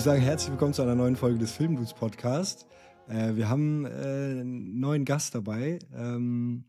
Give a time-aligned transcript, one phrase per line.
[0.00, 2.66] ich sagen, herzlich willkommen zu einer neuen Folge des Filmdudes Podcast.
[3.06, 6.64] Äh, wir haben äh, einen neuen Gast dabei ähm,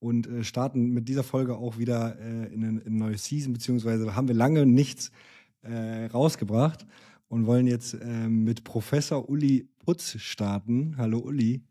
[0.00, 3.52] und äh, starten mit dieser Folge auch wieder äh, in, eine, in, eine, neue Season,
[3.52, 5.12] beziehungsweise haben wir lange nichts
[5.62, 6.84] äh, rausgebracht
[7.28, 10.96] und wollen jetzt äh, mit Professor Uli Putz starten.
[10.98, 11.62] Hallo Uli.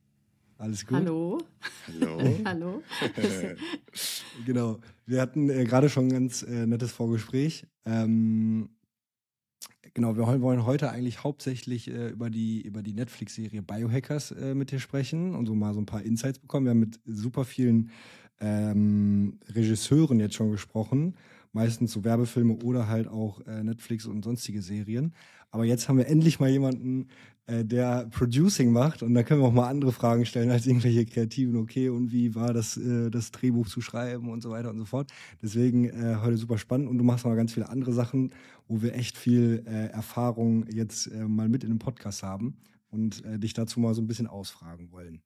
[0.59, 0.95] Alles gut?
[0.95, 1.39] Hallo.
[1.87, 2.21] Hallo.
[2.45, 2.83] Hallo.
[4.45, 4.79] genau.
[5.05, 7.67] Wir hatten gerade schon ein ganz nettes Vorgespräch.
[7.83, 8.69] Ähm,
[9.93, 14.71] Genau, wir wollen heute eigentlich hauptsächlich äh, über die, über die Netflix-Serie Biohackers äh, mit
[14.71, 16.65] dir sprechen und so mal so ein paar Insights bekommen.
[16.65, 17.91] Wir haben mit super vielen
[18.39, 21.15] ähm, Regisseuren jetzt schon gesprochen,
[21.51, 25.13] meistens so Werbefilme oder halt auch äh, Netflix und sonstige Serien.
[25.51, 27.09] Aber jetzt haben wir endlich mal jemanden,
[27.47, 31.05] äh, der Producing macht und da können wir auch mal andere Fragen stellen als irgendwelche
[31.05, 34.77] kreativen, okay, und wie war das, äh, das Drehbuch zu schreiben und so weiter und
[34.77, 35.11] so fort.
[35.41, 38.31] Deswegen äh, heute super spannend und du machst noch ganz viele andere Sachen,
[38.67, 42.57] wo wir echt viel äh, Erfahrung jetzt äh, mal mit in dem Podcast haben
[42.89, 45.21] und äh, dich dazu mal so ein bisschen ausfragen wollen.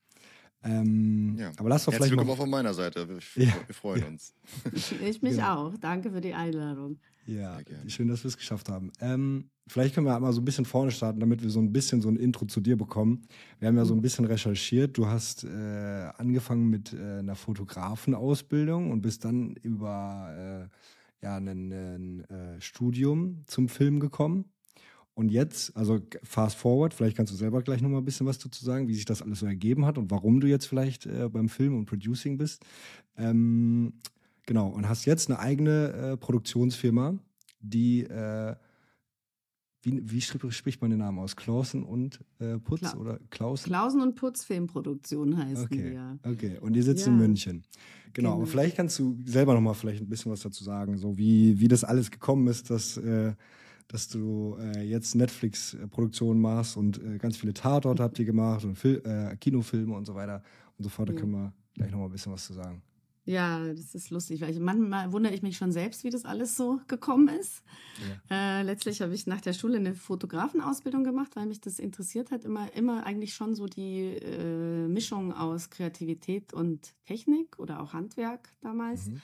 [0.63, 1.51] Ähm, ja.
[1.57, 3.07] Aber lass doch Herzlich vielleicht willkommen auch von meiner Seite.
[3.07, 3.53] Wir, ja.
[3.67, 4.07] wir freuen ja.
[4.07, 4.33] uns.
[4.73, 5.67] Ich mich genau.
[5.67, 5.73] auch.
[5.79, 6.97] Danke für die Einladung.
[7.27, 8.91] Ja, schön, dass wir es geschafft haben.
[9.01, 12.01] Ähm, vielleicht können wir mal so ein bisschen vorne starten, damit wir so ein bisschen
[12.01, 13.27] so ein Intro zu dir bekommen.
[13.59, 14.03] Wir haben ja so ein mhm.
[14.03, 14.95] bisschen recherchiert.
[14.95, 21.47] Du hast äh, angefangen mit äh, einer Fotografenausbildung und bist dann über äh, ja, ein,
[21.47, 24.45] ein äh, Studium zum Film gekommen.
[25.15, 28.63] Und jetzt, also fast forward, vielleicht kannst du selber gleich nochmal ein bisschen was dazu
[28.63, 31.47] sagen, wie sich das alles so ergeben hat und warum du jetzt vielleicht äh, beim
[31.47, 32.63] Film und Producing bist.
[33.17, 33.93] Ähm,
[34.45, 37.17] genau, und hast jetzt eine eigene äh, Produktionsfirma,
[37.59, 38.55] die äh,
[39.85, 41.35] wie, wie, spricht man den Namen aus?
[41.35, 43.65] Klausen und äh, Putz Kla oder Klausen?
[43.65, 45.89] Klausen und Putz Filmproduktion heißt okay.
[45.89, 46.17] die, ja.
[46.23, 47.11] Okay, und ihr sitzt ja.
[47.11, 47.63] in München.
[48.11, 48.33] Genau, genau.
[48.33, 51.59] aber vielleicht kannst du selber noch mal vielleicht ein bisschen was dazu sagen, so wie,
[51.59, 53.35] wie das alles gekommen ist, dass, äh,
[53.87, 58.75] dass du äh, jetzt Netflix-Produktionen machst und äh, ganz viele Tatort habt ihr gemacht und
[58.75, 60.41] Fil äh, Kinofilme und so weiter
[60.77, 61.09] und so fort.
[61.09, 62.81] Da können wir gleich noch mal ein bisschen was zu sagen.
[63.25, 66.55] Ja, das ist lustig, weil ich, manchmal wundere ich mich schon selbst, wie das alles
[66.55, 67.63] so gekommen ist.
[68.29, 68.59] Ja.
[68.59, 72.45] Äh, letztlich habe ich nach der Schule eine Fotografenausbildung gemacht, weil mich das interessiert hat.
[72.45, 78.49] Immer, immer eigentlich schon so die äh, Mischung aus Kreativität und Technik oder auch Handwerk
[78.61, 79.07] damals.
[79.07, 79.21] Mhm.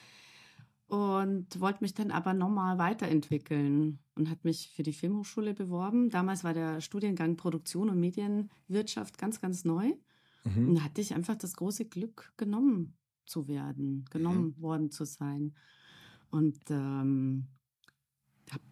[0.88, 6.10] Und wollte mich dann aber nochmal weiterentwickeln und hat mich für die Filmhochschule beworben.
[6.10, 9.94] Damals war der Studiengang Produktion und Medienwirtschaft ganz, ganz neu.
[10.44, 10.70] Mhm.
[10.70, 12.98] Und da hatte ich einfach das große Glück genommen
[13.32, 14.06] zu werden, mhm.
[14.12, 14.62] genommen mhm.
[14.62, 15.54] worden zu sein.
[16.30, 17.48] Und ähm,
[18.52, 18.64] habe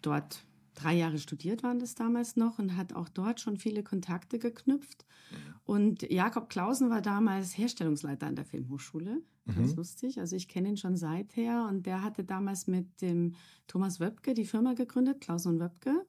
[0.00, 4.38] dort drei Jahre studiert, waren das damals noch, und hat auch dort schon viele Kontakte
[4.38, 5.04] geknüpft.
[5.30, 5.36] Mhm.
[5.64, 9.22] Und Jakob Klausen war damals Herstellungsleiter an der Filmhochschule.
[9.46, 9.76] Ganz mhm.
[9.76, 10.20] lustig.
[10.20, 13.34] Also ich kenne ihn schon seither und der hatte damals mit dem
[13.66, 16.06] Thomas Wöbke die Firma gegründet, Klausen und Wöbke.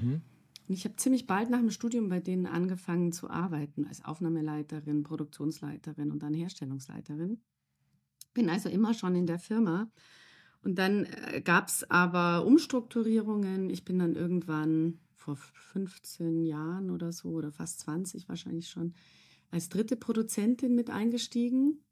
[0.00, 0.22] Mhm.
[0.70, 5.02] Und ich habe ziemlich bald nach dem Studium bei denen angefangen zu arbeiten, als Aufnahmeleiterin,
[5.02, 7.40] Produktionsleiterin und dann Herstellungsleiterin.
[8.34, 9.90] Bin also immer schon in der Firma.
[10.62, 13.68] Und dann äh, gab es aber Umstrukturierungen.
[13.68, 18.94] Ich bin dann irgendwann vor 15 Jahren oder so oder fast 20 wahrscheinlich schon
[19.50, 21.82] als dritte Produzentin mit eingestiegen.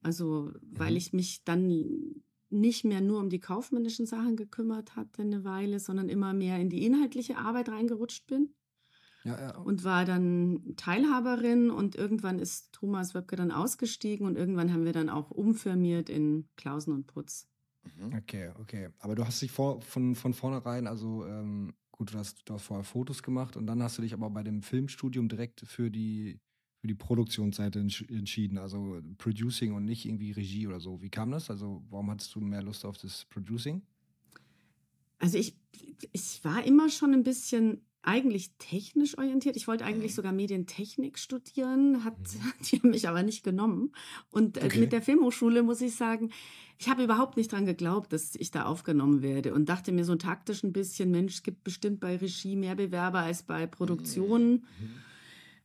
[0.00, 0.96] Also weil mhm.
[0.96, 2.22] ich mich dann
[2.54, 6.70] nicht mehr nur um die kaufmännischen Sachen gekümmert hatte eine Weile, sondern immer mehr in
[6.70, 8.54] die inhaltliche Arbeit reingerutscht bin.
[9.24, 9.56] Ja, ja.
[9.56, 14.92] Und war dann Teilhaberin und irgendwann ist Thomas Wöbke dann ausgestiegen und irgendwann haben wir
[14.92, 17.48] dann auch umfirmiert in Klausen und Putz.
[17.84, 18.14] Mhm.
[18.14, 18.90] Okay, okay.
[18.98, 22.64] Aber du hast dich vor, von, von vornherein, also ähm, gut, du hast, du hast
[22.64, 26.38] vorher Fotos gemacht und dann hast du dich aber bei dem Filmstudium direkt für die
[26.84, 31.00] für die Produktionsseite entschieden, also Producing und nicht irgendwie Regie oder so.
[31.00, 31.48] Wie kam das?
[31.48, 33.80] Also warum hattest du mehr Lust auf das Producing?
[35.18, 35.56] Also ich,
[36.12, 39.56] ich war immer schon ein bisschen eigentlich technisch orientiert.
[39.56, 40.16] Ich wollte eigentlich mhm.
[40.16, 42.52] sogar Medientechnik studieren, hat mhm.
[42.66, 43.92] die haben mich aber nicht genommen.
[44.30, 44.80] Und äh, okay.
[44.80, 46.32] mit der Filmhochschule muss ich sagen,
[46.76, 50.16] ich habe überhaupt nicht dran geglaubt, dass ich da aufgenommen werde und dachte mir so
[50.16, 54.66] taktisch ein bisschen, Mensch, es gibt bestimmt bei Regie mehr Bewerber als bei Produktion.
[54.78, 55.04] Mhm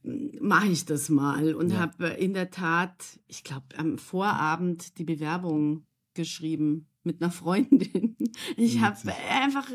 [0.03, 1.79] mache ich das mal und ja.
[1.79, 8.15] habe in der Tat, ich glaube, am Vorabend die Bewerbung geschrieben mit einer Freundin.
[8.57, 8.95] Ich habe
[9.29, 9.67] einfach,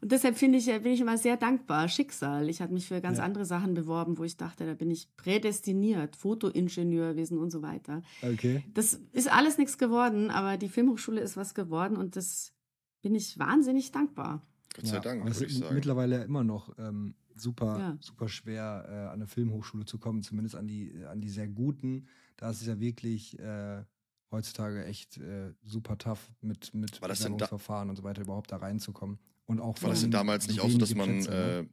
[0.00, 1.88] und deshalb finde ich, bin ich immer sehr dankbar.
[1.88, 2.48] Schicksal.
[2.48, 3.24] Ich habe mich für ganz ja.
[3.24, 8.02] andere Sachen beworben, wo ich dachte, da bin ich prädestiniert, Fotoingenieurwesen und so weiter.
[8.22, 8.64] Okay.
[8.72, 12.54] Das ist alles nichts geworden, aber die Filmhochschule ist was geworden und das
[13.02, 14.42] bin ich wahnsinnig dankbar.
[14.74, 15.74] Gott sei Dank, würde ich sagen.
[15.74, 17.96] Mittlerweile immer noch ähm, super, ja.
[18.00, 22.06] super schwer, äh, an eine Filmhochschule zu kommen, zumindest an die, an die sehr guten.
[22.36, 23.82] Da ist es ja wirklich äh,
[24.30, 29.18] heutzutage echt äh, super tough mit, mit Bewerbungsverfahren und so weiter überhaupt da reinzukommen.
[29.46, 31.60] Und auch War das denn damals nicht auch so, dass man, ne?
[31.60, 31.66] äh,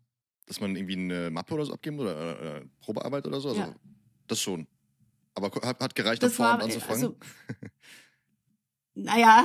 [0.45, 3.49] dass man irgendwie eine Mappe oder so abgeben oder äh, Probearbeit oder so?
[3.49, 3.75] Also, Ja.
[4.27, 4.67] Das schon.
[5.35, 7.03] Aber hat, hat gereicht, Das davor war, anzufangen?
[7.03, 7.17] also,
[8.95, 9.43] naja,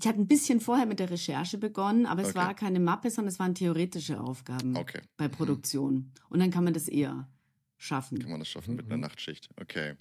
[0.00, 2.38] ich hatte ein bisschen vorher mit der Recherche begonnen, aber es Okay.
[2.38, 6.12] war keine Mappe, sondern es waren theoretische Aufgaben okay, bei Produktion.
[6.28, 7.28] Und dann kann man das eher
[7.76, 8.18] schaffen.
[8.18, 8.92] kann man das schaffen mit Mhm.
[8.92, 9.48] einer Nachtschicht.
[9.60, 9.94] Okay.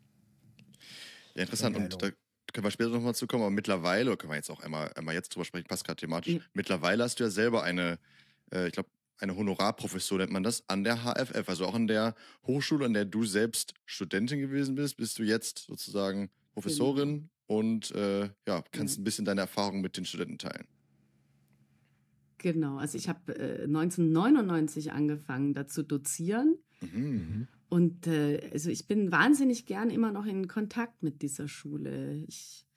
[1.35, 1.75] Ja, interessant.
[1.77, 2.09] Ja, Und da
[2.53, 5.13] können wir später nochmal zu kommen, aber mittlerweile, oder können wir jetzt auch einmal, einmal
[5.15, 6.33] jetzt drüber sprechen, passt gerade thematisch.
[6.35, 6.39] Ja.
[6.53, 7.99] Mittlerweile hast du ja selber eine,
[8.51, 8.89] äh, ich glaube,
[9.19, 12.13] eine Honorarprofessur nennt man das, an der HFF, also auch an der
[12.45, 18.29] Hochschule, an der du selbst Studentin gewesen bist, bist du jetzt sozusagen Professorin und äh,
[18.47, 19.01] ja, kannst Ja.
[19.01, 20.67] ein bisschen deine Erfahrungen mit den Studenten teilen.
[22.39, 26.57] Genau, also ich habe äh, 1999 angefangen, da zu dozieren.
[26.81, 27.47] Mhm.
[27.69, 32.23] Und äh, also ich bin wahnsinnig gern immer noch in Kontakt mit dieser Schule.
[32.27, 32.67] Ich,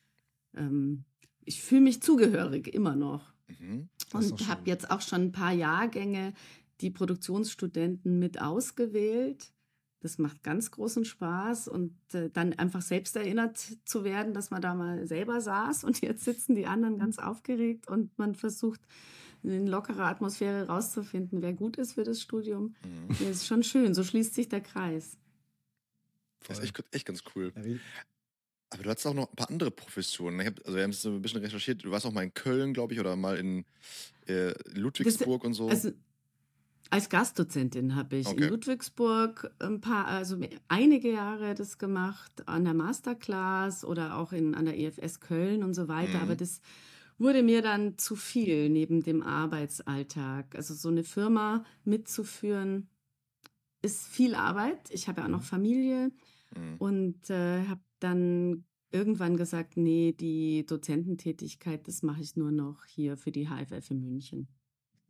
[0.57, 1.05] ähm,
[1.45, 3.35] ich fühle mich zugehörig immer noch.
[3.61, 3.89] Mhm.
[4.13, 6.33] Und habe jetzt auch schon ein paar Jahrgänge
[6.81, 9.53] die Produktionsstudenten mit ausgewählt.
[10.01, 14.63] Das macht ganz großen Spaß und äh, dann einfach selbst erinnert zu werden, dass man
[14.63, 18.81] da mal selber saß und jetzt sitzen die anderen ganz aufgeregt und man versucht
[19.43, 22.75] in lockerer Atmosphäre rauszufinden, wer gut ist für das Studium.
[22.85, 23.09] Mhm.
[23.09, 25.19] Das ist schon schön, so schließt sich der Kreis.
[26.47, 27.53] Das ist echt, echt ganz cool.
[28.71, 30.41] Aber du hattest auch noch ein paar andere Professionen.
[30.41, 31.85] Ich hab, also wir haben es so ein bisschen recherchiert.
[31.85, 33.65] Du warst auch mal in Köln, glaube ich, oder mal in
[34.27, 35.69] äh, Ludwigsburg und so.
[35.69, 35.93] Also
[36.91, 38.43] als Gastdozentin habe ich Okay.
[38.45, 40.39] in Ludwigsburg ein paar, also
[40.69, 45.75] einige Jahre das gemacht, an der Masterclass oder auch in, an der EFS Köln und
[45.75, 46.19] so weiter.
[46.19, 46.23] Mhm.
[46.23, 46.61] Aber das
[47.19, 50.55] wurde mir dann zu viel neben dem Arbeitsalltag.
[50.57, 52.89] Also so eine Firma mitzuführen
[53.83, 54.91] ist viel Arbeit.
[54.91, 56.11] Ich habe ja auch noch Familie
[56.57, 56.77] Mhm.
[56.79, 63.17] und äh, habe dann irgendwann gesagt, nee, die Dozententätigkeit, das mache ich nur noch hier
[63.17, 64.49] für die HFF in München.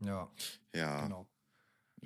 [0.05, 0.31] Ja,
[0.75, 1.27] Ja, genau.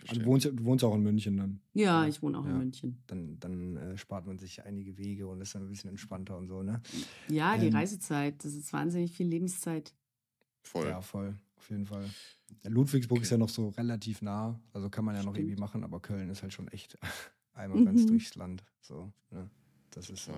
[0.08, 1.60] Also du, wohnst, du wohnst auch in München dann.
[1.72, 2.08] Ja, Ja.
[2.08, 2.50] ich wohne auch Ja.
[2.52, 2.98] in München.
[3.06, 6.48] Dann, dann äh, spart man sich einige Wege und ist dann ein bisschen entspannter und
[6.48, 6.80] so, ne?
[7.28, 9.94] Ja, die Ähm, Reisezeit, das ist wahnsinnig viel Lebenszeit.
[10.62, 10.88] Voll.
[10.88, 11.34] Ja, voll.
[11.56, 12.04] Auf jeden Fall.
[12.62, 13.22] Ja, Ludwigsburg Okay.
[13.24, 14.60] ist ja noch so relativ nah.
[14.72, 15.46] Also kann man ja noch Stimmt.
[15.48, 16.98] irgendwie machen, aber Köln ist halt schon echt
[17.54, 18.06] einmal ganz Mhm.
[18.08, 18.64] durchs Land.
[18.80, 19.48] So, ne?
[19.90, 20.32] Das ist so.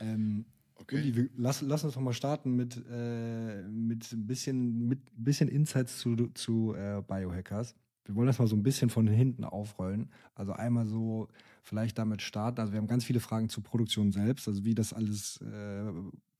[0.00, 0.44] Ähm,
[0.76, 0.96] Okay.
[0.96, 5.48] Uli, wir- lass, lass uns doch mal starten mit, äh, mit ein bisschen, mit bisschen
[5.48, 7.76] Insights zu, zu äh, Biohackers.
[8.04, 10.10] Wir wollen das mal so ein bisschen von hinten aufrollen.
[10.34, 11.28] Also einmal so
[11.62, 12.60] vielleicht damit starten.
[12.60, 15.92] Also wir haben ganz viele Fragen zur Produktion selbst, also wie das alles äh,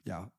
[0.05, 0.31] ja,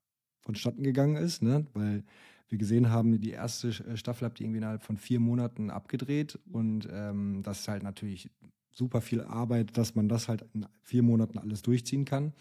[0.41, 1.65] vonstatten gegangen ist, ne?
[1.73, 2.03] Weil
[2.47, 6.39] wir gesehen haben, die erste äh, Staffel habt ihr irgendwie innerhalb von vier Monaten abgedreht
[6.51, 8.29] und ähm, das ist halt natürlich
[8.71, 12.33] super viel Arbeit, dass man das halt in vier Monaten alles durchziehen kann.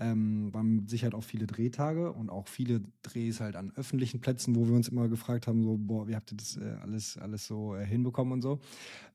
[0.00, 4.54] Ähm, waren mit Sicherheit auch viele Drehtage und auch viele Drehs halt an öffentlichen Plätzen,
[4.54, 7.46] wo wir uns immer gefragt haben, so, boah, wie habt ihr das äh, alles, alles
[7.46, 8.60] so äh, hinbekommen und so.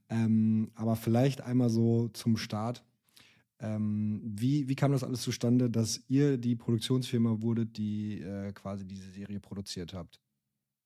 [0.10, 2.84] Ähm, aber vielleicht einmal so zum Start.
[3.60, 8.86] Ähm, wie, wie kam das alles zustande, dass ihr die Produktionsfirma wurdet, die äh, quasi
[8.86, 10.20] diese Serie produziert habt?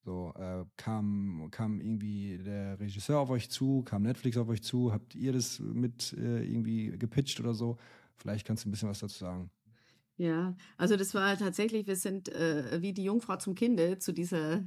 [0.06, 4.94] So, äh, kam, kam irgendwie der Regisseur auf euch zu, kam Netflix auf euch zu,
[4.94, 7.77] habt ihr das mit äh, irgendwie gepitcht oder so?
[8.16, 9.50] Vielleicht kannst du ein bisschen was dazu sagen.
[10.18, 14.64] Ja, also das war tatsächlich, wir sind äh, wie die Jungfrau zum Kinde zu dieser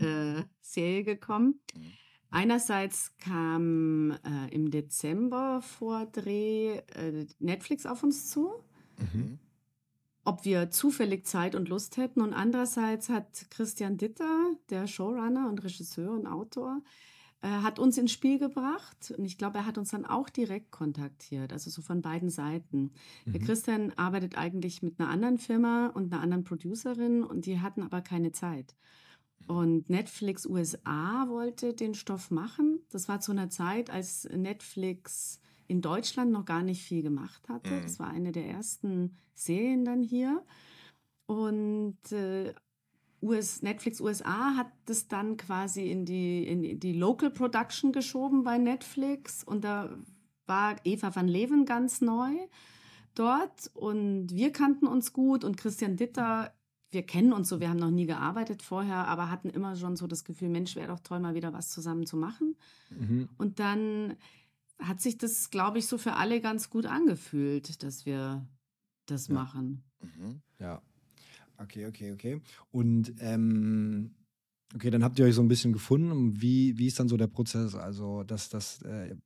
[0.00, 1.60] äh, Serie gekommen.
[1.74, 1.92] Mhm.
[2.30, 8.50] Einerseits kam äh, im Dezember vor Dreh äh, Netflix auf uns zu,
[8.98, 9.38] Mhm.
[10.24, 12.20] ob wir zufällig Zeit und Lust hätten.
[12.22, 16.82] Und andererseits hat Christian Ditter, der Showrunner und Regisseur und Autor,
[17.62, 19.14] hat uns ins Spiel gebracht.
[19.16, 22.92] Und ich glaube, er hat uns dann auch direkt kontaktiert, also so von beiden Seiten.
[23.26, 23.44] Der Mhm.
[23.44, 28.00] Christian arbeitet eigentlich mit einer anderen Firma und einer anderen Producerin und die hatten aber
[28.00, 28.74] keine Zeit.
[29.46, 32.80] Und Netflix USA wollte den Stoff machen.
[32.90, 37.70] Das war zu einer Zeit, als Netflix in Deutschland noch gar nicht viel gemacht hatte.
[37.70, 37.82] Mhm.
[37.82, 40.42] Das war eine der ersten Serien dann hier.
[41.26, 42.54] Und äh,
[43.22, 48.58] US, Netflix USA hat das dann quasi in die, in die Local Production geschoben bei
[48.58, 49.42] Netflix.
[49.42, 49.96] Und da
[50.46, 52.30] war Eva van Leeuwen ganz neu
[53.14, 53.70] dort.
[53.74, 55.44] Und wir kannten uns gut.
[55.44, 56.52] Und Christian Ditter,
[56.90, 60.06] wir kennen uns so, wir haben noch nie gearbeitet vorher, aber hatten immer schon so
[60.06, 62.56] das Gefühl, Mensch, wäre doch toll, mal wieder was zusammen zu machen.
[62.90, 63.28] Mhm.
[63.38, 64.16] Und dann
[64.78, 68.46] hat sich das, glaube ich, so für alle ganz gut angefühlt, dass wir
[69.06, 69.34] das Ja.
[69.34, 69.82] machen.
[70.00, 70.42] Mhm.
[70.58, 70.82] Ja.
[71.58, 72.40] Okay, okay, okay.
[72.70, 74.14] Und ähm,
[74.74, 76.10] okay, dann habt ihr euch so ein bisschen gefunden.
[76.12, 77.74] Und Wie, wie ist dann so der Prozess?
[77.74, 79.16] Also, dass das, äh,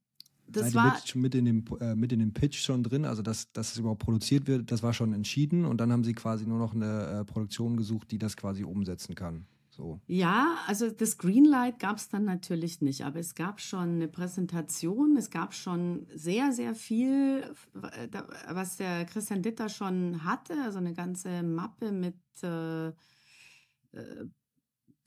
[0.47, 3.05] Das seid war, ihr mit, mit, in dem, äh, mit in dem Pitch schon drin,
[3.05, 6.15] also dass, dass es überhaupt produziert wird, das war schon entschieden und dann haben sie
[6.15, 9.47] quasi nur noch eine äh, Produktion gesucht, die das quasi umsetzen kann.
[9.81, 9.99] So.
[10.07, 15.17] Ja, also das Greenlight gab es dann natürlich nicht, aber es gab schon eine Präsentation,
[15.17, 17.45] es gab schon sehr, sehr viel,
[17.83, 18.09] äh,
[18.51, 22.93] was der Christian Ditter schon hatte, also eine ganze Mappe mit äh, äh,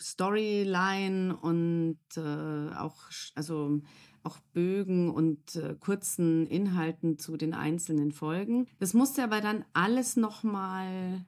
[0.01, 3.03] Storyline und äh, auch,
[3.35, 3.79] also
[4.23, 8.65] auch Bögen und äh, kurzen Inhalten zu den einzelnen Folgen.
[8.79, 11.23] Das musste aber dann alles nochmal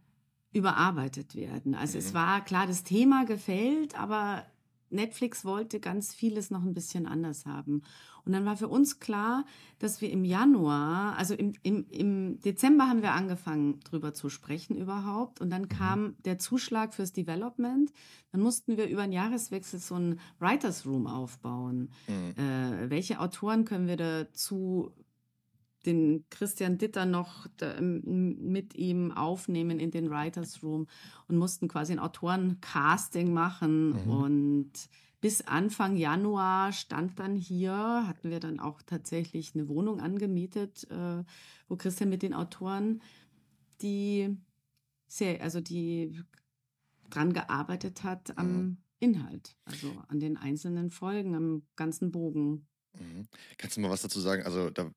[0.56, 1.76] überarbeitet werden.
[1.76, 2.06] Also mhm.
[2.06, 4.46] es war klar, das Thema gefällt, aber
[4.90, 7.82] Netflix wollte ganz vieles noch ein bisschen anders haben.
[8.24, 9.46] Und dann war für uns klar,
[9.78, 14.78] dass wir im Januar, also im, im, im Dezember haben wir angefangen, drüber zu sprechen
[14.78, 15.42] überhaupt.
[15.42, 15.70] Und dann mhm.
[15.70, 17.92] kam der Zuschlag fürs Development.
[18.32, 21.90] Dann mussten wir über einen Jahreswechsel so ein Writers Room aufbauen.
[22.08, 22.44] Mhm.
[22.44, 24.92] Äh, welche Autoren können wir dazu
[25.86, 30.88] den Christian Ditter noch da, mit ihm aufnehmen in den Writers Room
[31.28, 33.90] und mussten quasi ein Autorencasting machen.
[33.90, 34.12] Mhm.
[34.12, 34.72] Und
[35.22, 37.74] bis Anfang Januar stand dann hier,
[38.08, 41.24] hatten wir dann auch tatsächlich eine Wohnung angemietet, äh,
[41.68, 43.02] wo Christian mit den Autoren,
[43.82, 44.38] die
[45.08, 46.22] sehr, also die
[47.10, 48.78] dran gearbeitet hat am mhm.
[49.00, 52.68] Inhalt, also an den einzelnen Folgen, am ganzen Bogen.
[52.94, 53.28] Mhm.
[53.58, 54.44] Kannst du mal was dazu sagen?
[54.44, 54.92] Also da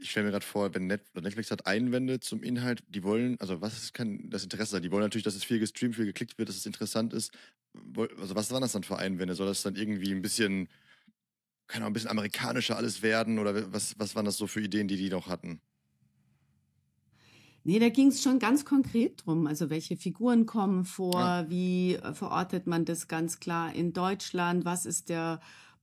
[0.00, 3.92] ich stelle mir gerade vor, wenn Netflix hat Einwände zum Inhalt, die wollen, also was
[3.92, 4.82] kann das Interesse sein?
[4.82, 7.32] Die wollen natürlich, dass es viel gestreamt, viel geklickt wird, dass es interessant ist.
[7.96, 9.34] Also was waren das dann für Einwände?
[9.34, 10.68] Soll das dann irgendwie ein bisschen,
[11.66, 13.38] keine Ahnung, ein bisschen amerikanischer alles werden?
[13.38, 15.60] Oder was, was waren das so für Ideen, die die noch hatten?
[17.62, 19.46] Nee, da ging es schon ganz konkret drum.
[19.46, 21.50] Also welche Figuren kommen vor, ja.
[21.50, 25.40] wie verortet man das ganz klar in Deutschland, was ist der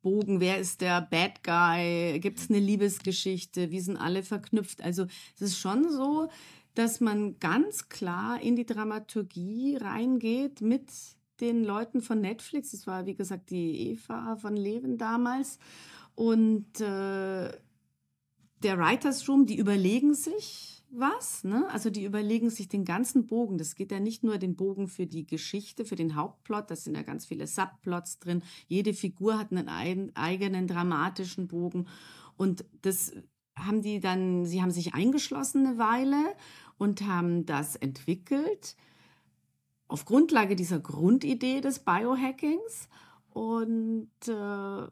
[0.08, 4.82] Bogen, wer ist der Bad Guy, gibt es eine Liebesgeschichte, wie sind alle verknüpft.
[4.82, 6.30] Also es ist schon so,
[6.76, 10.90] dass man ganz klar in die Dramaturgie reingeht mit
[11.42, 12.72] den Leuten von Netflix.
[12.72, 15.60] Das war, wie gesagt, die Eva von Leven damals.
[16.16, 17.52] Und äh,
[18.64, 21.44] der Writers Room, die überlegen sich, was.
[21.44, 21.68] Ne?
[21.72, 23.58] Also die überlegen sich den ganzen Bogen.
[23.58, 26.70] Das geht ja nicht nur den Bogen für die Geschichte, für den Hauptplot.
[26.72, 28.42] Da sind ja ganz viele Subplots drin.
[28.68, 31.88] Jede Figur hat einen eigenen dramatischen Bogen.
[32.38, 33.14] Und das
[33.56, 36.36] haben die dann, sie haben sich eingeschlossen eine Weile
[36.78, 38.76] und haben das entwickelt
[39.88, 42.90] auf Grundlage dieser Grundidee des Biohackings.
[43.30, 44.88] Und äh,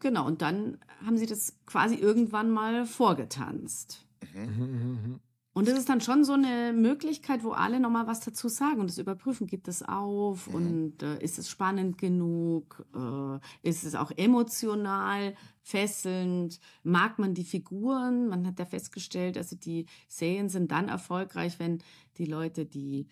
[0.00, 4.06] genau, und dann haben sie das quasi irgendwann mal vorgetanzt.
[4.34, 5.20] Mhm.
[5.52, 8.88] Und das ist dann schon so eine Möglichkeit, wo alle nochmal was dazu sagen und
[8.88, 9.48] das überprüfen.
[9.48, 10.54] Gibt es auf mhm.
[10.54, 12.86] und äh, ist es spannend genug?
[12.94, 16.60] Äh, ist es auch emotional fesselnd?
[16.84, 18.28] Mag man die Figuren?
[18.28, 21.82] Man hat ja festgestellt, also die Serien sind dann erfolgreich, wenn
[22.16, 23.08] die Leute die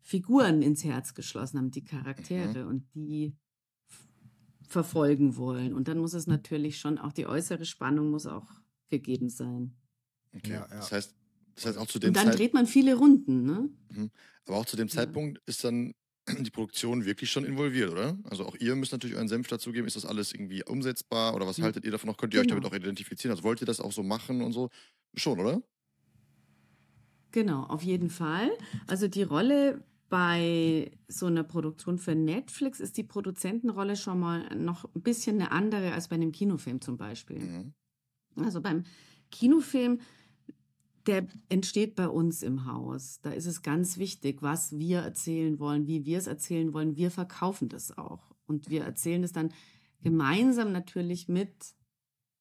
[0.00, 2.70] Figuren ins Herz geschlossen haben, die Charaktere mhm.
[2.70, 3.36] und die
[4.66, 5.74] verfolgen wollen.
[5.74, 8.48] Und dann muss es natürlich schon auch die äußere Spannung muss auch
[8.88, 9.76] gegeben sein.
[10.34, 10.52] Okay.
[10.52, 10.76] Ja, ja.
[10.76, 11.14] Das heißt,
[11.54, 13.68] das heißt auch zu dem Und dann Zeit dreht man viele Runden, ne?
[13.90, 14.10] Mhm.
[14.46, 15.92] Aber auch zu dem Zeitpunkt ist dann
[16.40, 18.18] die Produktion wirklich schon involviert, oder?
[18.24, 19.86] Also auch ihr müsst natürlich euren Senf dazugeben.
[19.86, 21.64] Ist das alles irgendwie umsetzbar oder was mhm.
[21.64, 22.16] haltet ihr davon noch?
[22.16, 22.54] Könnt ihr genau.
[22.54, 23.32] euch damit auch identifizieren?
[23.32, 24.70] Also wollt ihr das auch so machen und so?
[25.14, 25.62] Schon, oder?
[27.32, 28.50] Genau, auf jeden Fall.
[28.86, 34.84] Also die Rolle bei so einer Produktion für Netflix ist die Produzentenrolle schon mal noch
[34.94, 37.38] ein bisschen eine andere als bei einem Kinofilm zum Beispiel.
[37.38, 37.72] Mhm.
[38.36, 38.84] Also beim
[39.30, 40.00] Kinofilm
[41.06, 43.20] der entsteht bei uns im Haus.
[43.22, 46.96] Da ist es ganz wichtig, was wir erzählen wollen, wie wir es erzählen wollen.
[46.96, 48.34] Wir verkaufen das auch.
[48.46, 49.52] Und wir erzählen es dann
[50.02, 51.74] gemeinsam natürlich mit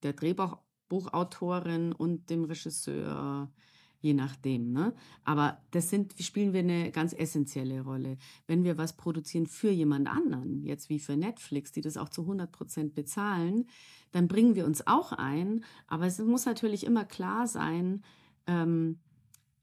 [0.04, 3.52] der Drehbuchautorin und dem Regisseur,
[4.00, 4.72] je nachdem.
[4.72, 4.94] Ne?
[5.24, 8.18] Aber das sind, spielen wir eine ganz essentielle Rolle.
[8.48, 12.22] Wenn wir was produzieren für jemand anderen, jetzt wie für Netflix, die das auch zu
[12.22, 13.68] 100 Prozent bezahlen,
[14.12, 15.64] dann bringen wir uns auch ein.
[15.88, 18.04] Aber es muss natürlich immer klar sein,
[18.48, 19.00] ähm,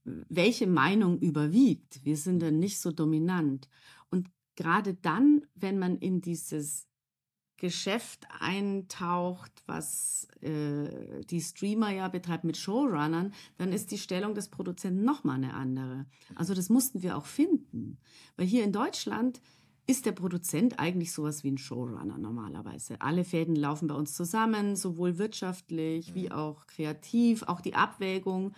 [0.04, 2.04] welche Meinung überwiegt.
[2.04, 3.68] Wir sind dann nicht so dominant.
[4.10, 6.88] Und gerade dann, wenn man in dieses
[7.58, 14.48] Geschäft eintaucht, was äh, die Streamer ja betreibt mit Showrunnern, dann ist die Stellung des
[14.48, 16.06] Produzenten nochmal eine andere.
[16.36, 17.98] Also das mussten wir auch finden.
[18.36, 19.40] Weil hier in Deutschland
[19.88, 23.00] ist der Produzent eigentlich sowas wie ein Showrunner normalerweise.
[23.00, 28.52] Alle Fäden laufen bei uns zusammen, sowohl wirtschaftlich wie auch kreativ, auch die Abwägung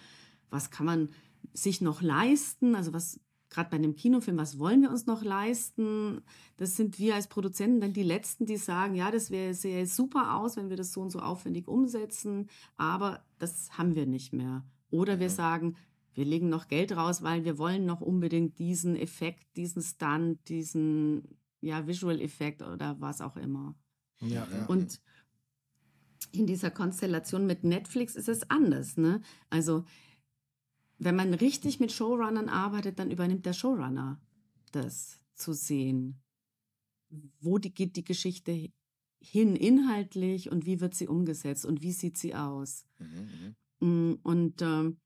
[0.51, 1.09] was kann man
[1.55, 6.23] sich noch leisten, also was gerade bei einem Kinofilm, was wollen wir uns noch leisten?
[6.57, 10.37] Das sind wir als Produzenten dann die Letzten, die sagen, ja, das wäre sehr super
[10.37, 14.63] aus, wenn wir das so und so aufwendig umsetzen, aber das haben wir nicht mehr.
[14.91, 15.75] Oder wir sagen,
[16.15, 21.39] wir legen noch Geld raus, weil wir wollen noch unbedingt diesen Effekt, diesen Stunt, diesen
[21.61, 23.77] ja, Visual Effekt oder was auch immer.
[24.21, 24.67] Ja, ja.
[24.67, 25.01] Und
[26.33, 28.97] in dieser Konstellation mit Netflix ist es anders.
[28.97, 29.21] Ne?
[29.49, 29.85] Also,
[30.99, 34.21] wenn man richtig mit Showrunnern arbeitet, dann übernimmt der Showrunner
[34.73, 36.21] das zu sehen.
[37.41, 38.71] Wo die, geht die Geschichte
[39.21, 42.85] hin inhaltlich und wie wird sie umgesetzt und wie sieht sie aus?
[42.99, 44.99] Mhm, Mm, Und ähm,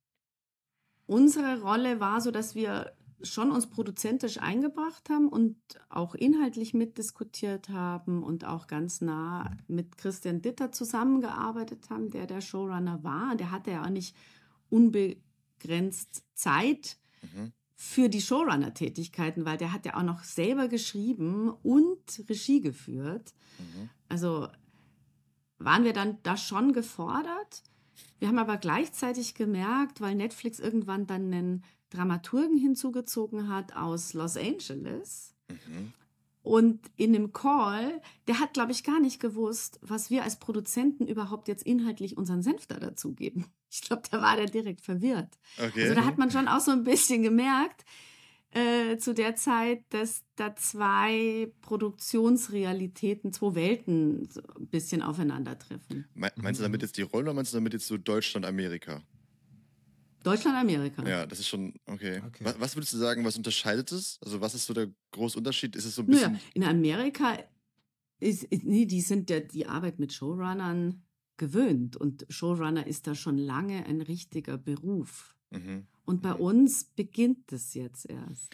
[1.06, 2.92] unsere Rolle war so, dass wir
[3.23, 5.56] schon uns produzentisch eingebracht haben und
[5.88, 12.40] auch inhaltlich mitdiskutiert haben und auch ganz nah mit Christian Ditter zusammengearbeitet haben, der der
[12.40, 13.34] Showrunner war.
[13.37, 14.14] Der hatte ja auch nicht
[14.68, 22.25] unbegrenzt Zeit mhm, für die Showrunner-Tätigkeiten, weil der hat ja auch noch selber geschrieben und
[22.28, 23.34] Regie geführt.
[23.58, 24.49] mhm, Also
[25.58, 27.62] waren wir dann da schon gefordert.
[28.18, 34.36] Wir haben aber gleichzeitig gemerkt, weil Netflix irgendwann dann einen Dramaturgen hinzugezogen hat aus Los
[34.36, 35.34] Angeles.
[35.48, 35.92] mhm.
[36.42, 41.06] Und in dem Call, der hat, glaube ich, gar nicht gewusst, was wir als Produzenten
[41.06, 43.46] überhaupt jetzt inhaltlich unseren Senf da dazugeben.
[43.70, 45.38] Ich glaube, da war der direkt verwirrt.
[45.58, 45.82] Okay.
[45.82, 47.84] Also da hat man schon auch so ein bisschen gemerkt
[48.54, 56.06] äh, zu der Zeit, dass da zwei Produktionsrealitäten, zwei Welten so ein bisschen aufeinandertreffen.
[56.14, 59.02] Me meinst du damit jetzt die Rollen oder meinst du damit jetzt so Deutschland, Amerika?
[60.23, 61.06] Deutschland, Amerika.
[61.06, 62.23] Ja, das ist schon, okay.
[62.26, 62.44] Okay.
[62.44, 64.18] Was, was würdest du sagen, was unterscheidet es?
[64.25, 65.76] Also, was ist so der große Unterschied?
[65.76, 66.50] Ist es so ein Naja, bisschen.
[66.54, 67.38] in Amerika
[68.20, 71.02] ist, ist nee, die sind ja die Arbeit mit Showrunnern
[71.37, 75.37] gewöhnt und Showrunner ist da schon lange ein richtiger Beruf.
[75.50, 75.87] Mhm.
[76.04, 76.40] Und bei Mhm.
[76.40, 78.52] uns beginnt das jetzt erst.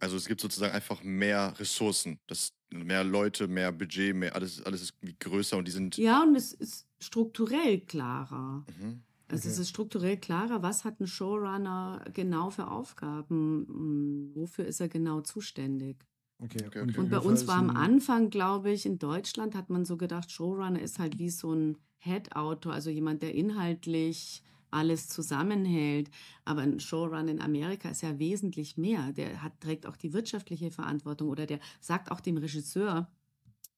[0.00, 2.18] Also, es gibt sozusagen einfach mehr Ressourcen.
[2.26, 5.96] Das, mehr Leute, mehr Budget, mehr, alles, alles ist irgendwie größer und die sind.
[5.98, 8.64] Ja, und es ist strukturell klarer.
[8.68, 9.02] Mhm.
[9.28, 14.88] Also es ist strukturell klarer, was hat ein Showrunner genau für Aufgaben, wofür ist er
[14.88, 16.04] genau zuständig.
[16.42, 16.66] Okay.
[16.66, 16.98] Okay, Und, okay.
[16.98, 20.80] Und bei uns war am Anfang, glaube ich, in Deutschland hat man so gedacht, Showrunner
[20.82, 26.10] ist halt wie so ein Head-Autor, also jemand, der inhaltlich alles zusammenhält.
[26.44, 29.12] Aber ein Showrunner in Amerika ist ja wesentlich mehr.
[29.12, 33.10] Der hat, trägt auch die wirtschaftliche Verantwortung oder der sagt auch dem Regisseur,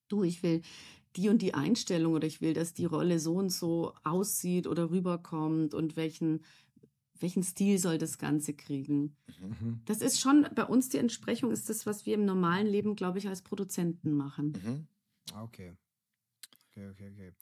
[0.08, 0.62] du, ich will
[1.16, 4.90] die und die Einstellung oder ich will, dass die Rolle so und so aussieht oder
[4.90, 6.42] rüberkommt und welchen,
[7.20, 9.16] welchen Stil soll das Ganze kriegen.
[9.40, 9.48] Mhm.
[9.60, 9.80] Mhm.
[9.84, 13.18] Das ist schon, bei uns die Entsprechung ist das, was wir im normalen Leben, glaube
[13.18, 14.52] ich, als Produzenten machen.
[14.64, 14.86] Mhm.
[15.34, 15.72] Ah, Okay.
[16.70, 17.32] Okay, okay, okay.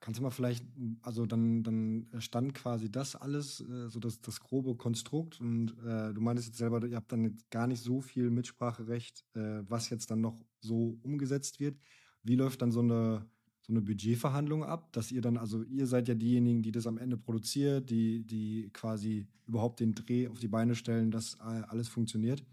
[0.00, 0.64] Kannst du mal vielleicht,
[1.02, 6.14] also dann, dann stand quasi das alles, äh, so das, das grobe Konstrukt und äh,
[6.14, 9.90] du meintest jetzt selber, ihr habt dann jetzt gar nicht so viel Mitspracherecht, äh, was
[9.90, 11.76] jetzt dann noch so umgesetzt wird.
[12.22, 13.26] Wie läuft dann so eine,
[13.62, 16.98] so eine Budgetverhandlung ab, dass ihr dann, also ihr seid ja diejenigen, die das am
[16.98, 21.88] Ende produziert, die, die quasi überhaupt den Dreh auf die Beine stellen, dass äh, alles
[21.88, 22.44] funktioniert.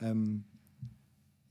[0.00, 0.44] Ähm,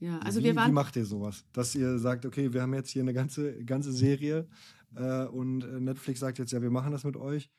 [0.00, 1.44] Ja, also wie, wir wie waren, macht ihr sowas?
[1.52, 4.48] Dass ihr sagt, okay, wir haben jetzt hier eine ganze, ganze Serie
[4.96, 7.50] äh, und äh, Netflix sagt jetzt, ja, wir machen das mit euch.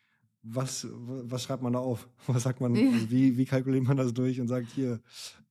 [0.43, 2.09] Was, wa- was schreibt man da auf?
[2.27, 4.99] Was sagt man, also wie, wie kalkuliert man das durch und sagt hier,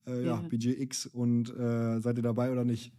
[0.05, 0.35] äh, ja, Ja.
[0.49, 2.91] Budget X und äh, seid ihr dabei oder nicht?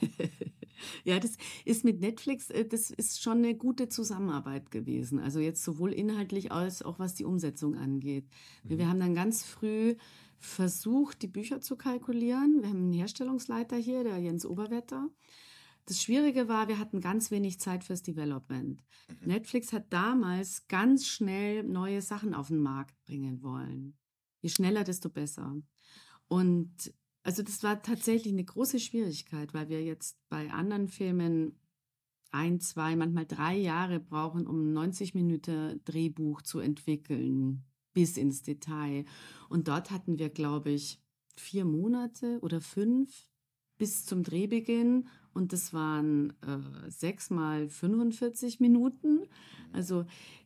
[1.04, 5.18] ja, das ist mit Netflix, äh, das ist schon eine gute Zusammenarbeit gewesen.
[5.18, 8.26] Also jetzt sowohl inhaltlich als auch was die Umsetzung angeht.
[8.64, 9.94] Wir haben dann ganz früh
[10.38, 12.58] versucht, die Bücher zu kalkulieren.
[12.62, 15.08] Wir haben einen Herstellungsleiter hier, der Jens Oberwetter.
[15.88, 18.84] Das Schwierige war, wir hatten ganz wenig Zeit fürs Development.
[19.24, 23.96] Netflix hat damals ganz schnell neue Sachen auf den Markt bringen wollen.
[24.42, 25.56] Je schneller, desto besser.
[26.26, 31.58] Und also das war tatsächlich eine große Schwierigkeit, weil wir jetzt bei anderen Filmen
[32.32, 38.42] ein, zwei, manchmal drei Jahre brauchen, um ein 90 Minuten Drehbuch zu entwickeln, bis ins
[38.42, 39.06] Detail.
[39.48, 41.00] Und dort hatten wir, glaube ich,
[41.34, 43.26] vier Monate oder fünf
[43.78, 49.20] bis zum Drehbeginn und das waren äh, sechs mal 45 Minuten.
[49.72, 50.04] Also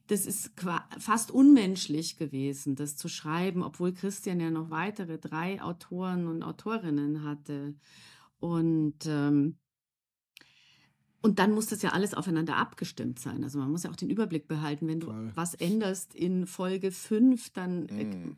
[0.09, 0.53] das ist
[0.99, 7.25] fast unmenschlich gewesen, das zu schreiben, obwohl Christian ja noch weitere drei Autoren und Autorinnen
[7.25, 7.75] hatte.
[8.39, 9.57] Und ähm,
[11.25, 13.45] und dann muss das ja alles aufeinander abgestimmt sein.
[13.45, 14.89] Also man muss ja auch den Überblick behalten.
[14.89, 15.31] Wenn du Voll.
[15.37, 18.37] was änderst in Folge 5, dann Mm.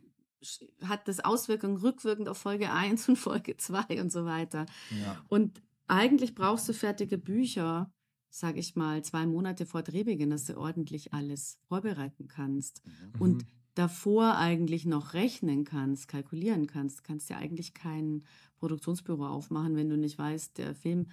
[0.83, 4.67] Hat das Auswirkungen rückwirkend auf Folge 1 und Folge 2 und so weiter.
[5.03, 5.23] Ja.
[5.29, 7.91] Und eigentlich brauchst du fertige Bücher,
[8.31, 12.83] sage ich mal, zwei Monate vor Drehbeginn, dass du ordentlich alles vorbereiten kannst.
[12.85, 13.21] Mhm.
[13.21, 16.99] Und davor eigentlich noch rechnen kannst, kalkulieren kannst.
[16.99, 18.25] Du kannst ja eigentlich kein
[18.59, 21.07] Produktionsbüro aufmachen, wenn du nicht weißt, der Film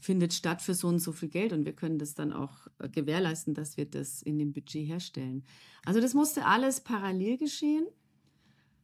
[0.00, 2.88] findet statt für so und so viel Geld und wir können das dann auch äh,
[2.88, 5.44] gewährleisten, dass wir das in dem Budget herstellen.
[5.84, 7.86] Also das musste alles parallel geschehen.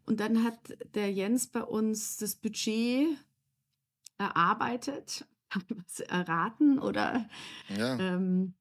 [0.07, 0.59] Und dann hat
[0.95, 3.09] der Jens bei uns das Budget
[4.19, 5.27] erarbeitet,
[5.69, 7.29] was erraten oder
[7.77, 7.99] Ja.
[7.99, 8.55] ähm,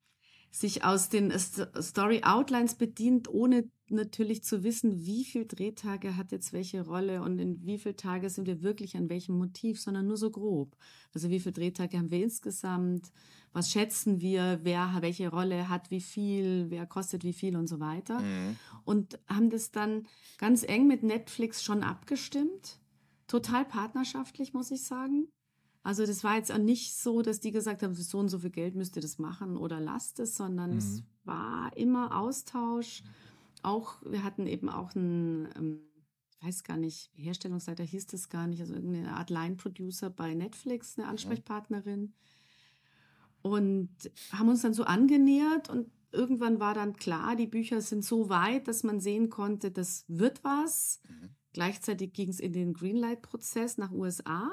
[0.55, 6.53] sich aus den Story Outlines bedient, ohne natürlich zu wissen, wie viel Drehtage hat jetzt
[6.53, 10.15] welche Rolle und in wie viel Tage sind wir wirklich an welchem Motiv, sondern nur
[10.15, 10.77] so grob.
[11.13, 13.11] Also wie viele Drehtage haben wir insgesamt,
[13.51, 17.81] was schätzen wir, wer welche Rolle hat, wie viel, wer kostet wie viel und so
[17.81, 18.21] weiter.
[18.21, 18.55] Mhm.
[18.85, 22.79] Und haben das dann ganz eng mit Netflix schon abgestimmt.
[23.27, 25.27] Total partnerschaftlich, muss ich sagen.
[25.85, 28.49] Also das war jetzt auch nicht so, dass die gesagt haben, so und so viel
[28.49, 30.77] Geld müsst ihr das machen oder lasst es, sondern Mhm.
[30.79, 33.03] es war immer Austausch.
[33.61, 35.79] Auch, wir hatten eben auch einen, ähm,
[36.31, 40.97] ich weiß gar nicht, Herstellungsleiter hieß das gar nicht, also irgendeine Art Line-Producer bei Netflix,
[40.97, 42.13] eine Ansprechpartnerin.
[43.43, 43.91] Und
[44.31, 48.67] haben uns dann so angenähert und irgendwann war dann klar, die Bücher sind so weit,
[48.67, 50.99] dass man sehen konnte, das wird was.
[51.07, 51.29] Mhm.
[51.53, 54.49] Gleichzeitig ging es in den Greenlight-Prozess nach USA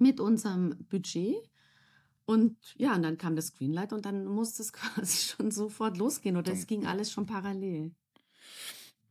[0.00, 1.36] mit unserem Budget.
[2.26, 6.36] Und ja, und dann kam das Greenlight und dann musste es quasi schon sofort losgehen
[6.36, 7.92] oder es ging alles schon parallel.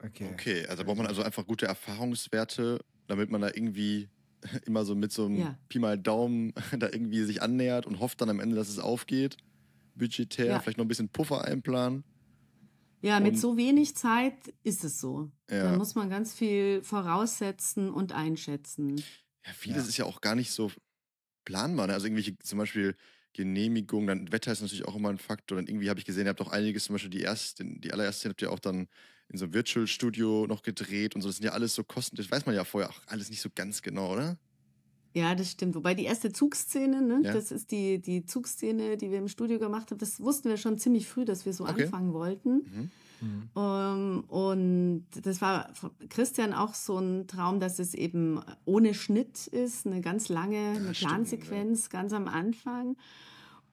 [0.03, 0.29] Okay.
[0.33, 4.07] Okay, also braucht man also einfach gute Erfahrungswerte, damit man da irgendwie
[4.65, 5.59] immer so mit so einem Ja.
[5.67, 9.37] Pi mal Daumen da irgendwie sich annähert und hofft dann am Ende, dass es aufgeht.
[9.95, 10.59] Budgetär, Ja.
[10.59, 12.05] vielleicht noch ein bisschen Puffer einplanen.
[13.01, 15.31] Ja, mit so wenig Zeit ist es so.
[15.49, 15.71] Ja.
[15.71, 19.01] Da muss man ganz viel voraussetzen und einschätzen.
[19.45, 19.89] Ja, vieles Ja.
[19.89, 20.71] ist ja auch gar nicht so
[21.45, 21.87] planbar.
[21.87, 21.93] Ne?
[21.93, 22.95] Also irgendwelche zum Beispiel
[23.33, 25.57] Genehmigungen, dann Wetter ist natürlich auch immer ein Faktor.
[25.57, 28.21] Dann irgendwie habe ich gesehen, ihr habt auch einiges, zum Beispiel die erste, die allererste
[28.21, 28.87] Szene habt ihr auch dann
[29.29, 31.29] in so einem Virtual Studio noch gedreht und so.
[31.29, 33.49] Das sind ja alles so Kosten, das weiß man ja vorher auch alles nicht so
[33.53, 34.39] ganz genau, oder?
[35.19, 35.75] Ja, das stimmt.
[35.75, 37.33] Wobei die erste Zugszene, ne, Ja.
[37.33, 40.77] das ist die, die Zugszene, die wir im Studio gemacht haben, das wussten wir schon
[40.77, 41.83] ziemlich früh, dass wir so Okay.
[41.83, 42.53] anfangen wollten.
[42.55, 42.91] Mhm.
[43.21, 43.49] Mhm.
[43.57, 45.69] Ähm, und das war
[46.09, 50.91] Christian auch so ein Traum, dass es eben ohne Schnitt ist, eine ganz lange eine
[50.93, 52.95] Plansequenz ganz am Anfang.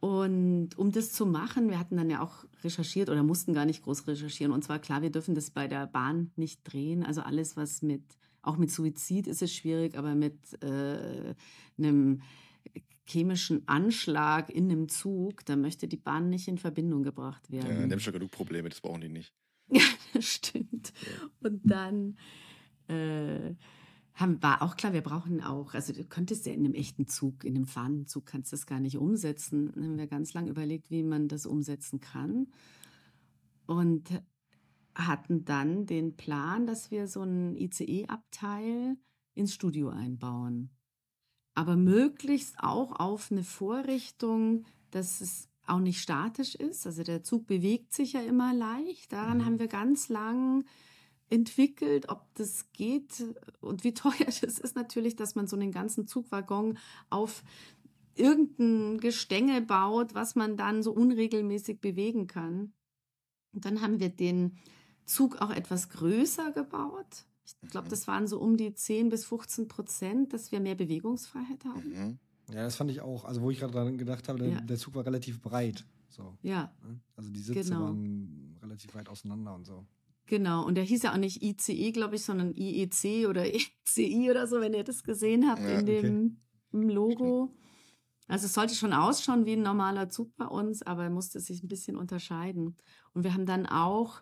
[0.00, 3.82] Und um das zu machen, wir hatten dann ja auch recherchiert oder mussten gar nicht
[3.82, 4.52] groß recherchieren.
[4.52, 7.04] Und zwar klar, wir dürfen das bei der Bahn nicht drehen.
[7.04, 8.02] Also alles, was mit,
[8.46, 11.34] auch mit Suizid ist es schwierig, aber mit äh,
[11.78, 12.22] einem
[13.04, 17.68] chemischen Anschlag in einem Zug, da möchte die Bahn nicht in Verbindung gebracht werden.
[17.68, 19.32] Ja, die haben schon genug Probleme, das brauchen die nicht.
[19.68, 19.82] Ja,
[20.14, 20.92] das stimmt.
[21.40, 22.16] Und dann
[22.86, 23.54] äh,
[24.14, 27.44] haben, war auch klar, wir brauchen auch, also du könntest ja in einem echten Zug,
[27.44, 29.72] in einem fahrenden Zug kannst du das gar nicht umsetzen.
[29.74, 32.46] Dann haben wir ganz lange überlegt, wie man das umsetzen kann.
[33.66, 34.08] Und
[34.96, 38.96] hatten dann den Plan, dass wir so ein ICE-Abteil
[39.34, 40.70] ins Studio einbauen.
[41.54, 46.86] Aber möglichst auch auf eine Vorrichtung, dass es auch nicht statisch ist.
[46.86, 49.12] Also der Zug bewegt sich ja immer leicht.
[49.12, 49.44] Daran Mhm.
[49.44, 50.64] haben wir ganz lang
[51.28, 53.24] entwickelt, ob das geht
[53.60, 56.78] und wie teuer das ist natürlich, dass man so einen ganzen Zugwaggon
[57.10, 57.42] auf
[58.14, 62.72] irgendein Gestänge baut, was man dann so unregelmäßig bewegen kann.
[63.52, 64.56] Und dann haben wir den
[65.06, 67.24] Zug auch etwas größer gebaut.
[67.44, 67.90] Ich glaube, Mhm.
[67.90, 71.88] das waren so um die 10 bis 15 Prozent, dass wir mehr Bewegungsfreiheit haben.
[71.90, 72.18] Mhm.
[72.52, 73.24] Ja, das fand ich auch.
[73.24, 74.60] Also, wo ich gerade dran gedacht habe, der, Ja.
[74.60, 75.84] der Zug war relativ breit.
[76.08, 76.36] So.
[76.42, 77.00] Ja, ne?
[77.16, 77.82] Also, die Sitze Genau.
[77.82, 79.84] waren relativ weit auseinander und so.
[80.26, 80.64] genau.
[80.66, 84.60] Und der hieß ja auch nicht ICE, glaube ich, sondern IEC oder ECI oder so,
[84.60, 86.02] wenn ihr das gesehen habt Ja, in okay.
[86.02, 86.36] dem
[86.72, 87.54] im Logo.
[88.28, 91.62] Also es sollte schon ausschauen wie ein normaler Zug bei uns, aber er musste sich
[91.62, 92.76] ein bisschen unterscheiden.
[93.14, 94.20] Und wir haben dann auch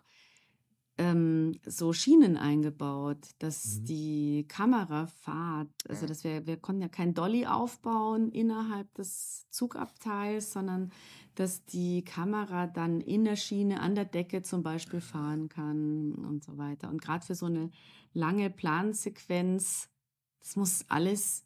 [0.97, 3.85] ähm, so Schienen eingebaut, dass Mhm.
[3.85, 10.91] die Kamerafahrt, also dass wir, wir konnten ja kein Dolly aufbauen innerhalb des Zugabteils, sondern
[11.35, 16.43] dass die Kamera dann in der Schiene an der Decke zum Beispiel fahren kann und
[16.45, 16.89] so weiter.
[16.89, 17.71] Und gerade für so eine
[18.13, 19.89] lange Plansequenz,
[20.39, 21.45] das muss alles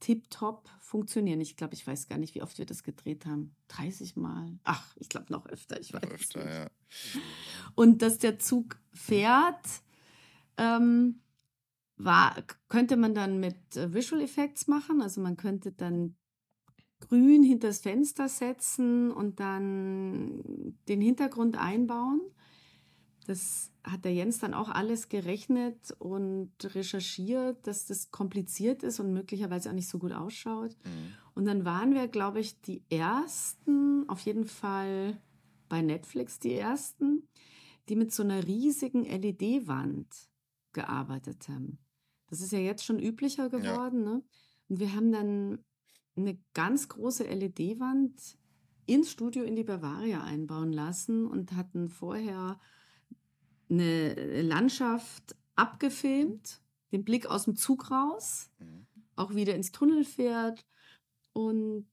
[0.00, 1.40] tipptopp funktionieren.
[1.40, 3.54] Ich glaube, ich weiß gar nicht, wie oft wir das gedreht haben.
[3.68, 4.58] 30 Mal.
[4.64, 5.80] Ach, ich glaube noch öfter.
[5.80, 6.54] Ich weiß öfter, nicht.
[6.54, 7.20] ja.
[7.74, 9.66] Und dass der Zug fährt,
[10.56, 11.20] ähm,
[11.96, 12.36] war,
[12.68, 15.00] könnte man dann mit äh, Visual Effects machen.
[15.00, 16.16] Also man könnte dann
[17.00, 22.20] grün hinter das Fenster setzen und dann den Hintergrund einbauen.
[23.26, 29.12] Das hat der Jens dann auch alles gerechnet und recherchiert, dass das kompliziert ist und
[29.12, 30.76] möglicherweise auch nicht so gut ausschaut.
[30.84, 31.14] Mhm.
[31.34, 35.20] Und dann waren wir, glaube ich, die ersten, auf jeden Fall
[35.68, 37.28] bei Netflix die ersten,
[37.88, 40.06] die mit so einer riesigen LED-Wand
[40.72, 41.78] gearbeitet haben.
[42.28, 44.04] Das ist ja jetzt schon üblicher geworden.
[44.04, 44.22] Ne?
[44.68, 45.64] Und wir haben dann
[46.16, 48.38] eine ganz große LED-Wand
[48.86, 52.60] ins Studio in die Bavaria einbauen lassen und hatten vorher
[53.68, 56.60] eine Landschaft abgefilmt,
[56.92, 58.86] den Blick aus dem Zug raus Mhm.
[59.16, 60.64] auch wieder ins Tunnel fährt
[61.32, 61.86] und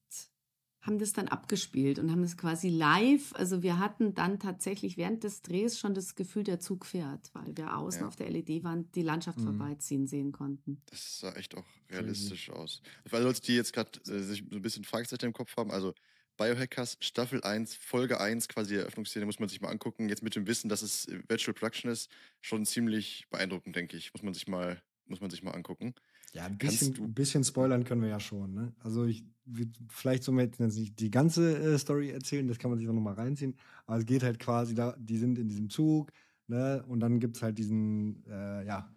[0.82, 3.34] haben das dann abgespielt und haben das quasi live.
[3.36, 7.56] Also wir hatten dann tatsächlich während des Drehs schon das Gefühl, der Zug fährt, weil
[7.56, 8.08] wir außen Ja.
[8.10, 9.44] auf der LED-Wand die Landschaft Mhm.
[9.46, 10.82] vorbeiziehen sehen konnten.
[10.88, 12.82] Das sah echt auch realistisch aus.
[13.06, 15.72] Für alle Leute, die jetzt gerade äh, sich so ein bisschen Fragezeichen im Kopf haben,
[15.72, 15.94] also
[16.38, 20.10] Biohackers Staffel 1, Folge 1, quasi die Eröffnungsszene, muss man sich mal angucken.
[20.10, 22.10] Jetzt mit dem Wissen, dass es äh, Virtual Production ist,
[22.42, 24.14] schon ziemlich beeindruckend, denke ich.
[24.14, 25.94] Muss man sich mal, muss man sich mal angucken.
[26.34, 28.54] Ja, ein bisschen, du- ein bisschen spoilern können wir ja schon.
[28.54, 28.74] Ne?
[28.80, 32.80] Also ich will vielleicht so jetzt nicht die ganze äh, Story erzählen, das kann man
[32.80, 33.56] sich auch nochmal reinziehen.
[33.86, 36.12] Aber es geht halt quasi da, die sind in diesem Zug,
[36.48, 36.84] ne?
[36.88, 38.92] Und dann gibt es halt diesen, äh, ja,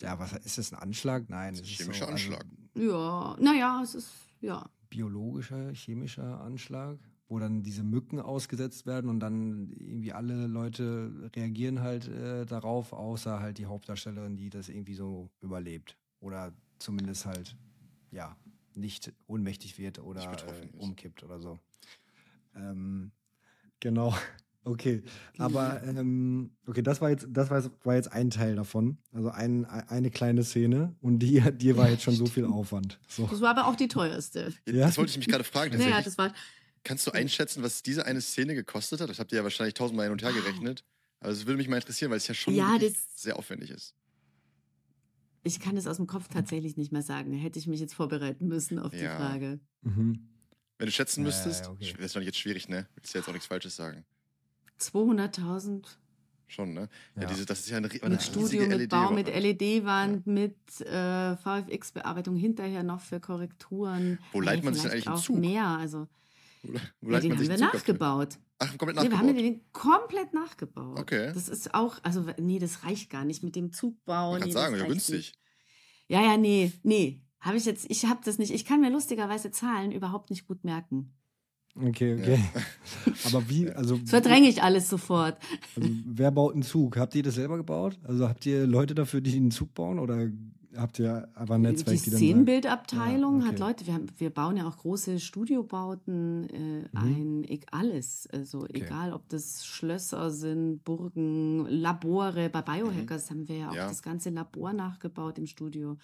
[0.00, 1.28] ja, was ist das, ein Anschlag?
[1.28, 2.44] Nein, Das ist es ein chemischer so, Anschlag.
[2.74, 4.70] Ja, naja, es ist, ja.
[4.92, 11.80] Biologischer, chemischer Anschlag, wo dann diese Mücken ausgesetzt werden und dann irgendwie alle Leute reagieren
[11.80, 15.96] halt äh, darauf, außer halt die Hauptdarstellerin, die das irgendwie so überlebt.
[16.20, 17.56] Oder zumindest halt,
[18.10, 18.36] ja,
[18.74, 21.58] nicht ohnmächtig wird oder äh, umkippt oder so.
[22.54, 23.12] Ähm,
[23.80, 24.14] genau.
[24.64, 25.02] Okay,
[25.38, 29.28] aber ähm, okay, das war jetzt, das war jetzt, war jetzt ein Teil davon, also
[29.30, 33.00] ein, eine kleine Szene und die, die war jetzt schon so viel Aufwand.
[33.08, 33.26] So.
[33.26, 34.54] Das war aber auch die teuerste.
[34.68, 34.86] Ja?
[34.86, 35.76] Das wollte ich mich gerade fragen.
[35.76, 36.32] Naja, das war,
[36.84, 39.08] Kannst du einschätzen, was diese eine Szene gekostet hat?
[39.08, 40.84] Das habt ihr ja wahrscheinlich tausendmal hin und her gerechnet.
[41.20, 42.76] Aber es würde mich mal interessieren, weil es ja schon Ja,
[43.14, 43.94] sehr aufwendig ist.
[45.44, 47.32] ich kann es aus dem Kopf tatsächlich nicht mehr sagen.
[47.32, 49.16] Hätte ich mich jetzt vorbereiten müssen auf die Ja.
[49.16, 49.60] Frage.
[49.82, 50.28] Mhm.
[50.78, 51.94] Wenn du schätzen müsstest, ja, okay.
[51.96, 52.88] das ist doch jetzt schwierig, ne?
[52.96, 54.04] Willst du jetzt auch nichts Falsches sagen?
[54.80, 55.84] 200.000
[56.48, 56.88] Schon, ne?
[57.16, 57.28] Ja, Ja.
[57.28, 60.26] diese, das ist ja eine, eine mit Studio, mit Bau, mit LED-Wand.
[60.26, 64.18] LED-Wand, mit äh, VFX-Bearbeitung hinterher noch für Korrekturen.
[64.32, 65.38] Wo Ja, leiht man sich denn eigentlich auch Zug?
[65.38, 65.64] mehr.
[65.66, 66.08] Also,
[66.62, 68.38] Wo, wo ja, leitet den man haben wir nachgebaut.
[68.58, 69.28] Ach, komplett Nee, wir nachgebaut.
[69.28, 70.98] haben den komplett nachgebaut.
[71.00, 71.32] Okay.
[71.32, 74.32] Das ist auch, also nee, das reicht gar nicht mit dem Zugbau.
[74.32, 75.16] Man kann nee, sagen, das ja günstig.
[75.16, 75.38] Nicht.
[76.08, 77.22] Ja, ja, nee, nee.
[77.40, 78.52] Habe ich jetzt, ich habe das nicht.
[78.52, 81.14] Ich kann mir lustigerweise Zahlen überhaupt nicht gut merken.
[81.74, 82.38] Okay, okay.
[83.26, 85.38] Aber wie, also, Das verdränge ich alles sofort.
[85.74, 86.96] also wer baut einen Zug?
[86.98, 87.98] Habt ihr das selber gebaut?
[88.04, 90.28] Also habt ihr Leute dafür, die einen Zug bauen oder
[90.76, 93.62] habt ihr einfach ein Netzwerk, die die Szenenbildabteilung Ja, hat okay.
[93.62, 98.28] Leute, wir, haben, wir bauen ja auch große Studiobauten äh, ein, e- alles.
[98.32, 102.50] Also egal, ob das Schlösser sind, Burgen, Labore.
[102.50, 103.88] Bei Biohackers haben wir ja auch Ja.
[103.88, 105.96] das ganze Labor nachgebaut im Studio.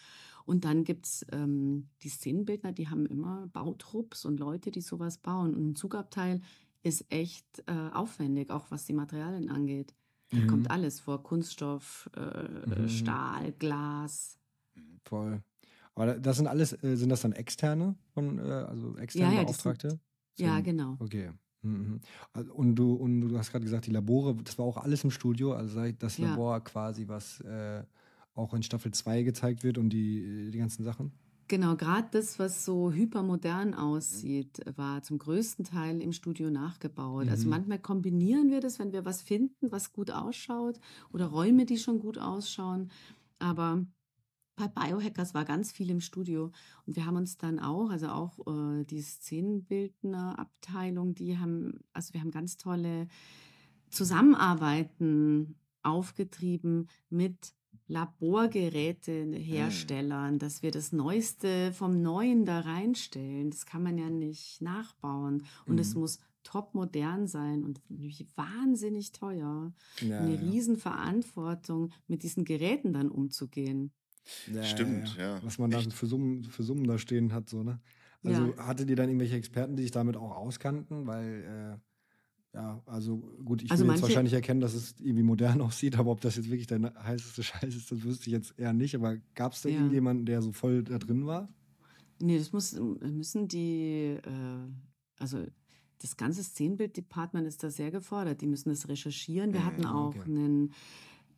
[0.48, 5.18] Und dann gibt es ähm, die Szenenbildner, die haben immer Bautrupps und Leute, die sowas
[5.18, 5.54] bauen.
[5.54, 6.40] Und ein Zugabteil
[6.82, 9.94] ist echt äh, aufwendig, auch was die Materialien angeht.
[10.30, 10.46] Da Mhm.
[10.46, 12.88] kommt alles vor: Kunststoff, äh, Mhm.
[12.88, 14.38] Stahl, Glas.
[15.04, 15.42] Voll.
[15.94, 19.44] Aber das sind alles, äh, sind das dann externe von, äh, also externe Ja, ja,
[19.46, 20.00] das sind- Beauftragte?
[20.38, 20.96] Ja, genau.
[21.00, 21.30] Okay.
[21.62, 22.00] Mhm.
[22.32, 25.11] Also, Und du, und du hast gerade gesagt, die Labore, das war auch alles im
[25.11, 26.30] Studio, also sei das Ja.
[26.30, 27.82] Labor quasi, was äh,
[28.38, 31.12] auch in Staffel 2 gezeigt wird und die, äh, die ganzen Sachen?
[31.51, 37.27] Genau, gerade das, was so hypermodern aussieht, war zum größten Teil im Studio nachgebaut.
[37.31, 37.48] Also Mhm.
[37.48, 40.79] manchmal kombinieren wir das, wenn wir was finden, was gut ausschaut
[41.11, 42.90] oder Räume, die schon gut ausschauen.
[43.38, 43.83] Aber
[44.57, 46.53] bei Biohackers war ganz viel im Studio
[46.87, 52.20] und wir haben uns dann auch, also auch äh, die Szenenbildnerabteilung, die haben, also wir
[52.20, 53.09] haben ganz tolle
[53.90, 57.55] Zusammenarbeiten aufgetrieben mit
[57.88, 63.50] Laborgeräteherstellern, dass wir das Neueste vom Neuen da reinstellen.
[63.50, 65.44] Das kann man ja nicht nachbauen.
[65.66, 66.00] Und es Mhm.
[66.00, 67.81] muss top modern sein und
[68.37, 69.72] wahnsinnig teuer.
[70.00, 70.40] Ja, Eine ja.
[70.40, 73.92] Riesenverantwortung, mit diesen Geräten dann umzugehen.
[74.52, 75.40] Ja, Stimmt, ja.
[75.42, 75.92] Was man da Echt.
[75.92, 77.81] für Summen, für Summen da stehen hat, so, ne?
[78.24, 78.66] Also Ja.
[78.66, 81.07] hattet ihr dann irgendwelche Experten, die sich damit auch auskannten?
[81.07, 81.81] Weil, äh,
[82.54, 86.11] ja, also gut, ich Also will jetzt wahrscheinlich erkennen, dass es irgendwie modern aussieht, aber
[86.11, 88.94] ob das jetzt wirklich der heißeste Scheiß ist, das wüsste ich jetzt eher nicht.
[88.94, 89.76] Aber gab es da Ja.
[89.76, 91.48] irgendjemanden, der so voll da drin war?
[92.20, 94.68] Nee, das muss, müssen die, äh,
[95.18, 95.44] also
[96.00, 98.40] das ganze Szenenbild-Department ist da sehr gefordert.
[98.40, 99.52] Die müssen das recherchieren.
[99.52, 100.22] Wir hatten auch okay.
[100.24, 100.72] einen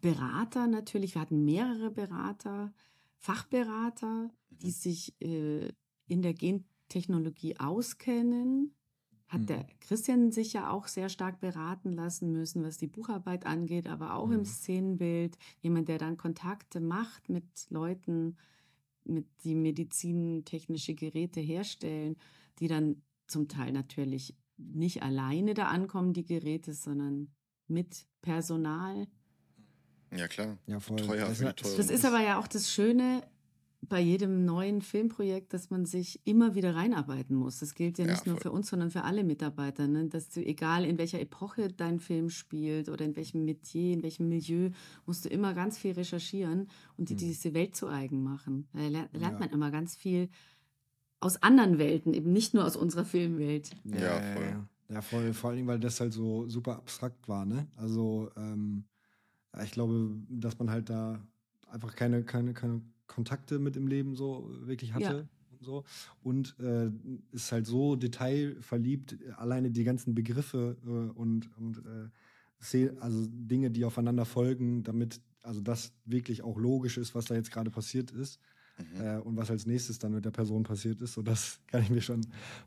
[0.01, 1.15] Berater natürlich.
[1.15, 2.73] Wir hatten mehrere Berater,
[3.19, 4.71] Fachberater, die Mhm.
[4.71, 5.69] sich äh,
[6.09, 8.75] in der Gentechnologie auskennen.
[9.31, 9.47] Hat Mhm.
[9.47, 14.15] der Christian sich ja auch sehr stark beraten lassen müssen, was die Bucharbeit angeht, aber
[14.15, 14.33] auch Mhm.
[14.41, 15.39] im Szenenbild.
[15.63, 18.37] Jemand, der dann Kontakte macht mit Leuten,
[19.05, 22.17] mit die medizintechnische Geräte herstellen,
[22.59, 27.29] die dann zum Teil natürlich nicht alleine da ankommen, die Geräte, sondern
[27.69, 29.07] mit Personal.
[30.13, 30.59] Ja, klar.
[30.67, 30.97] Ja, voll.
[30.97, 31.77] Teuer Das.
[31.77, 33.23] Das ist aber ja auch das Schöne,
[33.83, 37.59] bei jedem neuen Filmprojekt, dass man sich immer wieder reinarbeiten muss.
[37.61, 38.43] Das gilt ja Ja, nicht nur voll.
[38.43, 39.89] für uns, sondern für alle Mitarbeiter.
[39.89, 40.07] Ne?
[40.09, 44.29] Dass du, egal in welcher Epoche dein Film spielt oder in welchem Metier, in welchem
[44.29, 44.71] Milieu,
[45.07, 47.19] musst du immer ganz viel recherchieren und dir Hm.
[47.19, 48.69] diese Welt zu eigen machen.
[48.75, 49.31] Da lernt, Ja.
[49.39, 50.29] man immer ganz viel
[51.21, 53.71] aus anderen Welten, eben nicht nur aus unserer Filmwelt.
[53.85, 54.67] Ja, voll.
[54.91, 55.33] Ja, voll.
[55.33, 57.67] Vor allem, weil das halt so super abstrakt war, ne?
[57.77, 58.85] Also, ähm,
[59.55, 61.19] ja, ich glaube, dass man halt da
[61.69, 65.05] einfach keine, keine, keine Kontakte mit im Leben so wirklich hatte.
[65.05, 65.29] Ja.
[65.51, 65.85] Und so.
[66.23, 66.91] Und äh,
[67.33, 73.85] ist halt so detailverliebt, alleine die ganzen Begriffe äh, und, und äh, also Dinge, die
[73.85, 78.39] aufeinander folgen, damit also das wirklich auch logisch ist, was da jetzt gerade passiert ist.
[78.79, 79.01] Mhm.
[79.01, 81.15] Äh, und was als nächstes dann mit der Person passiert ist.
[81.15, 82.21] So, das kann ich mir schon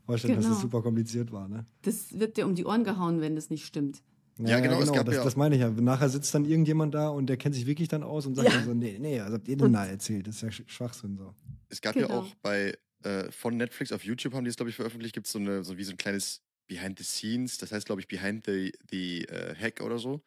[0.04, 0.56] vorstellen, dass Genau.
[0.56, 1.48] es super kompliziert war.
[1.48, 1.64] Ne?
[1.82, 4.02] Das wird dir um die Ohren gehauen, wenn das nicht stimmt.
[4.38, 5.70] Ja, genau, es gab das, ja- das meine ich ja.
[5.70, 8.56] Nachher sitzt dann irgendjemand da und der kennt sich wirklich dann aus und sagt Ja.
[8.56, 10.26] dann so, nee, nee, was habt ihr denn da erzählt?
[10.26, 11.34] Das ist ja Sch- Schwachsinn so.
[11.68, 12.20] Es gab ja Genau.
[12.20, 15.32] auch bei äh, von Netflix auf YouTube haben die es, glaube ich, veröffentlicht, gibt es
[15.32, 18.44] so eine, so wie so ein kleines Behind the Scenes, das heißt, glaube ich, Behind
[18.46, 20.22] the, the äh, Hack oder so,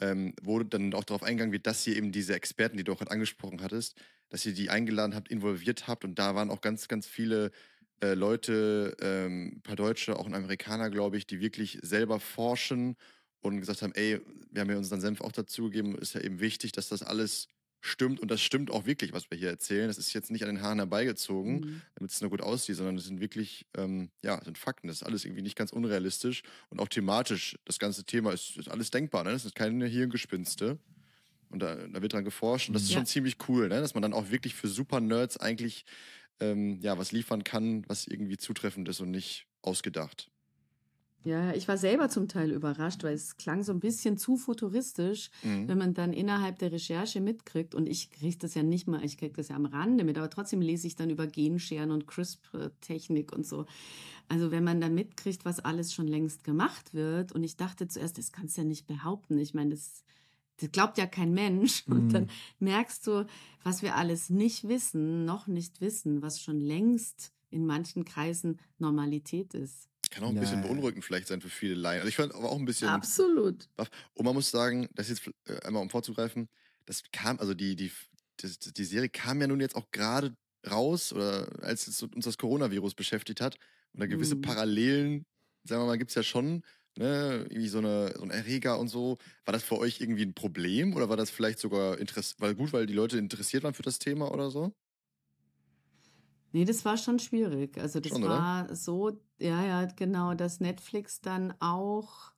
[0.00, 2.98] ähm, wo dann auch darauf eingegangen wird, dass ihr eben diese Experten, die du auch
[2.98, 3.96] gerade angesprochen hattest,
[4.28, 7.50] dass ihr die eingeladen habt, involviert habt und da waren auch ganz, ganz viele
[8.00, 12.96] äh, Leute, ähm, ein paar Deutsche, auch ein Amerikaner, glaube ich, die wirklich selber forschen
[13.44, 16.72] und gesagt haben, ey, wir haben ja unseren Senf auch dazugegeben, ist ja eben wichtig,
[16.72, 17.48] dass das alles
[17.80, 19.88] stimmt und das stimmt auch wirklich, was wir hier erzählen.
[19.88, 21.82] Das ist jetzt nicht an den Haaren herbeigezogen, Mhm.
[21.96, 24.88] damit es nur gut aussieht, sondern es sind wirklich, ähm, ja, sind Fakten.
[24.88, 27.58] Das ist alles irgendwie nicht ganz unrealistisch und auch thematisch.
[27.66, 29.32] Das ganze Thema ist, ist alles denkbar, ne?
[29.32, 30.78] Das ist keine Hirngespinste.
[31.50, 32.96] Und da, da wird dran geforscht und das ist Ja.
[32.96, 33.80] schon ziemlich cool, ne?
[33.80, 35.84] dass man dann auch wirklich für super Nerds eigentlich
[36.40, 40.30] ähm, ja, was liefern kann, was irgendwie zutreffend ist und nicht ausgedacht.
[41.24, 45.30] Ja, ich war selber zum Teil überrascht, weil es klang so ein bisschen zu futuristisch,
[45.42, 45.68] Mhm.
[45.68, 47.74] wenn man dann innerhalb der Recherche mitkriegt.
[47.74, 50.28] Und ich kriege das ja nicht mal, ich kriege das ja am Rande mit, aber
[50.28, 53.64] trotzdem lese ich dann über Genscheren und CRISPR-Technik und so.
[54.28, 57.32] Also wenn man dann mitkriegt, was alles schon längst gemacht wird.
[57.32, 59.38] Und ich dachte zuerst, das kannst du ja nicht behaupten.
[59.38, 60.04] Ich meine, das,
[60.58, 61.84] das glaubt ja kein Mensch.
[61.88, 62.10] Und Mhm.
[62.12, 63.26] dann merkst du,
[63.62, 69.54] was wir alles nicht wissen, noch nicht wissen, was schon längst in manchen Kreisen Normalität
[69.54, 69.88] ist.
[70.14, 72.00] Kann auch ein Ja, bisschen beunruhigend vielleicht sein für viele Laien.
[72.00, 73.68] Also ich fand aber auch ein bisschen Absolut.
[74.14, 76.48] Und man muss sagen, das jetzt äh, einmal um vorzugreifen,
[76.86, 77.92] das kam, also die, die,
[78.38, 80.36] das, die Serie kam ja nun jetzt auch gerade
[80.68, 83.56] raus, oder als uns das Coronavirus beschäftigt hat.
[83.92, 84.36] Und da gewisse Mhm.
[84.36, 85.26] Parallelen,
[85.64, 86.62] sagen wir mal, gibt es ja schon,
[86.96, 89.18] ne, irgendwie so, eine, so ein Erreger und so.
[89.44, 92.72] War das für euch irgendwie ein Problem oder war das vielleicht sogar interess weil gut,
[92.72, 94.74] weil die Leute interessiert waren für das Thema oder so?
[96.54, 97.76] Nee, das war schon schwierig.
[97.78, 98.38] Also das Schon, oder?
[98.38, 102.32] war so, ja, ja, genau, dass Netflix dann auch,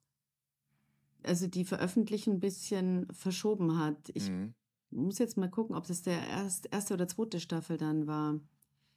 [1.22, 4.10] also die Veröffentlichung ein bisschen verschoben hat.
[4.14, 4.54] Ich Mhm.
[4.90, 8.40] muss jetzt mal gucken, ob das der erst, erste oder zweite Staffel dann war.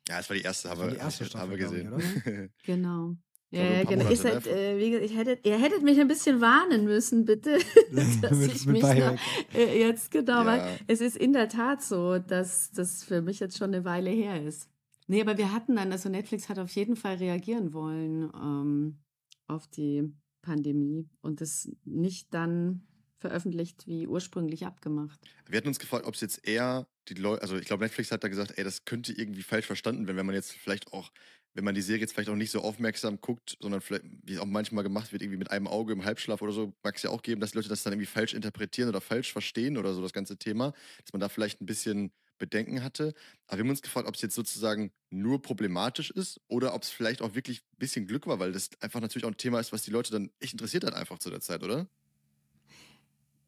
[0.08, 2.50] Ja, das war die erste, haben wir, die erste haben wir Staffel, glaub ich, gesehen.
[2.66, 3.16] Genau.
[3.52, 4.04] Ich glaube, Ja, ja, genau.
[4.04, 7.58] Monate, Ihr, seid, äh, wie, ich hättet, ihr hättet mich ein bisschen warnen müssen, bitte.
[8.22, 9.18] dass Mit- ich mit mich noch,
[9.56, 10.46] äh, jetzt genau, Ja.
[10.46, 14.12] weil es ist in der Tat so, dass das für mich jetzt schon eine Weile
[14.12, 14.70] her ist.
[15.10, 19.00] Nee, aber wir hatten dann, also Netflix hat auf jeden Fall reagieren wollen ähm,
[19.48, 25.20] auf die Pandemie und das nicht dann veröffentlicht wie ursprünglich abgemacht.
[25.48, 28.24] Wir hatten uns gefragt, ob es jetzt eher die Leute, also ich glaube, Netflix hat
[28.24, 31.12] da gesagt, ey, das könnte irgendwie falsch verstanden werden, wenn man jetzt vielleicht auch,
[31.56, 34.40] wenn man die Serie jetzt vielleicht auch nicht so aufmerksam guckt, sondern vielleicht, wie es
[34.40, 37.10] auch manchmal gemacht wird, irgendwie mit einem Auge im Halbschlaf oder so, mag es ja
[37.10, 40.14] auch geben, dass Leute das dann irgendwie falsch interpretieren oder falsch verstehen oder so, das
[40.14, 43.14] ganze Thema, dass man da vielleicht ein bisschen Bedenken hatte.
[43.48, 46.90] Aber wir haben uns gefragt, ob es jetzt sozusagen nur problematisch ist oder ob es
[46.90, 49.72] vielleicht auch wirklich ein bisschen Glück war, weil das einfach natürlich auch ein Thema ist,
[49.72, 51.88] was die Leute dann echt interessiert hat einfach zu der Zeit, oder?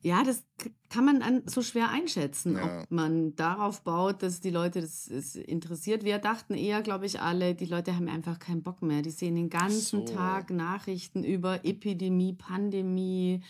[0.03, 0.43] Ja, das
[0.89, 2.81] kann man an, so schwer einschätzen, Ja.
[2.81, 6.03] ob man darauf baut, dass die Leute das, das interessiert.
[6.03, 9.03] Wir dachten eher, glaube ich, alle, die Leute haben einfach keinen Bock mehr.
[9.03, 10.13] Die sehen den ganzen so.
[10.13, 13.43] Tag Nachrichten über Epidemie, Pandemie.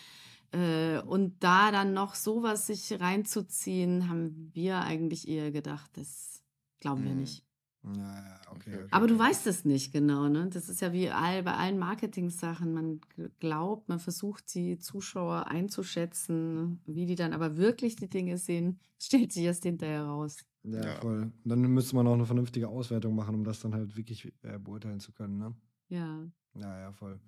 [0.52, 6.44] Äh, und da dann noch sowas sich reinzuziehen, haben wir eigentlich eher gedacht, das
[6.80, 7.20] glauben wir Mhm.
[7.20, 7.46] nicht.
[7.84, 8.76] Ja, ja, okay.
[8.76, 8.88] Okay.
[8.92, 10.48] Aber du weißt es nicht genau, ne?
[10.50, 12.74] Das ist ja wie all, bei allen Marketing-Sachen.
[12.74, 13.02] Man
[13.40, 19.32] glaubt, man versucht, die Zuschauer einzuschätzen, wie die dann aber wirklich die Dinge sehen, stellt
[19.32, 20.38] sich erst hinterher raus.
[20.64, 20.96] Ja, Ja.
[21.02, 21.22] voll.
[21.24, 24.60] Und dann müsste man auch eine vernünftige Auswertung machen, um das dann halt wirklich äh,
[24.60, 25.56] beurteilen zu können, ne?
[25.90, 26.30] Ja.
[26.54, 27.20] Ja, ja, voll.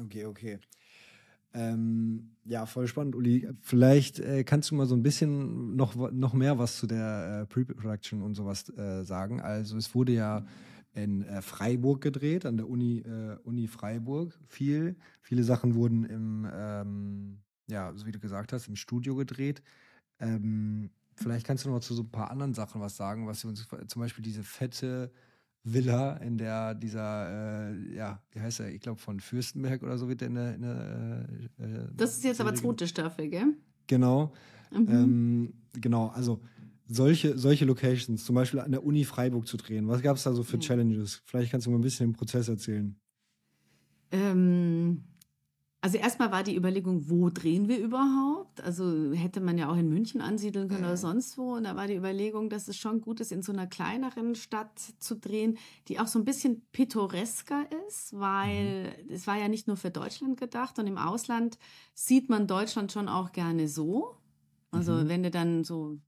[0.00, 0.58] Okay, okay.
[1.54, 3.48] Ähm, ja, voll spannend, Uli.
[3.60, 7.46] Vielleicht äh, kannst du mal so ein bisschen noch, noch mehr was zu der äh,
[7.46, 9.40] Pre-Production und sowas äh, sagen.
[9.40, 10.44] Also es wurde ja
[10.94, 14.38] in äh, Freiburg gedreht, an der Uni, äh, Uni Freiburg.
[14.48, 17.38] Viel, viele Sachen wurden im, ähm,
[17.68, 19.62] ja, so wie du gesagt hast, im Studio gedreht.
[20.18, 23.44] Ähm, vielleicht kannst du noch mal zu so ein paar anderen Sachen was sagen, was
[23.44, 25.12] wir uns zum Beispiel diese fette
[25.64, 28.68] Villa, in der dieser, äh, ja, wie heißt er?
[28.68, 30.54] Ich glaube von Fürstenberg oder so wird der in der.
[30.54, 31.26] In der
[31.58, 33.54] äh, äh das ist jetzt aber zweite Staffel, gell?
[33.86, 34.32] Genau.
[34.70, 34.88] Mhm.
[34.90, 36.42] Ähm, genau, also
[36.86, 39.88] solche, solche Locations, zum Beispiel an der Uni Freiburg zu drehen.
[39.88, 40.60] Was gab es da so für ja.
[40.60, 41.22] Challenges?
[41.24, 42.94] Vielleicht kannst du mal ein bisschen den Prozess erzählen.
[44.10, 45.04] Ähm,
[45.84, 48.62] also erstmal war die Überlegung, wo drehen wir überhaupt?
[48.62, 51.56] Also hätte man ja auch in München ansiedeln können oder sonst wo.
[51.56, 54.78] Und da war die Überlegung, dass es schon gut ist, in so einer kleineren Stadt
[54.98, 55.58] zu drehen,
[55.88, 59.12] die auch so ein bisschen pittoresker ist, weil mhm.
[59.12, 61.58] es war ja nicht nur für Deutschland gedacht und im Ausland
[61.92, 64.16] sieht man Deutschland schon auch gerne so.
[64.70, 65.08] Also mhm.
[65.10, 65.98] wenn du dann so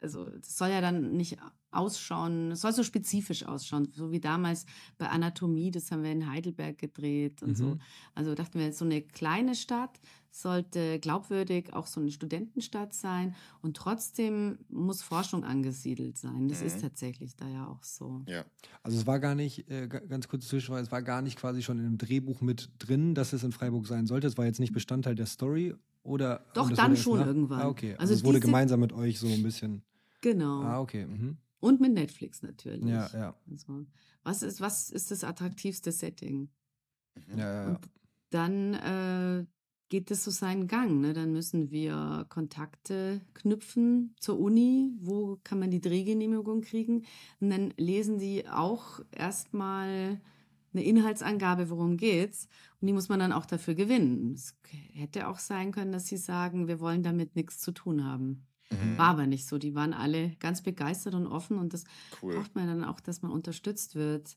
[0.00, 1.36] also das soll ja dann nicht
[1.72, 4.66] ausschauen, es soll so spezifisch ausschauen, so wie damals
[4.98, 7.54] bei Anatomie, das haben wir in Heidelberg gedreht und mhm.
[7.54, 7.78] so.
[8.14, 10.00] Also dachten wir, so eine kleine Stadt
[10.32, 16.48] sollte glaubwürdig auch so eine Studentenstadt sein und trotzdem muss Forschung angesiedelt sein.
[16.48, 16.66] Das mhm.
[16.66, 18.22] ist tatsächlich da ja auch so.
[18.26, 18.44] Ja.
[18.82, 21.78] Also es war gar nicht, äh, ganz kurz Zwischenfrage, es war gar nicht quasi schon
[21.78, 24.26] in einem Drehbuch mit drin, dass es in Freiburg sein sollte.
[24.26, 26.44] Es war jetzt nicht Bestandteil der Story oder?
[26.54, 27.60] Doch, dann schon irgendwann.
[27.60, 27.92] Ah, okay.
[27.92, 29.82] Also, also es wurde gemeinsam mit euch so ein bisschen.
[30.20, 30.62] Genau.
[30.62, 31.06] Ah, okay.
[31.06, 31.36] Mhm.
[31.60, 32.84] Und mit Netflix natürlich.
[32.84, 33.34] Ja, ja.
[33.50, 33.86] Also,
[34.22, 36.48] was, ist, was ist das attraktivste Setting?
[37.14, 37.38] Mhm.
[37.38, 37.68] Ja.
[37.68, 37.78] Und
[38.30, 39.46] dann äh,
[39.90, 41.00] geht es so seinen Gang.
[41.00, 41.12] Ne?
[41.12, 44.92] Dann müssen wir Kontakte knüpfen zur Uni.
[45.00, 47.04] Wo kann man die Drehgenehmigung kriegen?
[47.40, 50.20] Und dann lesen die auch erstmal
[50.72, 52.48] eine Inhaltsangabe, worum geht's.
[52.80, 54.32] Und die muss man dann auch dafür gewinnen.
[54.32, 54.56] Es
[54.92, 58.46] hätte auch sein können, dass sie sagen, wir wollen damit nichts zu tun haben.
[58.72, 58.98] Mhm.
[58.98, 59.58] War aber nicht so.
[59.58, 61.84] Die waren alle ganz begeistert und offen und das
[62.22, 62.34] cool.
[62.34, 64.36] braucht man dann auch, dass man unterstützt wird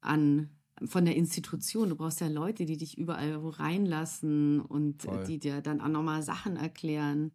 [0.00, 0.50] an
[0.86, 1.88] von der Institution.
[1.90, 5.24] Du brauchst ja Leute, die dich überall wo reinlassen und Voll.
[5.24, 7.32] die dir dann auch nochmal Sachen erklären.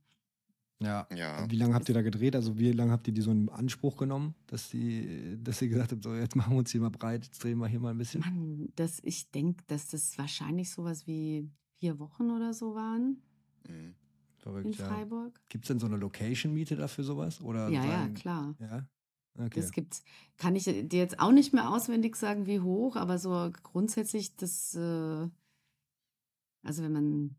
[0.81, 1.07] Ja.
[1.13, 1.49] ja.
[1.49, 2.35] Wie lange habt ihr da gedreht?
[2.35, 5.91] Also wie lange habt ihr die so in Anspruch genommen, dass die, dass ihr gesagt
[5.91, 7.97] habt, so jetzt machen wir uns hier mal breit, jetzt drehen wir hier mal ein
[7.97, 8.21] bisschen?
[8.21, 13.21] Mann, das, ich denke, dass das wahrscheinlich sowas wie vier Wochen oder so waren.
[13.67, 13.95] Mhm.
[14.39, 15.33] Verrückt, in Freiburg.
[15.35, 15.43] Ja.
[15.49, 17.41] Gibt es denn so eine Location-Miete dafür sowas?
[17.41, 18.55] Oder ja, sagen, ja, klar.
[18.59, 18.87] Ja?
[19.37, 19.61] Okay.
[19.61, 20.03] Das gibt's.
[20.37, 24.75] Kann ich dir jetzt auch nicht mehr auswendig sagen, wie hoch, aber so grundsätzlich das,
[24.75, 25.29] äh,
[26.63, 27.35] also wenn man,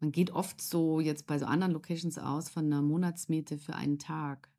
[0.00, 3.98] man geht oft so jetzt bei so anderen Locations aus von einer Monatsmiete für einen
[3.98, 4.50] Tag.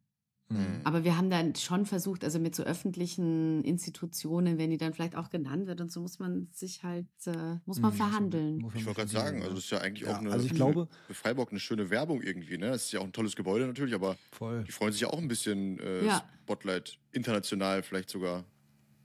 [0.50, 0.82] Mhm.
[0.84, 5.16] Aber wir haben dann schon versucht, also mit so öffentlichen Institutionen, wenn die dann vielleicht
[5.16, 7.98] auch genannt wird und so muss man sich halt, äh, muss man mhm.
[7.98, 8.58] verhandeln.
[8.76, 10.88] Ich wollte gerade sagen, also es ist ja eigentlich ja, auch eine, also ich glaube,
[11.08, 12.68] für Freiburg eine schöne Werbung irgendwie, ne?
[12.68, 14.64] Es ist ja auch ein tolles Gebäude natürlich, aber voll.
[14.64, 16.24] die freuen sich ja auch ein bisschen äh, ja.
[16.44, 18.46] Spotlight international vielleicht sogar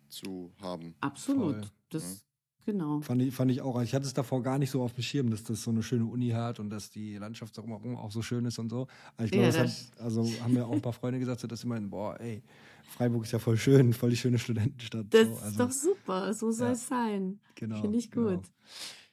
[0.09, 0.95] zu haben.
[1.01, 1.57] Absolut.
[1.57, 1.70] Voll.
[1.91, 2.24] Das
[2.66, 3.00] Genau.
[3.00, 3.80] Fand ich, fand ich auch.
[3.82, 6.04] Ich hatte es davor gar nicht so auf dem Schirm, dass das so eine schöne
[6.04, 8.86] Uni hat und dass die Landschaft drumherum auch so schön ist und so.
[9.16, 11.46] Aber ich glaube, ja, das hat, also haben mir auch ein paar Freunde gesagt, so,
[11.46, 12.42] dass sie meinen, boah, ey,
[12.84, 15.06] Freiburg ist ja voll schön, voll die schöne Studentenstadt.
[15.11, 15.34] Das so.
[15.34, 17.40] also, ist doch super, so soll es sein.
[17.54, 17.80] Genau.
[17.80, 18.42] Finde ich gut.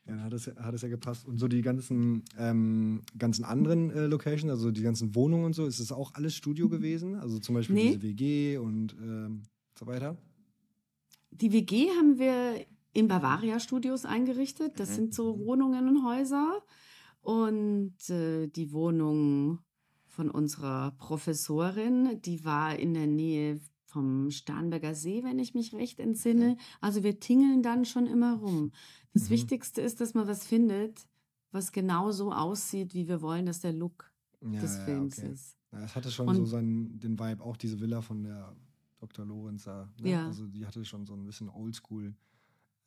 [0.05, 0.19] Genau.
[0.19, 1.27] Ja, hat es, hat es ja gepasst.
[1.27, 5.65] Und so die ganzen, ähm, ganzen anderen äh, Locations, also die ganzen Wohnungen und so,
[5.65, 7.15] ist es auch alles Studio gewesen?
[7.15, 7.87] Also zum Beispiel nee.
[7.97, 9.43] diese WG und ähm,
[9.77, 10.17] so weiter?
[11.31, 14.79] Die WG haben wir in Bavaria Studios eingerichtet.
[14.79, 14.95] Das mhm.
[14.95, 16.63] sind so Wohnungen und Häuser.
[17.21, 19.59] Und äh, die Wohnung
[20.05, 25.99] von unserer Professorin, die war in der Nähe vom Starnberger See, wenn ich mich recht
[25.99, 26.57] entsinne.
[26.81, 28.71] Also wir tingeln dann schon immer rum.
[29.13, 29.29] Das mhm.
[29.29, 31.07] Wichtigste ist, dass man was findet,
[31.51, 34.11] was genau so aussieht, wie wir wollen, dass der Look
[34.41, 35.31] ja, des Films okay.
[35.31, 35.57] ist.
[35.71, 38.55] Ja, es hatte schon Und, so seinen, den Vibe, auch diese Villa von der
[38.99, 39.25] Dr.
[39.25, 39.91] Lorenz da.
[39.99, 40.11] Ne?
[40.11, 40.27] Ja.
[40.27, 42.15] Also die hatte schon so ein bisschen Oldschool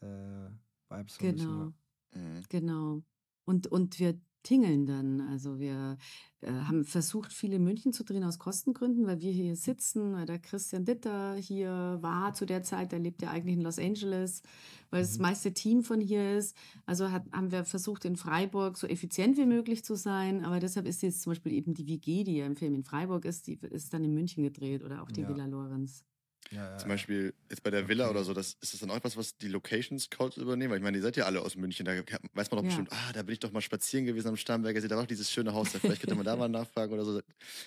[0.01, 0.51] äh,
[0.89, 1.19] Vibes.
[1.19, 1.73] Genau.
[2.15, 2.43] Mhm.
[2.49, 3.03] Genau.
[3.45, 5.21] Und, und wir tingeln dann.
[5.21, 5.99] Also wir
[6.41, 10.39] äh, haben versucht, viele München zu drehen aus Kostengründen, weil wir hier sitzen, weil der
[10.39, 14.43] Christian Ditter hier war zu der Zeit, der lebt ja eigentlich in Los Angeles,
[14.91, 15.07] weil mhm.
[15.07, 16.57] das meiste Team von hier ist.
[16.87, 20.87] Also hat, haben wir versucht, in Freiburg so effizient wie möglich zu sein, aber deshalb
[20.87, 23.59] ist jetzt zum Beispiel eben die WG, die ja im Film in Freiburg ist, die
[23.71, 25.29] ist dann in München gedreht oder auch die ja.
[25.29, 26.05] Villa Lorenz.
[26.51, 28.15] Ja, ja, Zum Beispiel jetzt bei der Villa okay.
[28.15, 30.71] oder so, das, ist das dann auch etwas, was die Location Scouts übernehmen?
[30.73, 31.93] Weil ich meine, ihr seid ja alle aus München, da
[32.35, 34.89] weiß man doch bestimmt, ah, da bin ich doch mal spazieren gewesen am Starnberger See,
[34.89, 37.21] da war auch dieses schöne Haus, vielleicht könnte man da mal nachfragen oder so,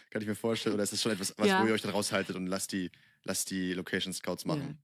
[0.09, 0.75] kann ich mir vorstellen.
[0.75, 2.91] Oder ist das schon etwas, was, wo ihr euch dann raushaltet und lasst die,
[3.23, 4.77] lasst die Location Scouts machen?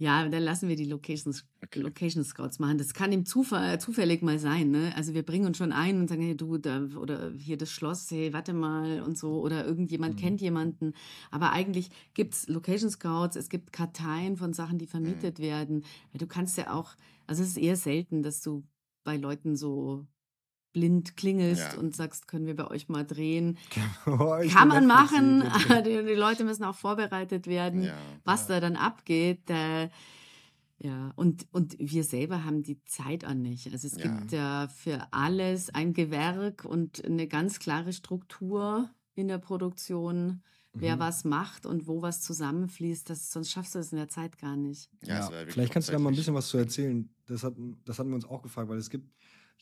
[0.00, 1.80] Ja, dann lassen wir die Locations, okay.
[1.80, 2.78] Location Scouts machen.
[2.78, 4.70] Das kann im Zufall, zufällig mal sein.
[4.70, 4.92] Ne?
[4.94, 8.08] Also wir bringen uns schon ein und sagen, hey du, da, oder hier das Schloss,
[8.12, 9.40] hey, warte mal und so.
[9.40, 10.18] Oder irgendjemand mhm.
[10.20, 10.94] kennt jemanden.
[11.32, 15.42] Aber eigentlich gibt's Location Scouts, es gibt Karteien von Sachen, die vermietet mhm.
[15.42, 15.84] werden.
[16.14, 16.94] Du kannst ja auch,
[17.26, 18.62] also es ist eher selten, dass du
[19.02, 20.06] bei Leuten so
[20.72, 21.78] blind klingelst ja.
[21.78, 23.58] und sagst, können wir bei euch mal drehen.
[24.06, 25.44] Oh, Kann man machen.
[25.84, 27.94] die, die, Leute müssen auch vorbereitet werden, ja.
[28.24, 29.50] was da dann abgeht.
[29.50, 29.88] Äh,
[30.78, 33.70] ja, und, und wir selber haben die Zeit auch nicht.
[33.72, 34.06] Also es ja.
[34.06, 40.42] gibt ja für alles ein Gewerk und eine ganz klare Struktur in der Produktion,
[40.72, 41.00] wer mhm.
[41.00, 43.10] was macht und wo was zusammenfließt.
[43.10, 44.88] Das, sonst schaffst du es in der Zeit gar nicht.
[45.04, 47.08] Ja, ja vielleicht kannst du da mal ein bisschen was zu erzählen.
[47.26, 47.54] Das, hat,
[47.84, 49.10] das hatten wir uns auch gefragt, weil es gibt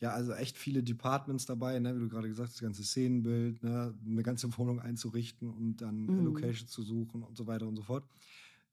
[0.01, 1.95] ja also echt viele Departments dabei, ne?
[1.97, 3.95] wie du gerade gesagt hast, das ganze Szenenbild, ne?
[4.05, 6.25] eine ganze Wohnung einzurichten und dann mhm.
[6.25, 8.05] Location zu suchen und so weiter und so fort.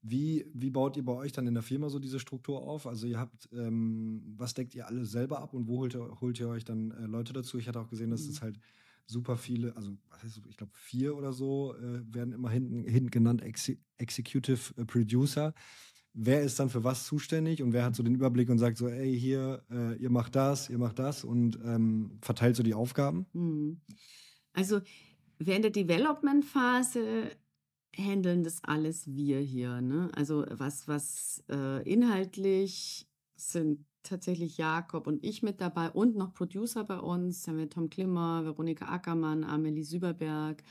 [0.02, 2.86] Wie, wie baut ihr bei euch dann in der Firma so diese Struktur auf?
[2.86, 6.38] Also ihr habt, ähm, was deckt ihr alle selber ab und wo holt ihr, holt
[6.38, 7.56] ihr euch dann äh, Leute dazu?
[7.56, 8.30] Ich hatte auch gesehen, dass mhm.
[8.30, 8.60] es halt
[9.06, 9.96] super viele, also
[10.48, 15.54] ich glaube vier oder so äh, werden immer hinten, hinten genannt Ex Executive äh, Producer.
[16.16, 18.88] Wer ist dann für was zuständig und wer hat so den Überblick und sagt so,
[18.88, 23.26] ey, hier, äh, ihr macht das, ihr macht das und ähm, verteilt so die Aufgaben?
[23.32, 23.80] Mhm.
[24.52, 24.80] Also
[25.38, 27.30] während der Development-Phase
[27.96, 29.80] handeln das alles wir hier.
[29.80, 30.10] Ne?
[30.14, 36.84] Also was, was äh, inhaltlich sind tatsächlich Jakob und ich mit dabei und noch Producer
[36.84, 37.48] bei uns.
[37.48, 40.62] Haben wir Tom Klimmer, Veronika Ackermann, Amelie Süberberg.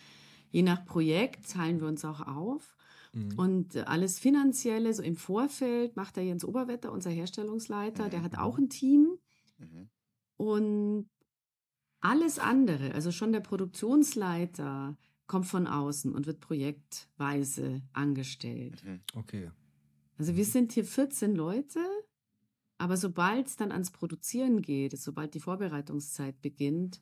[0.52, 2.78] Je nach Projekt teilen wir uns auch auf.
[3.14, 3.38] Mhm.
[3.38, 8.10] Und alles Finanzielle, so im Vorfeld, macht der Jens Oberwetter, unser Herstellungsleiter.
[8.10, 9.18] Der hat auch ein Team.
[9.60, 9.90] Mhm.
[10.38, 11.10] Und
[12.02, 14.98] alles andere, also schon der Produktionsleiter,
[15.28, 18.84] kommt von außen und wird projektweise angestellt.
[18.84, 19.02] Mhm.
[19.16, 19.52] Okay.
[20.18, 21.80] Also wir sind hier 14 Leute,
[22.78, 27.02] aber sobald es dann ans Produzieren geht, sobald die Vorbereitungszeit beginnt,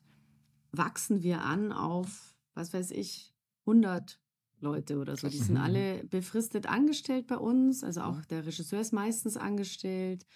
[0.70, 3.34] wachsen wir an auf, was weiß ich,
[3.66, 4.21] 100
[4.62, 5.28] Leute oder so.
[5.28, 7.84] Die sind alle befristet angestellt bei uns.
[7.84, 10.26] Also auch der Regisseur ist meistens angestellt,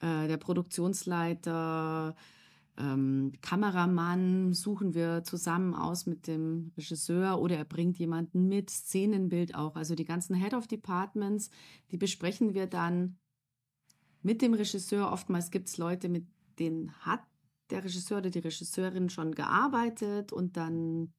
[0.00, 2.14] äh, der Produktionsleiter,
[2.78, 9.54] ähm, Kameramann suchen wir zusammen aus mit dem Regisseur oder er bringt jemanden mit, Szenenbild
[9.54, 9.76] auch.
[9.76, 11.50] Also die ganzen Head of Departments,
[11.90, 13.18] die besprechen wir dann
[14.22, 15.10] mit dem Regisseur.
[15.10, 16.26] Oftmals gibt es Leute, mit
[16.58, 17.20] denen hat
[17.70, 21.12] der Regisseur oder die Regisseurin schon gearbeitet und dann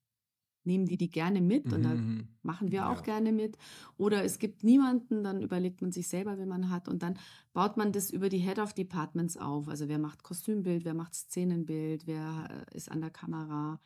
[0.68, 1.74] nehmen die die gerne mit mhm.
[1.74, 2.28] und dann mhm.
[2.43, 3.03] machen wir auch ja.
[3.03, 3.57] gerne mit.
[3.97, 7.18] Oder es gibt niemanden, dann überlegt man sich selber, wen man hat und dann
[7.53, 9.68] baut man das über die Head of Departments auf.
[9.68, 13.80] Also wer macht Kostümbild, wer macht Szenenbild, wer äh, ist an der Kamera.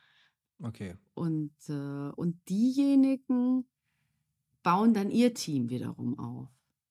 [0.60, 0.94] Okay.
[1.14, 3.64] Und, äh, und diejenigen
[4.62, 6.48] bauen dann ihr Team wiederum auf.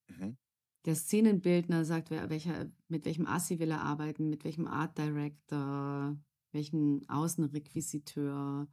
[0.08, 0.38] Mhm.
[0.86, 6.18] Der Szenenbildner sagt, wer, welcher, mit welchem Assi will er arbeiten, mit welchem Art Director,
[6.52, 8.68] welchen Außenrequisiteur,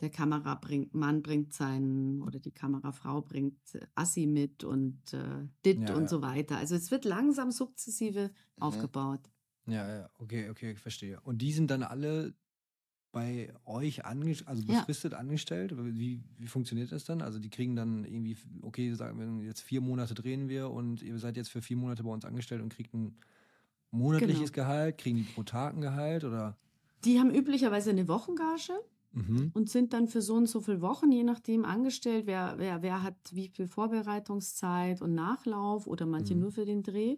[0.00, 5.94] der Kameramann bringt seinen oder die Kamerafrau bringt äh, Assi mit und äh, Dit ja,
[5.94, 6.08] und ja.
[6.08, 6.56] so weiter.
[6.56, 8.62] Also es wird langsam sukzessive mhm.
[8.62, 9.30] aufgebaut.
[9.66, 11.20] Ja, ja, okay, okay, ich verstehe.
[11.20, 12.34] Und die sind dann alle
[13.12, 15.18] bei euch angestellt, also befristet ja.
[15.18, 15.74] angestellt?
[15.76, 17.22] Wie, wie funktioniert das dann?
[17.22, 21.18] Also die kriegen dann irgendwie, okay, sagen wir jetzt vier Monate drehen wir und ihr
[21.18, 23.18] seid jetzt für vier Monate bei uns angestellt und kriegt ein
[23.90, 24.66] monatliches genau.
[24.66, 26.56] Gehalt, kriegen die pro Tag ein Gehalt oder?
[27.04, 28.72] Die haben üblicherweise eine Wochengage.
[29.12, 29.50] Mhm.
[29.54, 33.02] und sind dann für so und so viele Wochen, je nachdem, angestellt, wer, wer, wer
[33.02, 36.42] hat wie viel Vorbereitungszeit und Nachlauf oder manche mhm.
[36.42, 37.16] nur für den Dreh.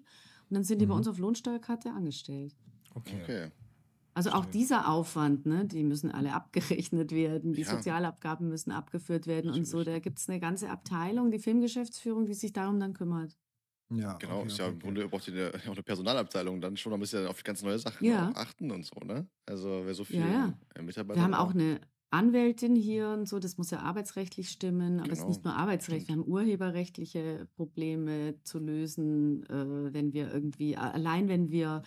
[0.49, 0.91] Und dann sind die mhm.
[0.91, 2.57] bei uns auf Lohnsteuerkarte angestellt.
[2.95, 3.21] Okay.
[3.23, 3.51] okay.
[4.15, 7.71] Also auch dieser Aufwand, ne, die müssen alle abgerechnet werden, die ja.
[7.71, 9.73] Sozialabgaben müssen abgeführt werden Natürlich.
[9.73, 9.85] und so.
[9.85, 13.39] Da gibt es eine ganze Abteilung, die Filmgeschäftsführung, die sich darum dann kümmert.
[13.97, 16.93] Ja, genau, okay, ist ja okay, im Grunde braucht ihr auch eine Personalabteilung dann schon,
[16.93, 18.31] da müsst ihr auf ganz neue Sachen ja.
[18.35, 19.27] achten und so, ne?
[19.47, 20.83] Also wer so viel ja, ja.
[20.83, 21.21] Mitarbeiter.
[21.21, 21.81] Wir haben auch eine
[22.11, 25.13] Anwältin hier und so, das muss ja arbeitsrechtlich stimmen, aber genau.
[25.13, 30.33] es ist nicht genau, nur Arbeitsrecht, wir haben urheberrechtliche Probleme zu lösen, äh, wenn wir
[30.33, 31.83] irgendwie, allein wenn wir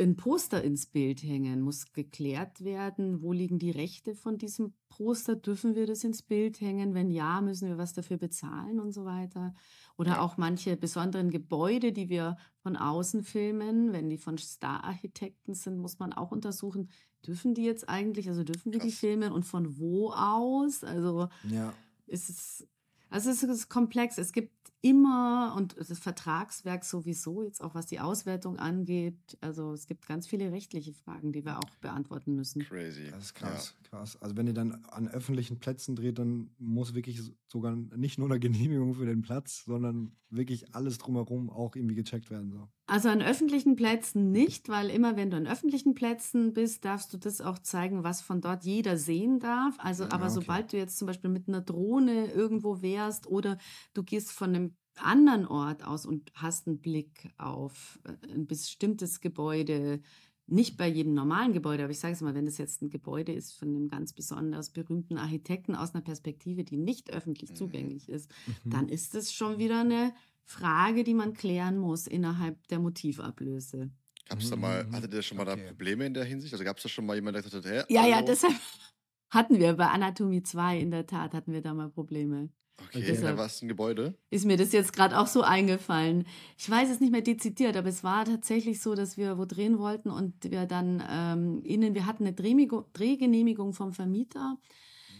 [0.00, 5.36] ein Poster ins Bild hängen, muss geklärt werden, wo liegen die Rechte von diesem Poster,
[5.36, 9.04] dürfen wir das ins Bild hängen, wenn ja, müssen wir was dafür bezahlen und so
[9.04, 9.54] weiter.
[9.96, 15.78] Oder auch manche besonderen Gebäude, die wir von außen filmen, wenn die von Star-Architekten sind,
[15.78, 16.90] muss man auch untersuchen,
[17.26, 20.82] dürfen die jetzt eigentlich, also dürfen wir die filmen und von wo aus?
[20.82, 21.72] Also ja.
[22.06, 22.68] ist es
[23.10, 24.18] also es ist komplex.
[24.18, 24.52] Es gibt
[24.82, 29.36] immer und das Vertragswerk sowieso, jetzt auch was die Auswertung angeht.
[29.40, 32.62] Also es gibt ganz viele rechtliche Fragen, die wir auch beantworten müssen.
[32.62, 33.10] Crazy.
[33.10, 33.88] Das ist krass, ja.
[33.88, 34.16] krass.
[34.22, 38.40] Also wenn ihr dann an öffentlichen Plätzen dreht, dann muss wirklich sogar nicht nur eine
[38.40, 42.52] Genehmigung für den Platz, sondern wirklich alles drumherum auch irgendwie gecheckt werden.
[42.52, 42.68] So.
[42.90, 47.18] Also an öffentlichen Plätzen nicht, weil immer wenn du an öffentlichen Plätzen bist, darfst du
[47.18, 49.76] das auch zeigen, was von dort jeder sehen darf.
[49.78, 50.34] Also, aber okay.
[50.34, 53.58] sobald du jetzt zum Beispiel mit einer Drohne irgendwo wärst oder
[53.94, 59.20] du gehst von einem anderen Ort aus und hast einen Blick auf äh, ein bestimmtes
[59.20, 60.00] Gebäude,
[60.48, 63.32] nicht bei jedem normalen Gebäude, aber ich sage es mal, wenn es jetzt ein Gebäude
[63.32, 67.54] ist von einem ganz besonders berühmten Architekten aus einer Perspektive, die nicht öffentlich Mhm.
[67.54, 68.28] zugänglich ist,
[68.64, 68.70] Mhm.
[68.70, 70.12] dann ist es schon wieder eine
[70.50, 73.90] Frage, die man klären muss innerhalb der Motivablöse.
[74.28, 74.96] Gab es da mal, mhm.
[74.96, 75.68] hattet ihr schon mal da Okay.
[75.68, 76.52] Probleme in der Hinsicht?
[76.52, 77.92] Also gab es da schon mal jemanden, der gesagt hat, hä?
[77.92, 78.54] Ja, ja, deshalb
[79.30, 82.50] hatten wir bei Anatomie 2 in der Tat, hatten wir da mal Probleme.
[82.82, 84.14] Okay, da war es ein Gebäude.
[84.30, 86.26] Ist mir das jetzt gerade auch so eingefallen.
[86.58, 89.78] Ich weiß es nicht mehr dezidiert, aber es war tatsächlich so, dass wir wo drehen
[89.78, 94.58] wollten und wir dann ähm, innen, wir hatten eine Drehmigo- Drehgenehmigung vom Vermieter.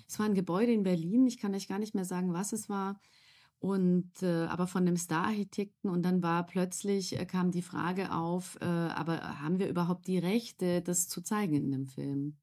[0.08, 2.68] Es war ein Gebäude in Berlin, ich kann euch gar nicht mehr sagen, was es
[2.68, 3.00] war.
[3.60, 8.56] Und äh, aber von dem Star-Architekten und dann war plötzlich äh, kam die Frage auf,
[8.62, 12.38] äh, aber haben wir überhaupt die Rechte, das zu zeigen in dem Film?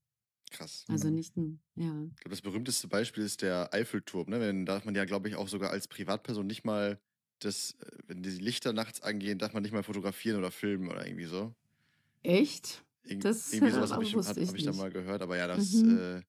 [0.52, 0.86] Krass.
[0.88, 1.12] Also Mhm.
[1.12, 2.08] nicht nur, ja.
[2.16, 4.30] Ich glaube, das berühmteste Beispiel ist der Eiffelturm.
[4.30, 4.40] Ne?
[4.40, 7.00] Wenn, darf man ja, glaube ich, auch sogar als Privatperson nicht mal
[7.40, 11.06] das, äh, wenn die Lichter nachts angehen, darf man nicht mal fotografieren oder filmen oder
[11.06, 11.56] irgendwie so.
[12.24, 12.86] Echt?
[13.10, 15.22] Irg Das, irgendwie sowas habe ich, hab, ich hab ich da mal gehört.
[15.22, 15.98] Aber ja, das, Mhm.
[15.98, 16.22] äh,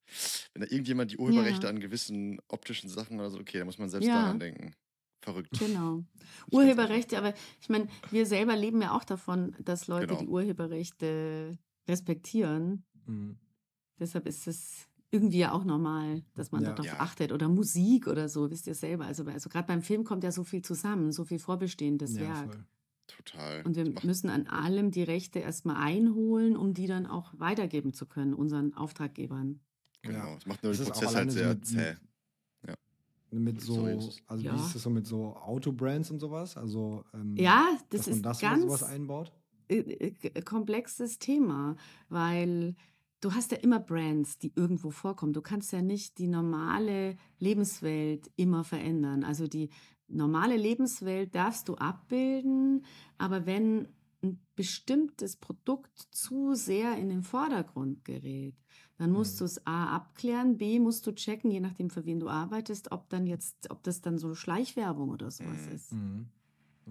[0.55, 1.69] wenn da irgendjemand die Urheberrechte Ja.
[1.71, 4.23] an gewissen optischen Sachen oder so, okay, da muss man selbst Ja.
[4.23, 4.75] daran denken.
[5.21, 5.59] Verrückt.
[5.59, 6.05] Genau.
[6.53, 10.21] Urheberrechte, aber ich meine, wir selber leben ja auch davon, dass Leute Genau.
[10.21, 11.59] die Urheberrechte
[11.89, 12.85] respektieren.
[13.07, 13.37] Mhm.
[13.99, 16.71] Deshalb ist es irgendwie ja auch normal, dass man Ja.
[16.71, 17.01] darauf Ja.
[17.01, 17.33] achtet.
[17.33, 19.07] Oder Musik oder so, wisst ihr selber.
[19.07, 22.53] Also, also gerade beim Film kommt ja so viel zusammen, so viel vorbestehendes Ja, Werk.
[22.53, 22.65] voll.
[23.09, 23.63] Total.
[23.65, 27.93] Und wir Das müssen an allem die Rechte erstmal einholen, um die dann auch weitergeben
[27.93, 29.61] zu können, unseren Auftraggebern.
[30.03, 30.19] Genau.
[30.19, 30.35] Ja.
[30.35, 31.95] Das macht nur Das den auch Prozess halt so sehr mit- zäh.
[33.31, 33.85] Mit so,
[34.27, 34.55] also Ja.
[34.55, 36.57] wie ist das so mit so Autobrands und sowas?
[36.57, 39.33] Also, ähm, Ja, dass das man ist das ganz sowas einbaut?
[39.69, 41.77] äh, äh, komplexes Thema,
[42.09, 42.75] weil
[43.21, 45.35] du hast ja immer Brands, die irgendwo vorkommen.
[45.35, 49.25] Du kannst ja nicht die normale Lebenswelt immer verändern.
[49.25, 49.69] Also die
[50.09, 52.85] normale Lebenswelt darfst du abbilden,
[53.19, 53.89] aber wenn
[54.23, 58.57] ein bestimmtes Produkt zu sehr in den Vordergrund gerät,
[58.97, 59.39] dann musst Mhm.
[59.39, 63.09] du es A abklären, B musst du checken, je nachdem für wen du arbeitest, ob
[63.11, 65.73] dann jetzt, ob das dann so Schleichwerbung oder sowas Mhm.
[65.75, 65.93] ist.
[65.93, 66.27] Mhm.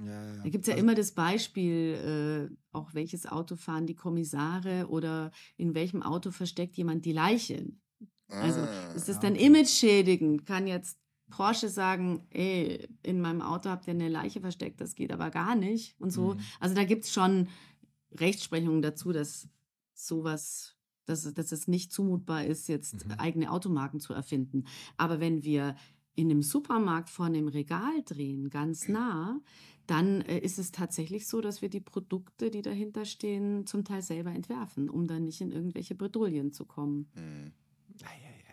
[0.06, 0.44] Ja, ja.
[0.44, 4.88] Da gibt es ja Also- immer das Beispiel, äh, auch welches Auto fahren die Kommissare
[4.90, 7.68] oder in welchem Auto versteckt jemand die Leiche.
[8.30, 10.46] Also Ah, ist das dann image-schädigend?
[10.46, 10.98] Kann jetzt
[11.30, 15.56] Porsche sagen, ey, in meinem Auto habt ihr eine Leiche versteckt, das geht aber gar
[15.56, 16.34] nicht und so.
[16.36, 16.40] Mhm.
[16.60, 17.48] Also da gibt es schon
[18.12, 19.50] Rechtsprechungen dazu, dass
[19.94, 20.76] sowas,
[21.06, 23.12] dass, es- dass es nicht zumutbar ist, jetzt Mhm.
[23.18, 24.66] eigene Automarken zu erfinden.
[24.98, 25.76] Aber wenn wir
[26.16, 29.40] in einem Supermarkt vor einem Regal drehen, ganz nah,
[29.86, 34.02] dann äh, ist es tatsächlich so, dass wir die Produkte, die dahinter stehen, zum Teil
[34.02, 37.08] selber entwerfen, um dann nicht in irgendwelche Bredouillen zu kommen.
[37.14, 37.52] hm.
[38.04, 38.44] Eieiei.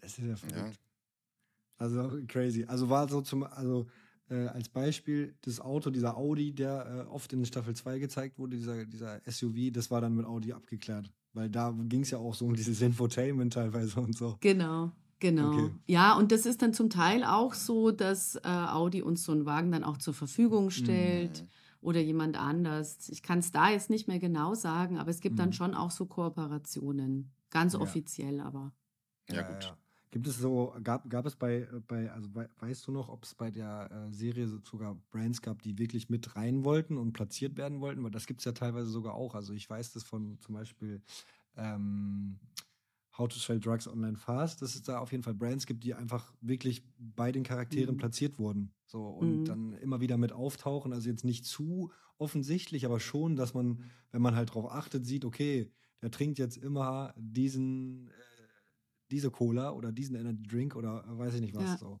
[0.00, 0.78] Das ist ja verrückt.
[1.82, 2.64] Also crazy.
[2.64, 3.86] Also war so zum, also
[4.30, 8.56] äh, als Beispiel das Auto, dieser Audi, der äh, oft in Staffel 2 gezeigt wurde,
[8.56, 11.10] dieser, dieser SUV, das war dann mit Audi abgeklärt.
[11.34, 14.36] Weil da ging es ja auch so um dieses Infotainment teilweise und so.
[14.40, 14.92] Genau.
[15.18, 15.48] Genau.
[15.48, 15.70] Okay.
[15.86, 19.46] Ja, und das ist dann zum Teil auch so, dass äh, Audi uns so einen
[19.46, 21.48] Wagen dann auch zur Verfügung stellt Mhm.
[21.80, 23.08] oder jemand anders.
[23.08, 25.54] Ich kann es da jetzt nicht mehr genau sagen, aber es gibt dann Mhm.
[25.54, 27.30] schon auch so Kooperationen.
[27.50, 27.80] Ganz Ja.
[27.80, 28.72] offiziell aber.
[29.30, 29.74] Ja, gut.
[30.12, 33.24] Gibt es so, gab, gab es bei, äh, bei also wei- weißt du noch, ob
[33.24, 37.14] es bei der äh, Serie so- sogar Brands gab, die wirklich mit rein wollten und
[37.14, 38.04] platziert werden wollten?
[38.04, 39.34] Weil das gibt es ja teilweise sogar auch.
[39.34, 41.00] Also ich weiß das von zum Beispiel
[41.56, 42.38] ähm,
[43.16, 45.94] How to Sell Drugs Online Fast, dass es da auf jeden Fall Brands gibt, die
[45.94, 47.98] einfach wirklich bei den Charakteren Mhm.
[47.98, 48.74] platziert wurden.
[48.86, 49.44] So und Mhm.
[49.44, 50.92] dann immer wieder mit auftauchen.
[50.92, 55.24] Also jetzt nicht zu offensichtlich, aber schon, dass man, wenn man halt drauf achtet, sieht,
[55.24, 58.12] okay, der trinkt jetzt immer diesen, äh,
[59.12, 61.64] diese Cola oder diesen Energy Drink oder äh, weiß ich nicht was.
[61.64, 61.76] Ja.
[61.78, 61.98] So.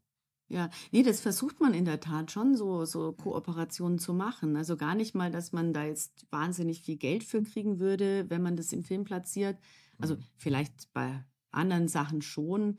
[0.48, 4.54] Ja, nee, das versucht man in der Tat schon, so, so Kooperationen zu machen.
[4.56, 8.42] Also gar nicht mal, dass man da jetzt wahnsinnig viel Geld für kriegen würde, wenn
[8.42, 9.58] man das im Film platziert.
[9.98, 10.24] Also Mhm.
[10.36, 12.76] vielleicht bei anderen Sachen schon.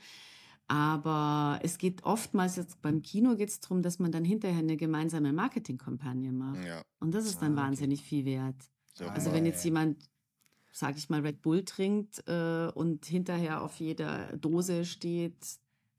[0.67, 4.77] Aber es geht oftmals, jetzt beim Kino geht es darum, dass man dann hinterher eine
[4.77, 6.63] gemeinsame Marketingkampagne macht.
[6.65, 6.81] Ja.
[6.99, 7.67] Und das ist dann Ah, okay.
[7.67, 8.55] wahnsinnig viel wert.
[8.93, 9.69] Sehr Ah, Also wenn ja, jetzt ja.
[9.69, 10.09] jemand,
[10.73, 15.35] sag ich mal, Red Bull trinkt äh, und hinterher auf jeder Dose steht,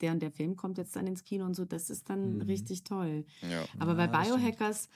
[0.00, 2.40] der und der Film kommt jetzt dann ins Kino und so, das ist dann Mhm.
[2.42, 3.24] richtig toll.
[3.40, 3.64] ja.
[3.78, 4.08] Aber bei.
[4.08, 4.88] Biohackers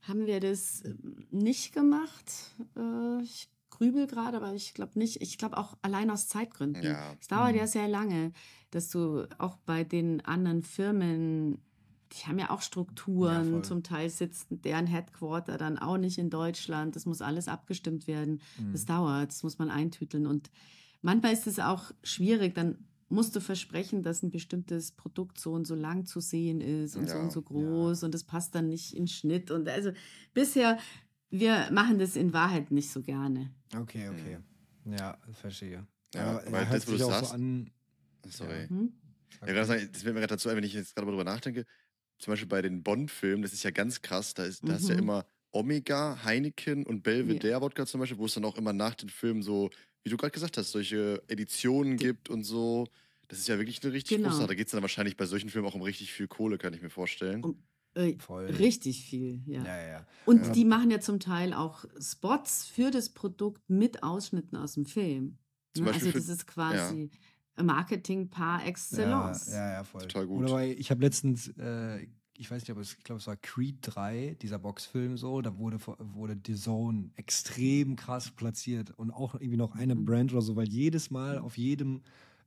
[0.00, 0.94] haben wir das äh,
[1.30, 2.32] nicht gemacht.
[2.76, 5.20] Äh, ich grübel gerade, aber ich glaube nicht.
[5.20, 6.82] Ich glaube auch allein aus Zeitgründen.
[6.82, 7.14] Ja.
[7.20, 7.58] Es dauert Mhm.
[7.58, 8.32] ja sehr lange,
[8.70, 11.58] dass du auch bei den anderen Firmen,
[12.12, 13.64] die haben ja auch Ja, Strukturen, voll.
[13.64, 16.96] zum Teil sitzt deren Headquarter dann auch nicht in Deutschland.
[16.96, 18.40] Das muss alles abgestimmt werden.
[18.72, 18.86] Das Mhm.
[18.86, 20.26] dauert, das muss man eintüteln.
[20.26, 20.50] Und
[21.02, 22.78] manchmal ist es auch schwierig, dann
[23.10, 27.08] musst du versprechen, dass ein bestimmtes Produkt so und so lang zu sehen ist und
[27.08, 27.46] so Ja, und so ja.
[27.46, 29.50] groß und das passt dann nicht in Schnitt.
[29.50, 29.92] Und also
[30.34, 30.78] bisher
[31.30, 33.50] wir machen das in Wahrheit nicht so gerne.
[33.76, 34.38] Okay, okay.
[34.86, 35.86] Ja, verstehe.
[36.14, 37.70] Ja, weil hört das, wo sich du auch sagst- so an.
[38.30, 38.66] Sorry.
[38.68, 38.92] Hm?
[39.42, 41.24] Ja, gerade sagen, das fällt mir gerade dazu ein, wenn ich jetzt gerade mal drüber
[41.24, 41.66] nachdenke.
[42.18, 44.34] Zum Beispiel bei den Bond-Filmen, das ist ja ganz krass.
[44.34, 45.02] Da, ist, da hast du ja Mhm.
[45.04, 49.42] immer Omega, Heineken und Belvedere-Wodka zum Beispiel, wo es dann auch immer nach den Filmen
[49.42, 49.70] so,
[50.04, 52.86] wie du gerade gesagt hast, solche Editionen gibt und so.
[53.28, 54.28] Das ist ja wirklich eine richtig Genau.
[54.28, 54.48] große Sache.
[54.48, 56.82] Da geht es dann wahrscheinlich bei solchen Filmen auch um richtig viel Kohle, kann ich
[56.82, 57.42] mir vorstellen.
[57.44, 57.62] Um-
[57.94, 58.44] Äh, Voll.
[58.46, 59.64] richtig viel, ja.
[59.64, 60.06] Ja, ja, ja.
[60.26, 60.52] Und Ja.
[60.52, 65.38] die machen ja zum Teil auch Spots für das Produkt mit Ausschnitten aus dem Film.
[65.74, 65.90] Zum Ne?
[65.92, 67.10] Beispiel Also für- das ist quasi
[67.62, 69.52] Marketing par Ja, excellence.
[69.52, 70.02] ja, ja, voll.
[70.02, 70.44] Total gut.
[70.44, 72.06] Oder ich habe letztens, äh,
[72.36, 75.56] ich weiß nicht, aber es, ich glaube, es war Creed 3, dieser Boxfilm so, da
[75.58, 80.04] wurde, vor- wurde The Zone extrem krass platziert und auch irgendwie noch eine Mhm.
[80.04, 82.02] Brand oder so, weil jedes Mal auf jedem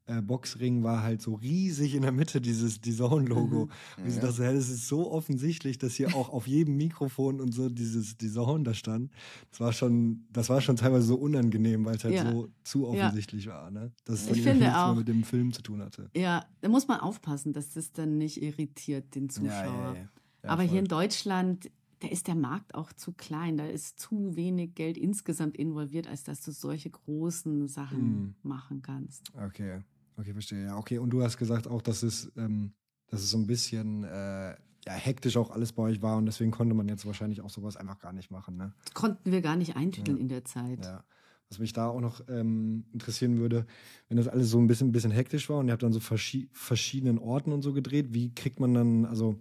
[0.07, 3.65] äh, Boxring war halt so riesig in der Mitte dieses Zone-Logo.
[3.65, 4.03] Mhm.
[4.03, 4.21] Und ich Ja.
[4.21, 8.63] dachte, das ist so offensichtlich, dass hier auch auf jedem Mikrofon und so dieses Zone
[8.63, 9.11] da stand.
[9.51, 12.31] Das war schon, das war schon teilweise so unangenehm, weil es halt Ja.
[12.31, 12.87] so zu Ja.
[13.07, 13.91] offensichtlich war, ne?
[14.05, 16.09] Dass es Ich dann finde irgendwie nichts mehr auch- mit dem Film zu tun hatte.
[16.15, 19.95] Ja, da muss man aufpassen, dass das dann nicht irritiert den Zuschauer.
[19.95, 20.71] Ja, Aber voll.
[20.71, 23.57] hier in Deutschland, da ist der Markt auch zu klein.
[23.57, 28.33] Da ist zu wenig Geld insgesamt involviert, als dass du solche großen Sachen Mhm.
[28.41, 29.31] machen kannst.
[29.39, 29.81] Okay,
[30.17, 30.65] okay, verstehe.
[30.65, 30.97] Ja, okay.
[30.99, 32.73] Und du hast gesagt auch, dass es, ähm,
[33.07, 34.49] dass es so ein bisschen äh,
[34.85, 37.77] ja, hektisch auch alles bei euch war und deswegen konnte man jetzt wahrscheinlich auch sowas
[37.77, 38.73] einfach gar nicht machen, ne?
[38.85, 40.21] Das konnten wir gar nicht eintüteln Ja.
[40.21, 40.83] in der Zeit.
[40.85, 41.03] Ja.
[41.49, 43.65] Was mich da auch noch ähm, interessieren würde,
[44.07, 46.49] wenn das alles so ein bisschen, bisschen hektisch war und ihr habt dann so verschi
[46.53, 49.35] verschiedenen Orten und so gedreht, wie kriegt man dann, also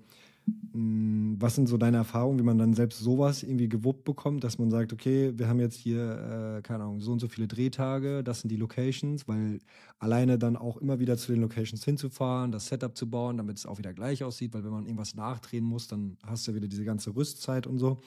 [0.73, 4.71] was sind so deine Erfahrungen, wie man dann selbst sowas irgendwie gewuppt bekommt, dass man
[4.71, 8.41] sagt, okay, wir haben jetzt hier, äh, keine Ahnung, so und so viele Drehtage, das
[8.41, 9.59] sind die Locations, weil
[9.99, 13.67] alleine dann auch immer wieder zu den Locations hinzufahren, das Setup zu bauen, damit es
[13.67, 16.69] auch wieder gleich aussieht, weil wenn man irgendwas nachdrehen muss, dann hast du ja wieder
[16.69, 17.99] diese ganze Rüstzeit und so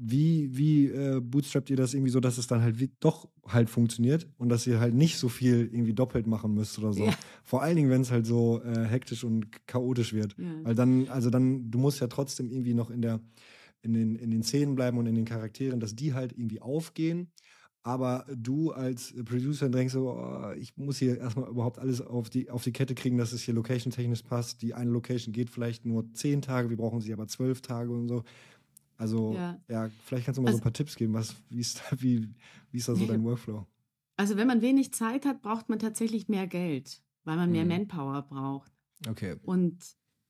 [0.00, 3.68] wie, wie äh, bootstrapt ihr das irgendwie so, dass es dann halt wie, doch halt
[3.68, 7.06] funktioniert und dass ihr halt nicht so viel irgendwie doppelt machen müsst oder so.
[7.06, 7.14] Ja.
[7.42, 10.36] Vor allen Dingen, wenn es halt so äh, hektisch und chaotisch wird.
[10.38, 10.44] Ja.
[10.62, 13.20] Weil dann, also dann, du musst ja trotzdem irgendwie noch in der,
[13.82, 17.32] in den, in den Szenen bleiben und in den Charakteren, dass die halt irgendwie aufgehen.
[17.82, 22.50] Aber du als Producer denkst so, oh, ich muss hier erstmal überhaupt alles auf die,
[22.50, 24.62] auf die Kette kriegen, dass es hier location-technisch passt.
[24.62, 28.08] Die eine Location geht vielleicht nur zehn Tage, wir brauchen sie aber zwölf Tage und
[28.08, 28.24] so.
[28.98, 29.90] Also, ja, Ja.
[30.04, 32.28] vielleicht kannst du mal so Also- ein paar Tipps geben, was, wie ist da, wie,
[32.70, 33.64] wie ist da so dein Workflow?
[34.16, 37.68] Also wenn man wenig Zeit hat, braucht man tatsächlich mehr Geld, weil man mehr Mhm.
[37.70, 38.72] Manpower braucht.
[39.08, 39.36] Okay.
[39.44, 39.78] Und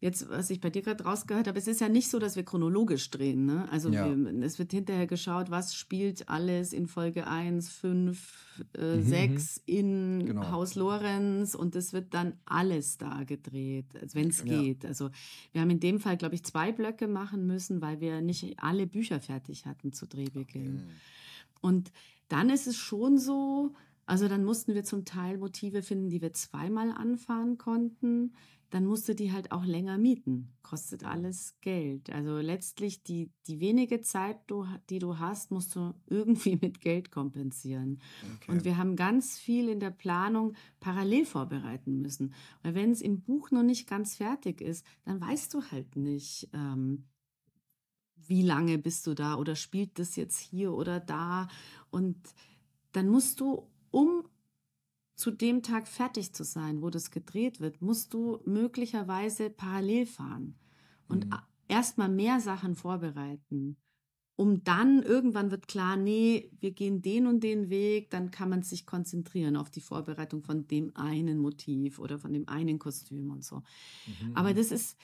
[0.01, 2.45] jetzt, was ich bei dir gerade rausgehört habe, es ist ja nicht so, dass wir
[2.45, 3.47] chronologisch drehen.
[3.47, 3.69] Ne?
[3.71, 4.05] Also Ja.
[4.17, 9.63] wir, es wird hinterher geschaut, was spielt alles in Folge 1, 5, äh, Mhm, 6
[9.67, 10.51] in Genau.
[10.51, 14.61] Haus Lorenz und es wird dann alles da gedreht, wenn es Ja.
[14.63, 14.85] geht.
[14.85, 15.11] Also
[15.53, 18.87] wir haben in dem Fall, glaube ich, zwei Blöcke machen müssen, weil wir nicht alle
[18.87, 20.75] Bücher fertig hatten zu Drehbeginn.
[20.77, 20.91] Mhm.
[21.61, 21.93] Und
[22.29, 23.75] dann ist es schon so,
[24.07, 28.33] also dann mussten wir zum Teil Motive finden, die wir zweimal anfahren konnten.
[28.71, 30.53] Dann musst du die halt auch länger mieten.
[30.63, 32.11] Kostet alles Geld.
[32.11, 37.11] Also letztlich die, die wenige Zeit, du, die du hast, musst du irgendwie mit Geld
[37.11, 38.01] kompensieren.
[38.37, 38.53] okay.
[38.53, 42.35] Und wir haben ganz viel in der Planung parallel vorbereiten müssen.
[42.63, 46.49] Weil wenn es im Buch noch nicht ganz fertig ist, dann weißt du halt nicht,
[46.53, 47.05] ähm,
[48.27, 51.49] wie lange bist du da oder spielt das jetzt hier oder da.
[51.91, 52.17] Und
[52.93, 54.28] dann musst du, um
[55.19, 60.57] zu dem Tag fertig zu sein, wo das gedreht wird, musst du möglicherweise parallel fahren
[61.09, 61.39] und Mhm.
[61.69, 63.79] erstmal mehr Sachen vorbereiten.
[64.37, 68.63] Um dann irgendwann wird klar, nee, wir gehen den und den Weg, dann kann man
[68.63, 73.45] sich konzentrieren auf die Vorbereitung von dem einen Motiv oder von dem einen Kostüm und
[73.45, 73.63] so.
[74.07, 74.55] Mhm, Aber mhm.
[74.55, 74.97] das ist,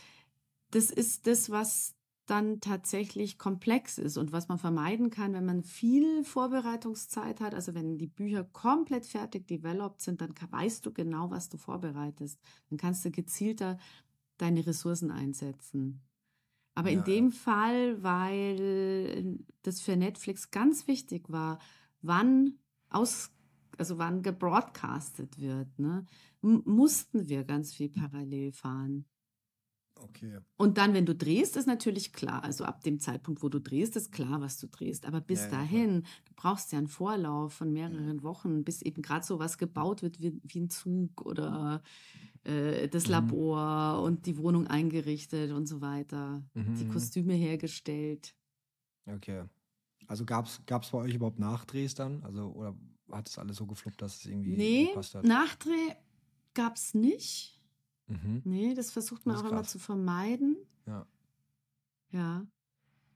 [0.70, 1.96] das ist das, was
[2.26, 7.54] dann tatsächlich komplex ist und was man vermeiden kann, wenn man viel Vorbereitungszeit hat.
[7.54, 12.40] Also wenn die Bücher komplett fertig developed sind, dann weißt du genau, was du vorbereitest.
[12.70, 13.78] Dann kannst du gezielter
[14.38, 16.00] deine Ressourcen einsetzen.
[16.74, 21.58] Aber Ja, in dem Fall, weil das für Netflix ganz wichtig war,
[22.00, 22.58] wann
[22.88, 23.30] aus,
[23.76, 26.06] also wann gebroadcastet wird, ne,
[26.40, 29.04] mussten wir ganz viel parallel fahren.
[30.14, 30.38] Okay.
[30.56, 32.44] Und dann, wenn du drehst, ist natürlich klar.
[32.44, 35.04] Also ab dem Zeitpunkt, wo du drehst, ist klar, was du drehst.
[35.06, 39.02] Aber bis Ja, ja, dahin, du brauchst ja einen Vorlauf von mehreren Wochen, bis eben
[39.02, 41.82] gerade so was gebaut wird wie, wie ein Zug oder
[42.44, 43.10] äh, das Mhm.
[43.10, 46.44] Labor und die Wohnung eingerichtet und so weiter.
[46.54, 46.88] Mhm, Die mhm.
[46.88, 48.34] Kostüme hergestellt.
[49.06, 49.44] Okay.
[50.08, 52.22] Also gab es bei euch überhaupt Nachdrehs dann?
[52.24, 52.76] Also, oder
[53.10, 55.24] hat es alles so gefloppt, dass es irgendwie Nee, gepasst hat?
[55.26, 55.94] Nachdreh
[56.54, 57.53] gab es nicht.
[58.06, 58.42] Mhm.
[58.44, 59.70] Nee, das versucht man Das auch immer krass.
[59.72, 60.56] zu vermeiden.
[60.86, 61.06] Ja.
[62.10, 62.46] Ja.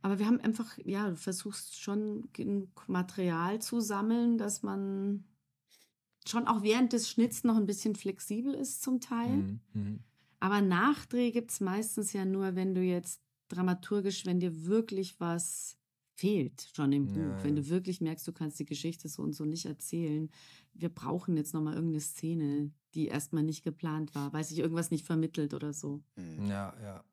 [0.03, 5.25] Aber wir haben einfach, ja, du versuchst schon genug Material zu sammeln, dass man
[6.27, 9.37] schon auch während des Schnitts noch ein bisschen flexibel ist zum Teil.
[9.37, 9.61] Mhm.
[9.73, 9.99] Mhm.
[10.41, 15.78] Aber Nachdreh gibt es meistens ja nur, wenn du jetzt dramaturgisch, wenn dir wirklich was
[16.19, 19.35] fehlt schon im Buch, Ja, wenn du wirklich merkst, du kannst die Geschichte so und
[19.35, 20.29] so nicht erzählen.
[20.75, 25.07] Wir brauchen jetzt nochmal irgendeine Szene, die erstmal nicht geplant war, weil sich irgendwas nicht
[25.07, 26.03] vermittelt oder so.
[26.17, 26.47] Hm.
[26.49, 27.05] Ja, ja.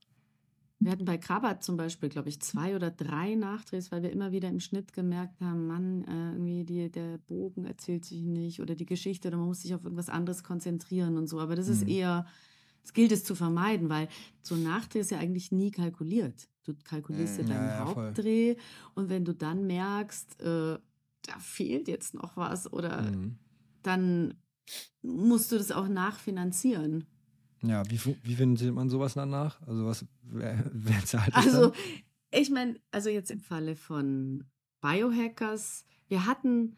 [0.80, 4.32] Wir hatten bei Krabat zum Beispiel, glaube ich, zwei oder drei Nachdrehs, weil wir immer
[4.32, 8.76] wieder im Schnitt gemerkt haben, Mann, äh, irgendwie die, der Bogen erzählt sich nicht oder
[8.76, 11.39] die Geschichte oder man muss sich auf irgendwas anderes konzentrieren und so.
[11.39, 11.89] Aber das ist Mhm.
[11.89, 12.26] eher,
[12.86, 14.08] es gilt es zu vermeiden, weil
[14.42, 16.48] so ein Nachdreh ist ja eigentlich nie kalkuliert.
[16.64, 17.48] Du kalkulierst ja Mhm.
[17.50, 17.86] deinen Ja, ja.
[17.86, 18.56] Hauptdreh
[18.94, 20.78] und wenn du dann merkst, äh,
[21.24, 23.38] da fehlt jetzt noch was oder Mhm.
[23.82, 24.36] dann
[25.02, 27.06] musst du das auch nachfinanzieren.
[27.62, 29.62] Ja, wie, wie findet man sowas danach?
[29.68, 31.74] Also was, wer, wer zahlt das Also, dann?
[32.32, 34.44] ich meine, also jetzt im Falle von
[34.82, 36.76] Biohackers, wir hatten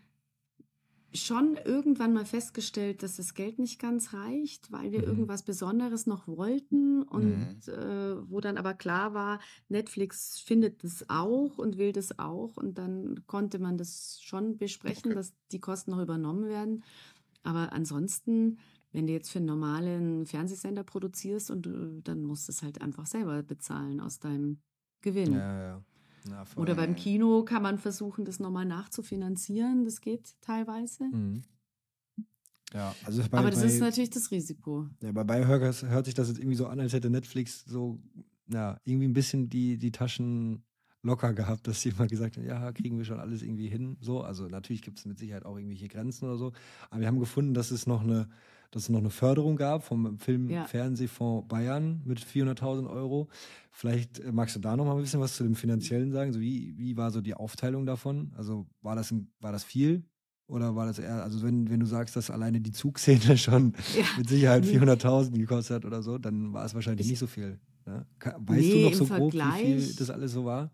[1.14, 5.08] schon irgendwann mal festgestellt, dass das Geld nicht ganz reicht, weil wir Mhm.
[5.08, 7.74] irgendwas Besonderes noch wollten und Mhm.
[7.74, 9.40] äh, wo dann aber klar war,
[9.70, 15.12] Netflix findet das auch und will das auch und dann konnte man das schon besprechen,
[15.12, 15.16] Okay.
[15.16, 16.84] dass die Kosten noch übernommen werden.
[17.44, 18.58] Aber ansonsten,
[18.92, 22.82] wenn du jetzt für einen normalen Fernsehsender produzierst und du, dann musst du es halt
[22.82, 24.62] einfach selber bezahlen aus deinem
[25.02, 25.34] Gewinn.
[25.34, 25.84] Ja, ja.
[26.30, 26.46] Na.
[26.56, 26.96] Oder beim.
[26.96, 29.86] Kino kann man versuchen, das nochmal nachzufinanzieren.
[29.86, 31.06] Das geht teilweise.
[31.06, 31.44] Mhm.
[32.74, 34.88] Ja, also bei, Aber das bei, ist natürlich das Risiko.
[35.02, 38.00] ja, bei Biohackers hört sich das jetzt irgendwie so an, als hätte Netflix so,
[38.48, 40.64] ja, irgendwie ein bisschen die, die Taschen
[41.02, 43.98] locker gehabt, dass sie mal gesagt haben, ja, kriegen wir schon alles irgendwie hin.
[44.02, 46.52] So, also natürlich gibt es mit Sicherheit auch irgendwelche Grenzen oder so.
[46.90, 48.28] Aber wir haben gefunden, dass es noch eine,
[48.72, 50.66] dass es noch eine Förderung gab vom Film Ja.
[50.66, 53.28] Fernsehfonds Bayern mit 400.000 Euro.
[53.72, 56.34] Vielleicht äh, magst du da noch mal ein bisschen was zu dem Finanziellen sagen.
[56.34, 58.32] So wie, wie war so die Aufteilung davon?
[58.36, 60.04] Also war das, ein, war das viel?
[60.48, 64.06] Oder war das eher, also wenn, wenn du sagst, dass alleine die Zugszene schon Ja.
[64.18, 64.78] mit Sicherheit Nee.
[64.78, 67.60] 400.000 gekostet hat oder so, dann war es wahrscheinlich Ich- nicht so viel.
[67.86, 68.06] Ne?
[68.20, 70.72] Weißt Nee, du noch so grob, wie viel das alles so war?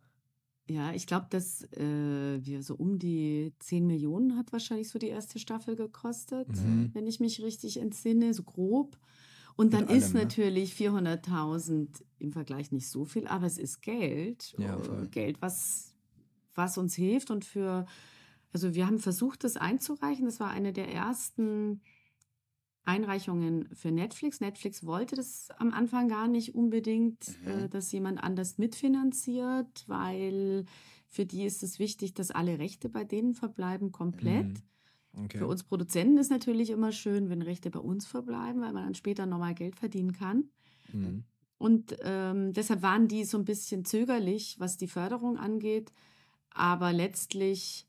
[0.70, 5.10] Ja, ich glaube, dass äh, wir so um die 10 Millionen hat wahrscheinlich so die
[5.10, 6.92] erste Staffel gekostet, Mhm.
[6.94, 8.98] wenn ich mich richtig entsinne, so grob.
[9.56, 10.20] Und dann ist allem, ne?
[10.24, 14.56] natürlich 400.000 im Vergleich nicht so viel, aber es ist Geld.
[14.58, 15.08] Ja, äh.
[15.10, 15.94] Geld, was,
[16.56, 17.86] was uns hilft und für,
[18.52, 20.26] also wir haben versucht, das einzureichen.
[20.26, 21.82] Das war eine der ersten
[22.86, 24.42] Einreichungen für Netflix.
[24.42, 27.48] Netflix wollte das am Anfang gar nicht unbedingt, Mhm.
[27.48, 30.66] äh, dass jemand anders mitfinanziert, weil
[31.08, 34.48] für die ist es wichtig, dass alle Rechte bei denen verbleiben komplett.
[35.14, 35.26] Mhm.
[35.26, 35.38] Okay.
[35.38, 38.96] Für uns Produzenten ist natürlich immer schön, wenn Rechte bei uns verbleiben, weil man dann
[38.96, 40.50] später nochmal Geld verdienen kann.
[40.92, 41.24] Mhm.
[41.60, 45.94] Und ähm, deshalb waren die so ein bisschen zögerlich, was die Förderung angeht.
[46.50, 47.88] Aber letztlich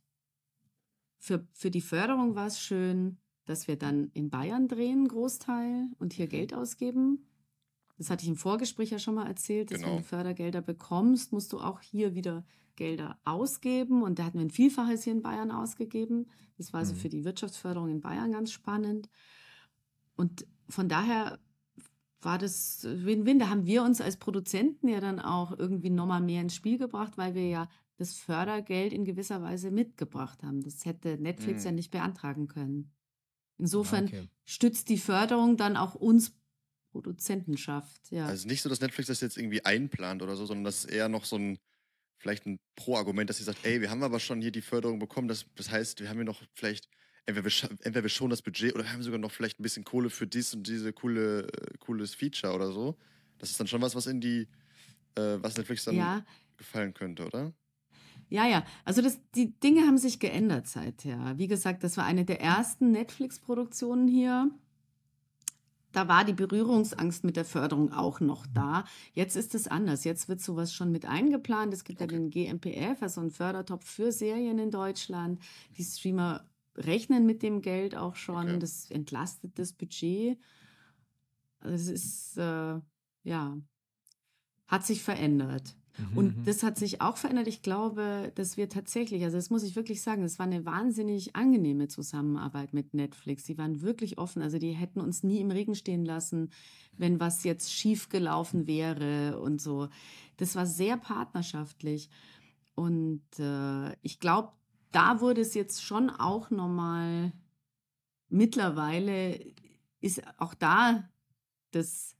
[1.18, 6.12] für, für die Förderung war es schön, dass wir dann in Bayern drehen, Großteil, und
[6.12, 7.26] hier Geld ausgeben.
[7.96, 9.92] Das hatte ich im Vorgespräch ja schon mal erzählt, dass Genau.
[9.92, 12.44] wenn du Fördergelder bekommst, musst du auch hier wieder
[12.76, 14.02] Gelder ausgeben.
[14.02, 16.26] Und da hatten wir ein Vielfaches hier in Bayern ausgegeben.
[16.58, 16.98] Das war also Mhm.
[16.98, 19.08] für die Wirtschaftsförderung in Bayern ganz spannend.
[20.16, 21.38] Und von daher
[22.20, 23.38] war das Win-Win.
[23.38, 27.16] Da haben wir uns als Produzenten ja dann auch irgendwie nochmal mehr ins Spiel gebracht,
[27.18, 30.62] weil wir ja das Fördergeld in gewisser Weise mitgebracht haben.
[30.62, 31.66] Das hätte Netflix Mhm.
[31.66, 32.90] ja nicht beantragen können.
[33.58, 34.28] Insofern okay.
[34.44, 36.32] stützt die Förderung dann auch uns
[36.90, 38.00] Produzentenschaft.
[38.10, 38.26] Ja.
[38.26, 41.08] Also nicht so, dass Netflix das jetzt irgendwie einplant oder so, sondern das ist eher
[41.08, 41.58] noch so ein,
[42.18, 45.26] vielleicht ein Pro-Argument, dass sie sagt, ey, wir haben aber schon hier die Förderung bekommen,
[45.26, 46.88] das, das heißt, wir haben hier noch vielleicht,
[47.26, 49.84] entweder wir, entweder wir schon das Budget oder wir haben sogar noch vielleicht ein bisschen
[49.84, 52.96] Kohle für dies und diese coole, äh, cooles Feature oder so.
[53.38, 54.46] Das ist dann schon was, was in die,
[55.16, 56.24] äh, was Netflix dann ja,
[56.56, 57.52] gefallen könnte, oder?
[58.28, 58.64] Ja, ja.
[58.84, 61.34] Also das, die Dinge haben sich geändert seither.
[61.36, 64.50] Wie gesagt, das war eine der ersten Netflix-Produktionen hier.
[65.92, 68.84] Da war die Berührungsangst mit der Förderung auch noch da.
[69.12, 70.02] Jetzt ist es anders.
[70.02, 71.72] Jetzt wird sowas schon mit eingeplant.
[71.72, 75.40] Es gibt ja den GMPF, also einen Fördertopf für Serien in Deutschland.
[75.78, 76.44] Die Streamer
[76.76, 78.48] rechnen mit dem Geld auch schon.
[78.48, 78.58] Okay.
[78.58, 80.36] Das entlastet das Budget.
[81.60, 82.80] Also es ist, äh,
[83.22, 83.56] ja,
[84.66, 85.76] hat sich verändert.
[85.96, 86.18] Mhm.
[86.18, 87.46] Und das hat sich auch verändert.
[87.46, 91.36] Ich glaube, dass wir tatsächlich, also das muss ich wirklich sagen, es war eine wahnsinnig
[91.36, 93.44] angenehme Zusammenarbeit mit Netflix.
[93.44, 94.42] Die waren wirklich offen.
[94.42, 96.50] Also die hätten uns nie im Regen stehen lassen,
[96.96, 99.88] wenn was jetzt schief gelaufen wäre und so.
[100.36, 102.10] Das war sehr partnerschaftlich.
[102.74, 104.52] Und äh, ich glaube,
[104.90, 107.32] da wurde es jetzt schon auch nochmal,
[108.28, 109.40] mittlerweile
[110.00, 111.08] ist auch da
[111.70, 112.16] das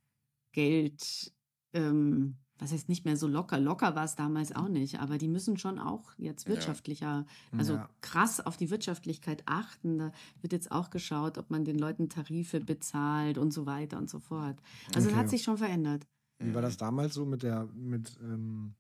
[0.53, 1.33] Geld,
[1.73, 3.61] ähm, was heißt nicht mehr so locker?
[3.61, 7.59] Locker war es damals auch nicht, aber die müssen schon auch jetzt wirtschaftlicher, ja.
[7.59, 7.91] also ja.
[8.01, 9.99] krass auf die Wirtschaftlichkeit achten.
[9.99, 14.09] Da wird jetzt auch geschaut, ob man den Leuten Tarife bezahlt und so weiter und
[14.09, 14.57] so fort.
[14.95, 15.11] Also okay.
[15.11, 16.07] es hat sich schon verändert.
[16.39, 18.75] Wie war das damals so mit der, mit, ähm,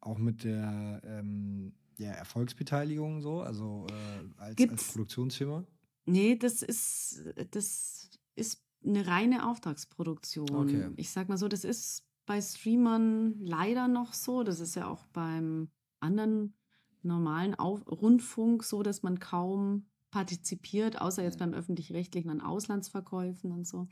[0.00, 5.64] auch mit der ähm, ja, Erfolgsbeteiligung so, also äh, als, als Produktionsfirma?
[6.06, 10.50] Nee, das ist, das ist eine reine Auftragsproduktion.
[10.50, 10.90] Okay.
[10.96, 14.42] Ich sag mal so, das ist bei Streamern leider noch so.
[14.42, 15.68] Das ist ja auch beim
[16.00, 16.54] anderen
[17.02, 23.66] normalen Auf Rundfunk so, dass man kaum partizipiert, außer jetzt beim öffentlich-rechtlichen an Auslandsverkäufen und
[23.66, 23.88] so.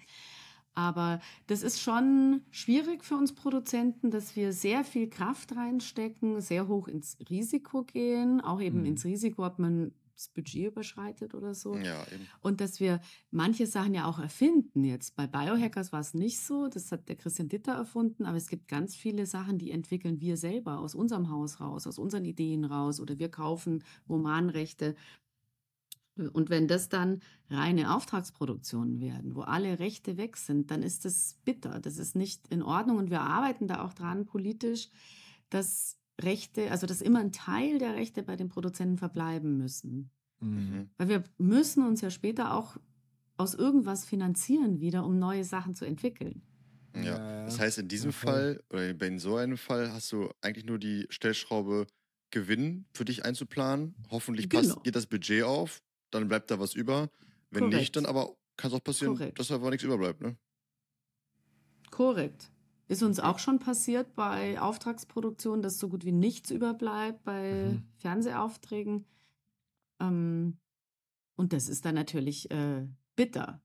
[0.74, 6.66] Aber das ist schon schwierig für uns Produzenten, dass wir sehr viel Kraft reinstecken, sehr
[6.66, 8.86] hoch ins Risiko gehen, auch eben mhm.
[8.86, 11.76] ins Risiko, ob man das Budget überschreitet oder so.
[11.76, 12.26] Ja, eben.
[12.40, 13.00] Und dass wir
[13.30, 14.84] manche Sachen ja auch erfinden.
[14.84, 18.48] Jetzt bei Biohackers war es nicht so, das hat der Christian Ditter erfunden, aber es
[18.48, 22.64] gibt ganz viele Sachen, die entwickeln wir selber aus unserem Haus raus, aus unseren Ideen
[22.64, 24.94] raus oder wir kaufen Romanrechte.
[26.16, 31.40] Und wenn das dann reine Auftragsproduktionen werden, wo alle Rechte weg sind, dann ist das
[31.44, 31.80] bitter.
[31.80, 32.98] Das ist nicht in Ordnung.
[32.98, 34.90] Und wir arbeiten da auch dran politisch,
[35.50, 40.10] dass Rechte, also dass immer ein Teil der Rechte bei den Produzenten verbleiben müssen.
[40.40, 40.90] Mhm.
[40.96, 42.76] Weil wir müssen uns ja später auch
[43.36, 46.42] aus irgendwas finanzieren wieder, um neue Sachen zu entwickellen.
[46.94, 48.26] Ja, das heißt, in diesem okay.
[48.26, 51.86] Fall oder in so einem Fall hast du eigentlich nur die Stellschraube
[52.30, 53.96] Gewinn für dich einzuplanen.
[54.10, 54.82] Hoffentlich passt genau.
[54.82, 57.10] dir das Budget auf, dann bleibt da was über.
[57.50, 57.80] Wenn Korrekt.
[57.80, 59.38] nicht, dann aber kann es auch passieren, Korrekt.
[59.38, 60.36] dass einfach nichts überbleibt, ne?
[61.90, 62.50] Korrekt.
[62.86, 67.82] Ist uns auch schon passiert bei Auftragsproduktionen, dass so gut wie nichts überbleibt bei mhm.
[67.96, 69.06] Fernsehaufträgen.
[70.00, 70.58] Ähm,
[71.36, 73.62] und das ist dann natürlich äh, bitter.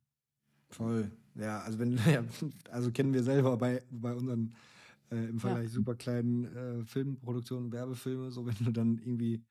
[0.69, 1.11] Voll.
[1.35, 2.23] Ja, also wenn, ja,
[2.71, 4.53] also kennen wir selber bei, bei unseren
[5.11, 5.69] äh, im Vergleich ja.
[5.69, 9.41] super kleinen äh, Filmproduktionen, Werbefilme, so wenn du dann irgendwie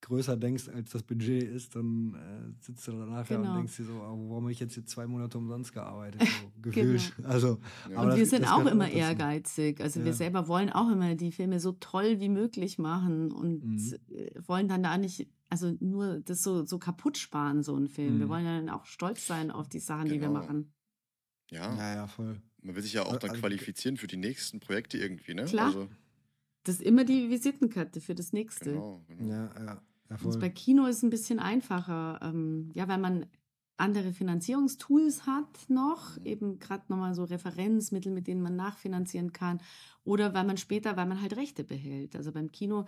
[0.00, 3.50] größer denkst, als das Budget ist, dann äh, sitzt du danach genau.
[3.50, 6.22] und denkst dir so, oh, warum habe ich jetzt hier zwei Monate umsonst gearbeitet?
[6.22, 7.16] So, gefühlt.
[7.16, 7.28] genau.
[7.28, 7.58] also,
[7.90, 8.00] ja.
[8.00, 9.80] Und wir das, sind das auch immer auch ehrgeizig.
[9.80, 10.06] Also ja.
[10.06, 13.94] wir selber wollen auch immer die Filme so toll wie möglich machen und mhm.
[14.10, 18.16] Äh, wollen dann da nicht, also nur das so, so kaputt sparen, so ein Film.
[18.16, 18.20] Mhm.
[18.20, 20.14] Wir wollen ja dann auch stolz sein auf die Sachen, genau.
[20.14, 20.40] die wir genau.
[20.40, 20.72] machen.
[21.50, 21.76] Ja.
[21.76, 22.40] ja, ja, voll.
[22.62, 25.44] Man will sich ja auch dann also, qualifizieren für die nächsten Projekte irgendwie, ne?
[25.44, 25.66] Klar.
[25.66, 25.88] Also,
[26.64, 28.72] das ist immer die Visitenkarte für das nächste.
[28.72, 29.30] Genau, genau.
[29.30, 29.82] Ja, ja.
[30.10, 33.26] Ja, bei Kino ist es ein bisschen einfacher, ähm, ja, weil man
[33.76, 39.60] andere Finanzierungstools hat noch, eben gerade nochmal so Referenzmittel, mit denen man nachfinanzieren kann,
[40.04, 42.14] oder weil man später, weil man halt Rechte behält.
[42.14, 42.84] Also beim Kino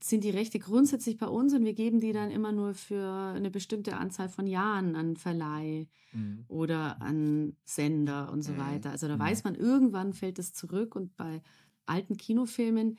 [0.00, 3.50] sind die Rechte grundsätzlich bei uns und wir geben die dann immer nur für eine
[3.50, 6.44] bestimmte Anzahl von Jahren an Verleih mhm.
[6.48, 8.58] oder an Sender und so mhm.
[8.58, 8.90] weiter.
[8.90, 9.20] Also da mhm.
[9.20, 11.42] weiß man, irgendwann fällt es zurück und bei
[11.86, 12.96] alten Kinofilmen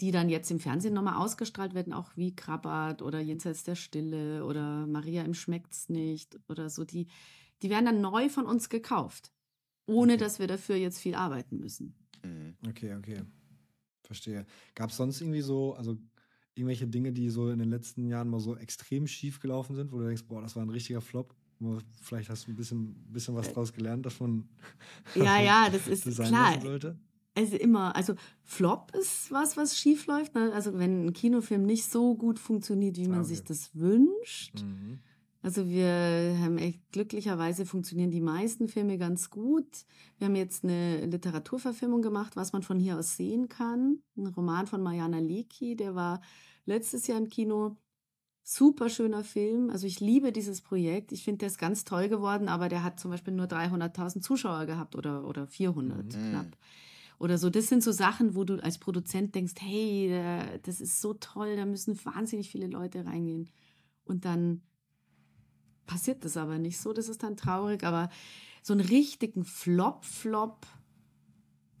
[0.00, 4.44] die dann jetzt im Fernsehen nochmal ausgestrahlt werden, auch wie Krabbert oder Jenseits der Stille
[4.44, 7.06] oder Maria im Schmeckt's nicht oder so, die,
[7.62, 9.32] die werden dann neu von uns gekauft,
[9.86, 10.22] ohne okay.
[10.22, 11.94] dass wir dafür jetzt viel arbeiten müssen.
[12.22, 12.56] Mhm.
[12.68, 13.22] Okay, okay.
[14.02, 14.46] Verstehe.
[14.74, 15.96] Gab es sonst irgendwie so, also
[16.54, 19.98] irgendwelche Dinge, die so in den letzten Jahren mal so extrem schief gelaufen sind, wo
[19.98, 21.34] du denkst, boah, das war ein richtiger Flop?
[22.02, 23.52] Vielleicht hast du ein bisschen, bisschen was äh.
[23.52, 24.48] draus gelernt, dass man
[25.14, 26.60] ja, ja, das ist klar.
[26.60, 26.98] Sollte.
[27.36, 30.34] Also immer, also Flop ist was, was schief läuft.
[30.34, 30.52] Ne?
[30.54, 33.28] Also wenn ein Kinofilm nicht so gut funktioniert, wie man okay.
[33.28, 34.62] sich das wünscht.
[34.62, 35.00] Mhm.
[35.42, 39.84] Also wir haben echt glücklicherweise funktionieren die meisten Filme ganz gut.
[40.18, 44.00] Wir haben jetzt eine Literaturverfilmung gemacht, was man von hier aus sehen kann.
[44.16, 46.22] Ein Roman von Mariana Lecki, der war
[46.64, 47.76] letztes Jahr im Kino.
[48.42, 49.70] Super schöner Film.
[49.70, 51.12] Also ich liebe dieses Projekt.
[51.12, 54.66] Ich finde, der ist ganz toll geworden, aber der hat zum Beispiel nur 300.000 Zuschauer
[54.66, 56.08] gehabt oder, oder 400 mhm.
[56.10, 56.56] knapp
[57.18, 57.50] oder so.
[57.50, 61.56] Das sind so Sachen, wo du als Produzent denkst, hey, äh, das ist so toll,
[61.56, 63.50] da müssen wahnsinnig viele Leute reingehen.
[64.04, 64.62] Und dann
[65.86, 68.10] passiert das aber nicht so, das ist dann traurig, aber
[68.62, 70.66] so einen richtigen Flop-Flop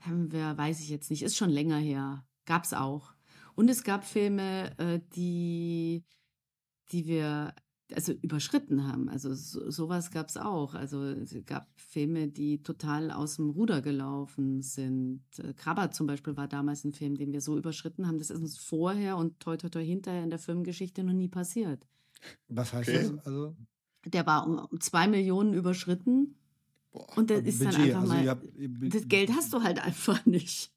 [0.00, 2.24] haben wir, weiß ich jetzt nicht, ist schon länger her.
[2.44, 3.12] Gab es auch.
[3.56, 6.04] Und es gab Filme, äh, die,
[6.92, 7.54] die wir
[7.94, 9.08] also überschritten haben.
[9.08, 10.74] Also so, sowas gab es auch.
[10.74, 15.22] Also es gab Filme, die total aus dem Ruder gelaufen sind.
[15.38, 18.18] Äh, Krabber zum Beispiel war damals ein Film, den wir so überschritten haben.
[18.18, 21.86] Das ist uns vorher und toi toi toi hinterher in der Filmgeschichte noch nie passiert.
[22.48, 23.10] Was heißt okay.
[23.14, 23.26] das?
[23.26, 23.56] Also?
[24.04, 26.36] Der war um, um zwei Millionen überschritten.
[26.92, 27.06] Boah.
[27.16, 27.74] Und das ist Budget.
[27.74, 28.28] dann einfach also mal.
[28.28, 30.72] Habt, das Geld hast du halt einfach nicht.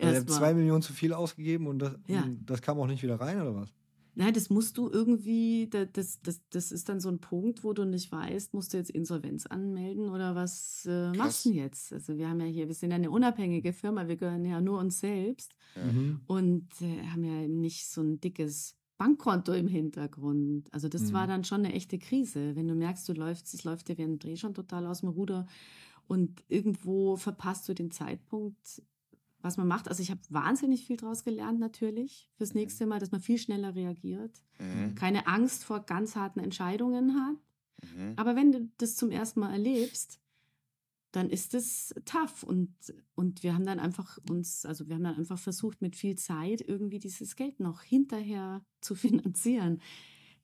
[0.00, 2.24] Also ihr habt zwei Millionen zu viel ausgegeben und das, ja.
[2.46, 3.74] das kam auch nicht wieder rein, oder was?
[4.14, 7.84] Nein, das musst du irgendwie, das, das, das ist dann so ein Punkt, wo du
[7.84, 11.92] nicht weißt, musst du jetzt Insolvenz anmelden oder was äh, machst du jetzt?
[11.92, 14.78] Also wir haben ja hier, wir sind ja eine unabhängige Firma, wir gehören ja nur
[14.80, 15.54] uns selbst.
[15.76, 16.20] Mhm.
[16.26, 20.72] und äh, haben ja nicht so ein dickes Bankkonto im Hintergrund.
[20.72, 21.12] Also das mhm.
[21.12, 22.56] war dann schon eine echte Krise.
[22.56, 25.10] Wenn du merkst, du läufst, es läuft dir wie ein Dreh schon total aus dem
[25.10, 25.46] Ruder
[26.08, 28.82] und irgendwo verpasst du den Zeitpunkt,
[29.40, 29.88] was man macht.
[29.88, 32.60] Also ich habe wahnsinnig viel daraus gelernt natürlich fürs mhm.
[32.60, 34.94] nächste Mal, dass man viel schneller reagiert, mhm.
[34.94, 37.36] keine Angst vor ganz harten Entscheidungen hat.
[37.94, 38.12] Mhm.
[38.16, 40.20] Aber wenn du das zum ersten Mal erlebst,
[41.12, 42.70] dann ist es tough und,
[43.14, 46.60] und wir haben dann einfach uns, also wir haben dann einfach versucht, mit viel Zeit
[46.60, 49.80] irgendwie dieses Geld noch hinterher zu finanzieren.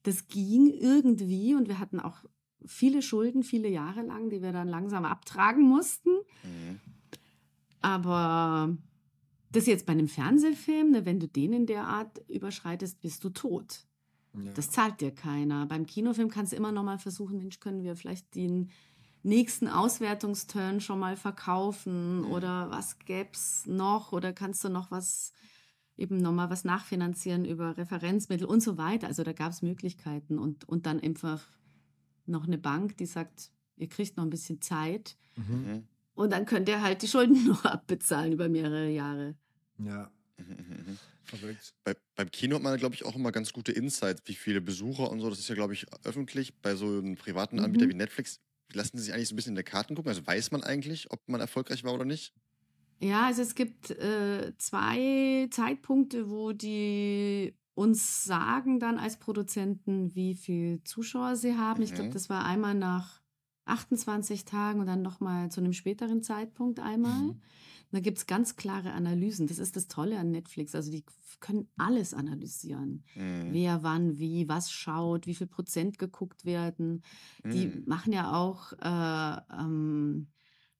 [0.03, 2.23] Das ging irgendwie und wir hatten auch
[2.65, 6.09] viele Schulden, viele Jahre lang, die wir dann langsam abtragen mussten.
[6.43, 6.79] Mhm.
[7.85, 8.75] Aber
[9.51, 13.29] das jetzt bei einem Fernsehfilm, ne, wenn du den in der Art überschreitest, bist du
[13.29, 13.85] tot.
[14.33, 14.51] Ja.
[14.53, 15.67] Das zahlt dir keiner.
[15.67, 18.71] Beim Kinofilm kannst du immer noch mal versuchen, Mensch, können wir vielleicht den
[19.21, 22.31] nächsten Auswertungsturn schon mal verkaufen mhm.
[22.31, 25.31] oder was gäbe es noch oder kannst du noch was
[25.95, 29.05] eben nochmal was nachfinanzieren über Referenzmittel und so weiter.
[29.05, 31.47] Also da gab es Möglichkeiten und, und dann einfach
[32.25, 35.17] noch eine Bank, die sagt, ihr kriegt noch ein bisschen Zeit.
[35.35, 35.87] Mhm.
[36.15, 36.23] Mhm.
[36.23, 39.35] Und dann könnt ihr halt die Schulden noch abbezahlen über mehrere Jahre.
[39.77, 40.11] Ja.
[40.37, 41.73] Mhm, Verrückt.
[41.83, 45.09] Bei, beim Kino hat man, glaube ich, auch immer ganz gute Insights, wie viele Besucher
[45.09, 45.29] und so.
[45.29, 46.53] Das ist ja, glaube ich, öffentlich.
[46.61, 47.91] Bei so einem privaten Anbieter mhm.
[47.91, 48.39] wie Netflix
[48.73, 50.09] lassen sie sich eigentlich so ein bisschen in der Karten gucken.
[50.09, 52.33] Also weiß man eigentlich, ob man erfolgreich war oder nicht?
[52.99, 60.33] Ja, also es gibt äh, zwei Zeitpunkte, wo die uns sagen dann als Produzenten, wie
[60.33, 61.79] viele Zuschauer sie haben.
[61.79, 61.85] Mhm.
[61.85, 63.21] Ich glaube, das war einmal nach
[63.65, 67.21] 28 Tagen und dann nochmal zu einem späteren Zeitpunkt einmal.
[67.21, 67.41] Mhm.
[67.91, 69.47] Da gibt es ganz klare Analysen.
[69.47, 70.75] Das ist das Tolle an Netflix.
[70.75, 71.03] Also die
[71.39, 73.03] können alles analysieren.
[73.15, 73.49] Mhm.
[73.51, 77.03] Wer wann wie, was schaut, wie viel Prozent geguckt werden.
[77.43, 77.51] Mhm.
[77.51, 80.27] Die machen ja auch äh, ähm,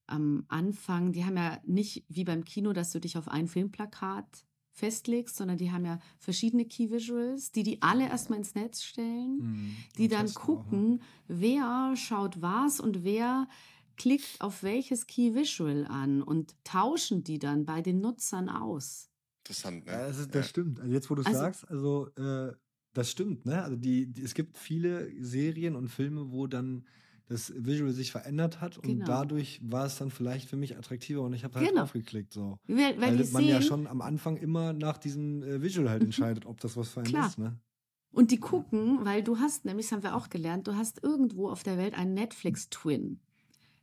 [0.08, 4.46] am Anfang, die haben ja nicht wie beim Kino, dass du dich auf ein Filmplakat
[4.76, 9.38] festlegst, sondern die haben ja verschiedene Key Visuals, die die alle erstmal ins Netz stellen,
[9.38, 13.48] mhm, die dann gucken, auch, wer schaut was und wer
[13.98, 19.10] klickt auf welches Key Visual an und tauschen die dann bei den Nutzern aus.
[19.44, 19.92] Interessant, ne?
[19.94, 20.50] Ja, das, ist, das ja.
[20.50, 20.80] stimmt.
[20.82, 22.54] Also jetzt, wo du es also, sagst, also äh,
[22.94, 23.64] das stimmt, ne?
[23.64, 26.86] Also die, die, es gibt viele Serien und Filme, wo dann
[27.28, 29.06] das Visual sich verändert hat und genau.
[29.06, 31.82] dadurch war es dann vielleicht für mich attraktiver und ich habe halt genau.
[31.82, 32.60] draufgeklickt so.
[32.68, 36.04] Weil, weil, weil man sehen, ja schon am Anfang immer nach diesem äh, Visual halt
[36.04, 37.28] entscheidet, ob das was für einen Klar.
[37.28, 37.58] ist, ne?
[38.12, 41.50] Und die gucken, weil du hast, nämlich das haben wir auch gelernt, du hast irgendwo
[41.50, 43.20] auf der Welt einen Netflix-Twin.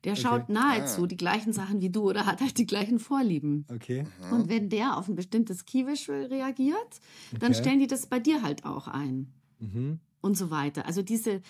[0.04, 0.52] Der schaut okay.
[0.52, 1.06] nahezu ah.
[1.06, 3.66] die gleichen Sachen wie du oder hat halt die gleichen Vorlieben.
[3.68, 4.04] Okay.
[4.32, 7.00] Und wenn der auf ein bestimmtes Key-Visual reagiert,
[7.38, 7.60] dann okay.
[7.60, 9.32] stellen die das bei dir halt auch ein.
[9.60, 10.00] Mhm.
[10.22, 10.86] Und so weiter.
[10.86, 11.42] Also diese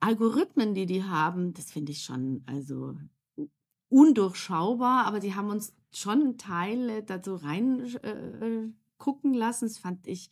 [0.00, 2.96] Algorithmen, die die haben, das finde ich schon also
[3.88, 9.66] undurchschaubar, aber die haben uns schon Teile da so rein äh, gucken lassen.
[9.66, 10.30] Das fand ich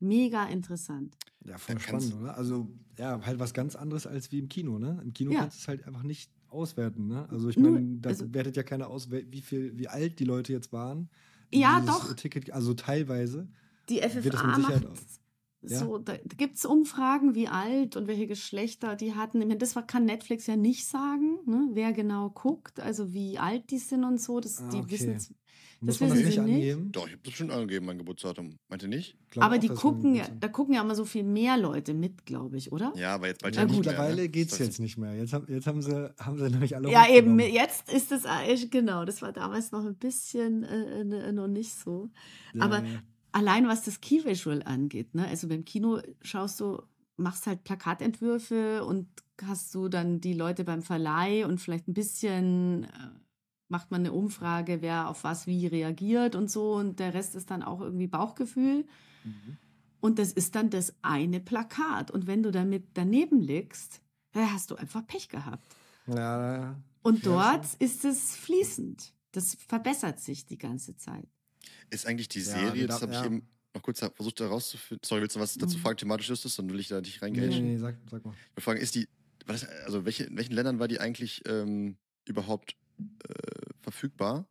[0.00, 1.16] mega interessant.
[1.44, 2.36] Ja, voll spannend, oder?
[2.36, 2.68] Also,
[2.98, 5.00] ja, halt was ganz anderes als wie im Kino, ne?
[5.02, 5.40] Im Kino ja.
[5.40, 7.28] kannst du es halt einfach nicht auswerten, ne?
[7.30, 10.52] Also, ich meine, da also, wertet ja keiner aus, wie viel, wie alt die Leute
[10.52, 11.10] jetzt waren.
[11.52, 12.14] Ja, doch.
[12.14, 13.48] Ticket, also teilweise.
[13.88, 14.84] Die FFA macht
[15.66, 15.78] ja.
[15.78, 19.58] So, da gibt es Umfragen, wie alt und welche Geschlechter die hatten.
[19.58, 21.68] Das kann Netflix ja nicht sagen, ne?
[21.72, 24.40] wer genau guckt, also wie alt die sind und so.
[24.40, 24.90] Das, ah, die okay.
[24.90, 25.34] wissen das
[26.00, 26.92] wissen das nicht angeben?
[26.92, 28.56] Doch, ich habe das schon angegeben, mein Geburtsdatum.
[28.68, 29.16] Meinte nicht?
[29.36, 32.72] aber die gucken ja, da gucken ja immer so viel mehr Leute mit, glaube ich,
[32.72, 32.92] oder?
[32.96, 33.78] Ja, aber jetzt bald ja, ja gut.
[33.78, 34.28] Mittlerweile ne?
[34.28, 35.14] geht es jetzt nicht mehr.
[35.14, 36.90] Jetzt, haben, jetzt haben sie, haben sie nämlich alle.
[36.90, 41.32] Ja, eben, jetzt ist es, äh, genau, das war damals noch ein bisschen äh, äh
[41.32, 42.10] noch nicht so.
[42.54, 43.00] Ja, aber ja
[43.34, 45.26] allein was das Key Visual angeht, ne?
[45.26, 46.82] Also beim Kino schaust du,
[47.16, 49.08] machst halt Plakatentwürfe und
[49.42, 52.88] hast du dann die Leute beim Verleih und vielleicht ein bisschen äh,
[53.68, 57.50] macht man eine Umfrage, wer auf was wie reagiert und so und der Rest ist
[57.50, 58.86] dann auch irgendwie Bauchgefühl.
[59.24, 59.58] Mhm.
[60.00, 62.10] Und das ist dann das eine Plakat.
[62.10, 64.02] Und wenn du damit daneben liegst,
[64.34, 65.66] hast du einfach Pech gehabt.
[66.06, 69.12] Ja, und dort ist es fließend.
[69.32, 71.26] Das verbessert sich die ganze Zeit.
[71.90, 73.20] Ist eigentlich die Serie, ja, das habe ja.
[73.20, 75.04] ich eben noch kurz versucht herauszufinden.
[75.04, 75.82] Sorry, willst du was dazu mhm.
[75.82, 76.56] fragen, thematisch ist das?
[76.56, 77.48] Dann will ich da nicht reingehen.
[77.48, 78.34] Nee, nee, nee, sag, sag mal.
[78.54, 79.08] Wir fragen, ist die,
[79.46, 83.34] das, also welche, in welchen Ländern war die eigentlich ähm, überhaupt äh,
[83.82, 84.46] verfügbar?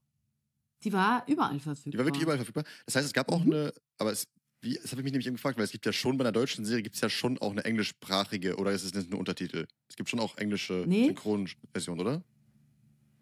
[0.84, 1.92] Die war überall verfügbar.
[1.92, 2.66] Die war wirklich überall verfügbar.
[2.86, 3.54] Das heißt, es gab auch mhm.
[3.54, 4.28] eine, aber es,
[4.62, 6.32] wie, das habe ich mich nämlich eben gefragt, weil es gibt ja schon bei einer
[6.32, 9.66] deutschen Serie gibt es ja schon auch eine englischsprachige oder ist es nicht nur Untertitel?
[9.90, 11.08] Es gibt schon auch englische nee.
[11.08, 12.24] Synchronversion, oder?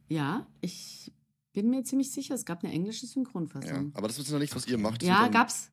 [0.10, 1.12] Ja, ich
[1.54, 3.92] bin mir ziemlich sicher, es gab eine englische Synchronfassung.
[3.92, 5.04] Ja, aber das ist noch nichts, was ihr macht.
[5.04, 5.72] Ja, gab's.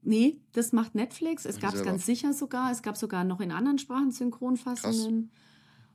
[0.00, 1.44] Nee, das macht Netflix.
[1.44, 2.70] Es gab es ganz sicher sogar.
[2.70, 5.30] Es gab sogar noch in anderen Sprachen Synchronfassungen.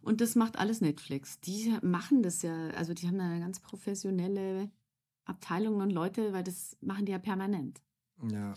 [0.01, 1.39] Und das macht alles Netflix.
[1.39, 4.69] Die machen das ja, also die haben da eine ganz professionelle
[5.23, 7.81] Abteilung und Leute, weil das machen die ja permanent.
[8.29, 8.53] Ja.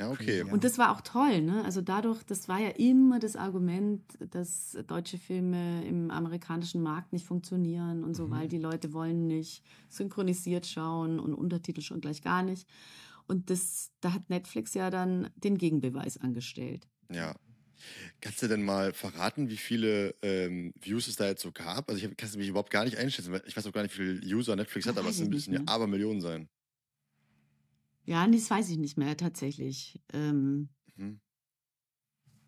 [0.00, 0.42] Ja, okay.
[0.42, 1.64] Und das war auch toll, ne?
[1.64, 4.00] Also dadurch, das war ja immer das Argument,
[4.30, 8.30] dass deutsche Filme im amerikanischen Markt nicht funktionieren und so, Mhm.
[8.30, 12.68] weil die Leute wollen nicht synchronisiert schauen und Untertitel schon gleich gar nicht.
[13.26, 16.86] Und das, da hat Netflix ja dann den Gegenbeweis angestellt.
[17.10, 17.34] Ja.
[18.20, 21.88] Kannst du denn mal verraten, wie viele ähm, Views es da jetzt so gab?
[21.90, 23.32] Also ich kann es mich überhaupt gar nicht einschätzen.
[23.32, 25.60] weil Ich weiß auch gar nicht, wie viele User Netflix hat, aber es müssen ja.
[25.66, 26.48] Abermillionen sein.
[28.08, 30.00] Ja, das weiß ich nicht mehr tatsächlich.
[30.12, 31.20] Ähm, Mhm.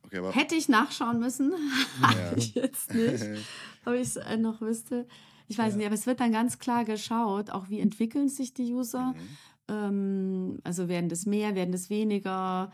[0.02, 1.52] Okay, hätte ich nachschauen müssen,
[2.02, 2.08] Ja.
[2.30, 3.22] habe ich jetzt nicht.
[3.84, 5.06] ob ich es äh, noch wüsste.
[5.46, 5.76] Ich weiß Ja.
[5.76, 9.14] nicht, aber es wird dann ganz klar geschaut, auch wie entwickeln sich die User.
[9.14, 9.36] Mhm.
[9.68, 12.72] Ähm, also werden das mehr, werden das weniger?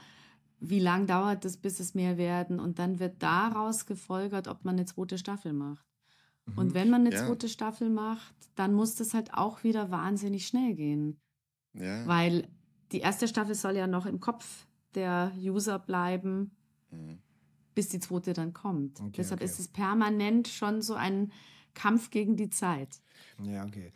[0.60, 2.58] Wie lang dauert es, bis es mehr werden?
[2.60, 5.84] Und dann wird daraus gefolgert, ob man eine zweite Staffel macht.
[6.54, 7.26] Und wenn man eine Ja.
[7.26, 11.20] zweite Staffel macht, dann muss das halt auch wieder wahnsinnig schnell gehen.
[11.74, 12.06] Ja.
[12.06, 12.48] Weil
[12.92, 16.52] die erste Staffel soll ja noch im Kopf der User bleiben,
[16.90, 17.18] Mhm.
[17.74, 19.00] bis die zweite dann kommt.
[19.00, 19.50] Okay, Deshalb okay.
[19.50, 21.32] ist es permanent schon so ein
[21.74, 23.00] Kampf gegen die Zeit.
[23.42, 23.92] Ja, okay.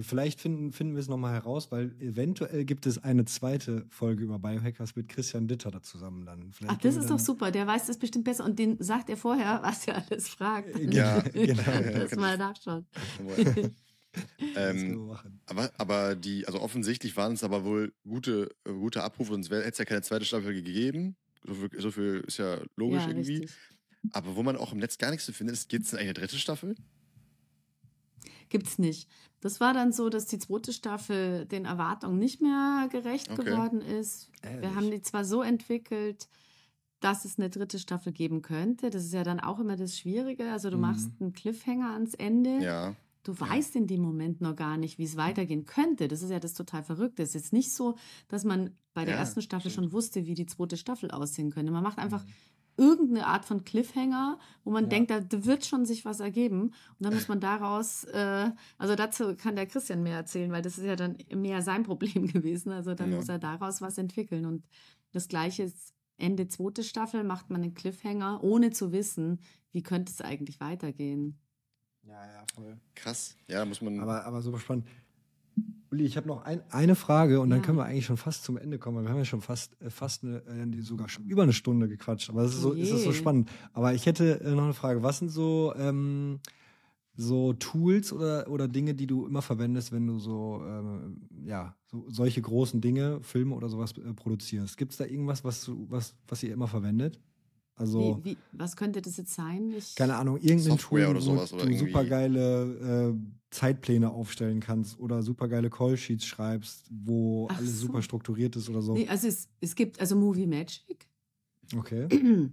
[0.00, 4.38] Vielleicht finden, finden wir es nochmal heraus, weil eventuell gibt es eine zweite Folge über
[4.38, 6.50] Biohackers mit Christian Ditter da zusammen dann.
[6.52, 7.50] Vielleicht Ach, das ist doch super.
[7.50, 8.44] Der weiß das bestimmt besser.
[8.44, 10.78] Und den sagt er vorher, was er alles fragt.
[10.78, 11.62] Ja, genau.
[11.94, 12.86] Lass mal nachschauen.
[14.54, 15.16] Ähm,
[15.46, 19.62] aber, aber die, also offensichtlich waren es aber wohl gute, äh, gute Abrufe, sonst hätte
[19.66, 21.16] es ja keine zweite Staffel gegeben.
[21.44, 23.38] So viel, so viel ist ja logisch ja, irgendwie.
[23.38, 23.56] richtig.
[24.12, 26.12] Aber wo man auch im Netz gar nichts zu finden ist, gibt es denn eine
[26.12, 26.74] dritte Staffel?
[28.50, 29.08] Gibt's nicht.
[29.40, 33.44] Das war dann so, dass die zweite Staffel den Erwartungen nicht mehr gerecht Okay.
[33.44, 34.30] geworden ist.
[34.42, 34.60] Ehrlich?
[34.60, 36.28] Wir haben die zwar so entwickelt,
[37.00, 38.90] dass es eine dritte Staffel geben könnte.
[38.90, 40.52] Das ist ja dann auch immer das Schwierige.
[40.52, 40.82] Also du Mhm.
[40.82, 42.58] machst einen Cliffhanger ans Ende.
[42.62, 42.94] Ja.
[43.22, 46.08] Du weißt in dem Moment noch gar nicht, wie es weitergehen könnte.
[46.08, 47.22] Das ist ja das total Verrückte.
[47.22, 47.96] Es ist jetzt nicht so,
[48.28, 49.86] dass man bei der Ja, ersten Staffel stimmt.
[49.86, 51.70] schon wusste, wie die zweite Staffel aussehen könnte.
[51.72, 52.24] Man macht einfach
[52.76, 54.88] irgendeine Art von Cliffhanger, wo man Ja.
[54.90, 56.62] denkt, da, da wird schon sich was ergeben.
[56.62, 60.78] Und dann muss man daraus, äh, also dazu kann der Christian mehr erzählen, weil das
[60.78, 62.72] ist ja dann mehr sein Problem gewesen.
[62.72, 63.16] Also dann Ja.
[63.16, 64.46] muss er daraus was entwickeln.
[64.46, 64.64] Und
[65.12, 69.40] das Gleiche ist Ende zweite Staffel, macht man einen Cliffhanger, ohne zu wissen,
[69.70, 71.38] wie könnte es eigentlich weitergehen.
[72.06, 72.76] Ja, ja, voll.
[72.94, 73.36] Krass.
[73.48, 74.00] Ja, da muss man.
[74.00, 74.86] Aber, aber super spannend.
[75.90, 77.64] Uli, ich habe noch ein, eine Frage und dann Ja.
[77.66, 78.96] können wir eigentlich schon fast zum Ende kommen.
[78.96, 81.88] weil Wir haben ja schon fast, äh, fast eine, äh, sogar schon über eine Stunde
[81.88, 82.30] gequatscht.
[82.30, 83.50] Aber es ist, so, es ist so spannend.
[83.74, 85.02] Aber ich hätte äh, noch eine Frage.
[85.02, 86.40] Was sind so, ähm,
[87.14, 92.06] so Tools oder, oder Dinge, die du immer verwendest, wenn du so, ähm, ja, so
[92.08, 94.78] solche großen Dinge, Filme oder sowas äh, produzierst?
[94.78, 97.20] Gibt es da irgendwas, was, du, was, was ihr immer verwendet?
[97.82, 99.72] Also, Wie, wie, was könnte das jetzt sein?
[99.72, 103.14] Ich, keine Ahnung, irgendein Software Tool, oder sowas wo oder du irgendwie- super geile äh,
[103.50, 107.86] Zeitpläne aufstellen kannst oder super geile Callsheets schreibst, wo Ach alles so.
[107.88, 108.92] super strukturiert ist oder so.
[108.94, 111.08] Nee, also es, es gibt also Movie Magic,
[111.76, 112.06] Okay.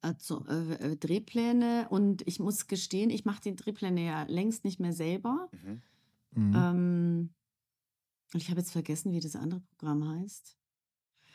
[0.00, 4.80] also äh, äh, Drehpläne und ich muss gestehen, ich mache die Drehpläne ja längst nicht
[4.80, 5.50] mehr selber.
[5.52, 5.82] Mhm.
[6.36, 6.54] Mhm.
[6.56, 7.34] Ähm,
[8.32, 10.56] und ich habe jetzt vergessen, wie das andere Programm heißt.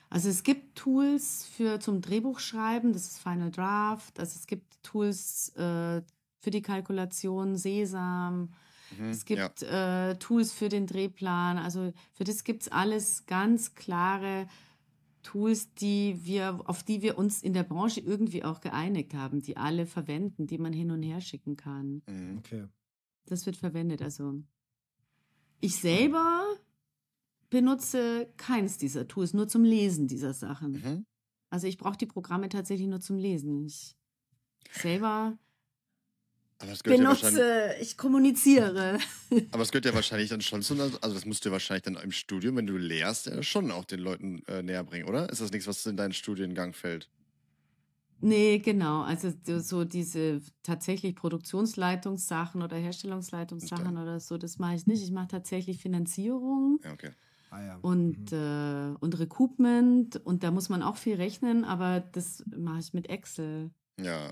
[0.10, 4.20] Also es gibt Tools für zum Drehbuchschreiben, das ist Final Draft.
[4.20, 6.02] Also es gibt Tools äh,
[6.40, 8.54] für die Kalkulation, Sesam.
[8.98, 9.10] Mhm.
[9.10, 9.48] Es ja.
[9.48, 11.60] gibt äh, Tools für den Drehplan.
[11.60, 14.48] Also für das gibt es alles ganz klare
[15.22, 19.58] Tools, die wir, auf die wir uns in der Branche irgendwie auch geeinigt haben, die
[19.58, 22.02] alle verwenden, die man hin und her schicken kann.
[22.08, 22.38] Mhm.
[22.40, 22.66] Okay.
[23.26, 24.02] Das wird verwendet.
[24.02, 24.42] Also
[25.60, 26.46] ich selber
[27.50, 30.72] benutze keins dieser Tools, nur zum Lesen dieser Sachen.
[30.74, 31.06] Mhm.
[31.50, 33.66] Also ich brauche die Programme tatsächlich nur zum Lesen.
[33.66, 33.96] Ich
[34.72, 35.38] selber
[36.60, 39.00] gehört ja benutze, ich kommuniziere.
[39.52, 41.96] Aber es gehört ja wahrscheinlich dann schon zu, also das musst du ja wahrscheinlich dann
[41.96, 45.30] im Studium, wenn du lehrst, ja schon auch den Leuten äh, näher bringen, oder?
[45.30, 47.10] Ist das nichts, was in deinen Studiengang fällt?
[48.22, 49.02] Nee, genau.
[49.04, 54.02] Also so- so diese tatsächlich Produktionsleitungssachen oder Herstellungsleitungssachen Okay.
[54.02, 55.02] oder so, das mache ich nicht.
[55.04, 57.12] Ich mache tatsächlich Finanzierung Ja, okay.
[57.52, 57.78] Ah, ja.
[57.82, 58.38] und, Mhm.
[58.38, 63.10] äh, und Recoupment und da muss man auch viel rechnen, aber das mache ich mit
[63.10, 63.72] Excel.
[64.00, 64.30] Ja.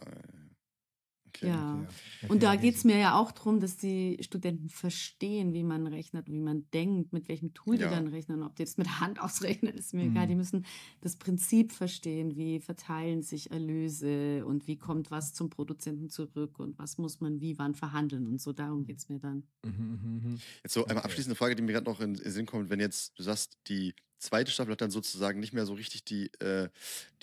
[1.37, 1.47] Okay.
[1.47, 1.73] Ja.
[1.79, 1.87] Okay,
[2.23, 5.87] okay, Und da geht es mir ja auch darum, dass die Studenten verstehen, wie man
[5.87, 7.87] rechnet, wie man denkt, mit welchem Tool Ja.
[7.89, 8.43] die dann rechnen.
[8.43, 10.25] Ob die das mit Hand ausrechnen, ist mir egal.
[10.25, 10.29] Mhm.
[10.29, 10.65] Die müssen
[11.01, 16.77] das Prinzip verstehen, wie verteilen sich Erlöse und wie kommt was zum Produzenten zurück und
[16.79, 18.53] was muss man wie wann verhandeln und so.
[18.53, 19.43] Darum geht es mir dann.
[19.63, 20.39] Mhm, mhm, mhm.
[20.63, 21.05] Jetzt so eine Okay.
[21.05, 23.93] abschließende Frage, die mir gerade noch in den Sinn kommt, wenn jetzt du sagst, die
[24.17, 26.69] zweite Staffel hat dann sozusagen nicht mehr so richtig die, äh,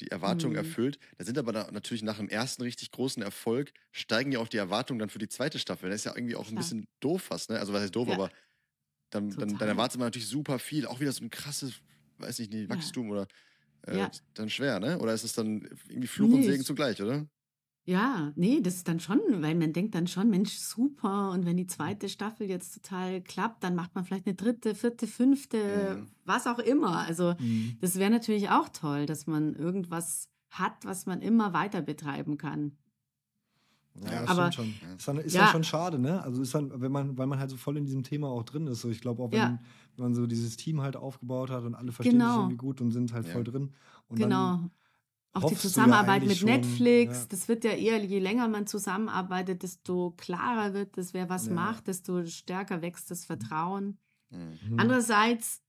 [0.01, 0.59] die Erwartungen Mhm.
[0.59, 0.99] erfüllt.
[1.19, 4.57] Da sind aber da natürlich nach dem ersten richtig großen Erfolg, steigen ja auch die
[4.59, 5.91] Erwartungen dann für die zweite Staffel.
[5.91, 6.59] Das ist ja irgendwie auch ein Klar.
[6.63, 7.59] bisschen doof fast, ne?
[7.59, 8.15] Also was heißt doof, Ja.
[8.15, 8.31] aber
[9.11, 10.87] dann, dann, dann erwartet man natürlich super viel.
[10.87, 11.75] Auch wieder so ein krasses,
[12.19, 13.27] weiß ich nicht, Wachstum oder
[13.87, 14.11] äh, Ja.
[14.35, 14.99] dann schwer, ne?
[14.99, 17.27] Oder ist es dann irgendwie Fluch und Nee, Segen es- zugleich, oder?
[17.87, 21.31] Ja, nee, das ist dann schon, weil man denkt dann schon, Mensch, super.
[21.33, 25.07] Und wenn die zweite Staffel jetzt total klappt, dann macht man vielleicht eine dritte, vierte,
[25.07, 26.07] fünfte, Mhm.
[26.25, 26.99] was auch immer.
[27.01, 27.77] Also Mhm.
[27.83, 32.73] das wäre natürlich auch toll, dass man irgendwas hat, was man immer weiter betreiben kann.
[34.03, 34.75] Ja, das Aber- schon.
[34.97, 35.43] Ist dann, ist Ja.
[35.43, 36.23] dann schon schade, ne?
[36.23, 38.67] Also ist dann, wenn man, weil man halt so voll in diesem Thema auch drin
[38.67, 38.81] ist.
[38.81, 39.59] So, ich glaube auch, wenn, Ja.
[39.97, 42.39] wenn man so dieses Team halt aufgebaut hat und alle verstehen sich Genau.
[42.41, 43.33] irgendwie gut und sind halt Ja.
[43.33, 43.73] voll drin.
[44.09, 44.71] Und Dann,
[45.35, 47.27] Auch die du ja Zusammenarbeit mit schon, Netflix, ja.
[47.29, 51.53] das wird ja eher, je länger man zusammenarbeitet, desto klarer wird es, wer was Ja.
[51.55, 53.99] macht, desto stärker wächst das Vertrauen.
[54.31, 54.59] Mhm.
[54.71, 54.79] Mhm.
[54.81, 55.61] Andererseits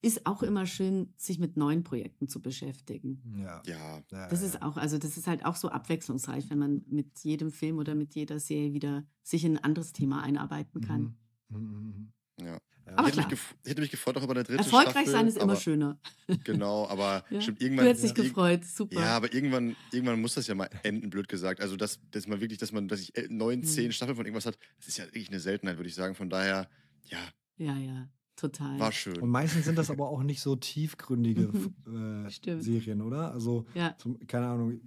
[0.00, 3.22] ist auch immer schön, sich mit neuen Projekten zu beschäftigen.
[3.42, 3.62] Ja.
[3.66, 7.50] Ja, Das ist auch, also das ist halt auch so abwechslungsreich, wenn man mit jedem
[7.50, 11.16] Film oder mit jeder Serie wieder sich in ein anderes Thema einarbeiten kann.
[11.48, 11.58] Mhm.
[11.58, 12.12] Mhm, mhm.
[12.40, 12.58] Ja.
[12.86, 12.98] Ja.
[12.98, 15.10] Aber ich, hätte mich ich hätte mich gefreut, auch über eine dritte Erfolgreich Staffel.
[15.10, 15.98] sein ist immer aber, schöner.
[16.44, 17.40] Genau, aber Ja.
[17.40, 17.86] stimmt, Du irgendwann.
[17.86, 18.94] hättest dich gefreut, super.
[19.00, 21.62] Ja, aber irgendwann, irgendwann muss das ja mal enden, blöd gesagt.
[21.62, 23.64] Also, dass, dass man wirklich, dass man, dass ich äh, neun, Mhm.
[23.64, 26.14] zehn Staffeln von irgendwas hat, das ist ja wirklich eine Seltenheit, würde ich sagen.
[26.14, 26.68] Von daher,
[27.08, 27.18] ja,
[27.56, 28.78] ja, ja, total.
[28.78, 29.16] war schön.
[29.18, 31.50] Und meistens sind das aber auch nicht so tiefgründige
[31.86, 32.60] äh.
[32.60, 33.32] Serien, oder?
[33.32, 34.78] Also, Ja, zum, keine Ahnung,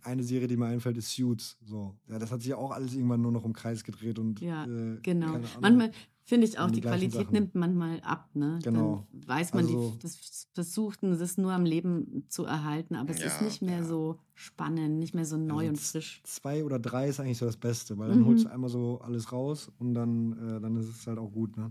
[0.00, 1.58] eine Serie, die mir einfällt, ist Suits.
[1.62, 1.94] So.
[2.08, 4.64] Ja, das hat sich ja auch alles irgendwann nur noch im Kreis gedreht und Ja,
[4.64, 5.38] äh, genau.
[5.60, 5.90] Manchmal
[6.26, 7.32] finde ich auch, die die Qualität Sachen.
[7.32, 8.30] nimmt manchmal ab.
[8.34, 8.58] Ne?
[8.62, 9.06] Genau.
[9.12, 13.20] Dann weiß man, Also- die, das versuchten das nur am Leben zu erhalten, aber es
[13.20, 13.84] ist Ja, nicht mehr ja.
[13.84, 16.20] so spannend, nicht mehr so neu Also und frisch.
[16.24, 18.26] Zwei oder drei ist eigentlich so das Beste, weil dann Mhm.
[18.26, 21.56] holst du einmal so alles raus und dann, äh, dann ist es halt auch gut,
[21.56, 21.70] ne?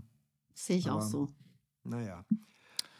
[0.54, 1.28] Sehe ich auch aber- so.
[1.82, 2.24] Naja.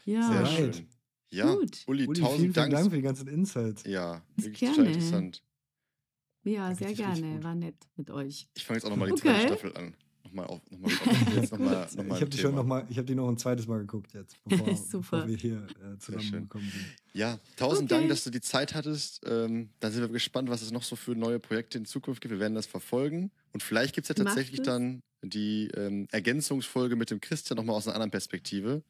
[0.05, 0.87] Ja, Sehr schön.
[1.31, 1.83] Ja, Gut.
[1.87, 2.67] Uli, Uli, tausend vielen, Dank.
[2.71, 3.85] vielen Dank für die ganzen Insights.
[3.87, 4.77] Ja, wirklich Gerne.
[4.77, 5.43] total interessant.
[6.45, 7.35] ja sehr richtig gerne.
[7.37, 7.45] gut.
[7.45, 8.49] War nett mit euch.
[8.55, 9.23] Ich fange jetzt auch nochmal die Okay.
[9.23, 9.95] zweite Staffel an.
[10.35, 13.07] Nochmal auf, nochmal auf, jetzt nochmal, ich nochmal habe die schon noch mal, ich habe
[13.07, 14.99] die noch ein zweites Mal geguckt jetzt, bevor, Super.
[14.99, 16.85] bevor wir hier äh, zusammengekommen sind.
[17.13, 18.01] Ja, tausend Okay.
[18.01, 19.21] Dank, dass du die Zeit hattest.
[19.27, 22.33] Ähm, dann sind wir gespannt, was es noch so für neue Projekte in Zukunft gibt.
[22.33, 23.31] Wir werden das verfolgen.
[23.53, 27.87] Und vielleicht gibt es ja tatsächlich dann die ähm, Ergänzungsfolge mit dem Christian nochmal aus
[27.87, 28.83] einer anderen Perspektive.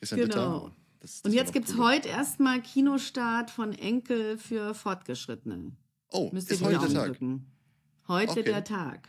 [0.00, 0.28] Christian Genau.
[0.68, 0.76] Ditter.
[1.00, 1.84] Das- das Und jetzt noch gibt es cool.
[1.94, 5.72] heute erstmal Kinostart von Enkel für Fortgeschrittene.
[6.10, 7.06] Oh, Müsst ist heute Daumen Tag.
[7.06, 7.46] drücken.
[8.08, 8.42] Heute Okay.
[8.42, 9.08] der Tag.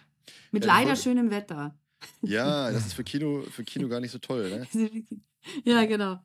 [0.52, 1.76] Mit Ja, die leider schönem Wetter.
[2.22, 4.66] Ja, das ist für Kino, für Kino gar nicht so toll.
[4.74, 4.88] Ne?
[5.64, 6.20] ja, genau.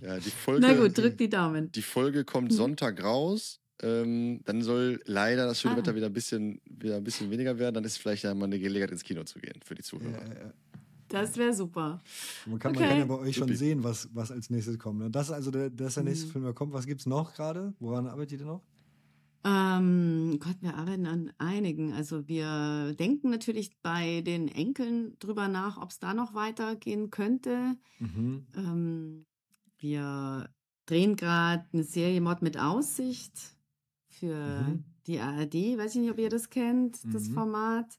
[0.00, 1.70] Ja, die Folge, Na gut, drückt die Daumen.
[1.72, 2.56] die Folge kommt Mhm.
[2.56, 3.60] Sonntag raus.
[3.82, 5.76] Ähm, dann soll leider das schöne Ah.
[5.78, 7.74] Wetter wieder ein, bisschen, wieder ein bisschen weniger werden.
[7.74, 10.12] Dann ist vielleicht ja mal eine Gelegenheit, ins Kino zu gehen für die Zuhörer.
[10.12, 10.52] ja, ja.
[11.08, 12.02] Das wäre super.
[12.46, 12.80] Man, kann, Okay.
[12.80, 13.56] man kann ja bei euch schon Supi.
[13.56, 15.00] sehen, was, was als nächstes kommt.
[15.00, 15.10] Ne?
[15.10, 16.30] Das ist also der, das ist der nächste Mhm.
[16.32, 16.72] Film, der kommt.
[16.72, 17.74] Was gibt's noch gerade?
[17.78, 18.62] Woran arbeitet ihr noch?
[19.44, 21.92] Ähm, Gott, wir arbeiten an einigen.
[21.92, 27.76] Also wir denken natürlich bei den Enkeln drüber nach, ob es da noch weitergehen könnte.
[27.98, 28.46] Mhm.
[28.56, 29.26] Ähm,
[29.78, 30.48] wir
[30.86, 33.32] drehen gerade eine Serie Mord mit Aussicht
[34.08, 34.84] für Mhm.
[35.06, 35.76] die ARD.
[35.76, 37.34] Weiß ich nicht, ob ihr das kennt, das Mhm.
[37.34, 37.98] Format.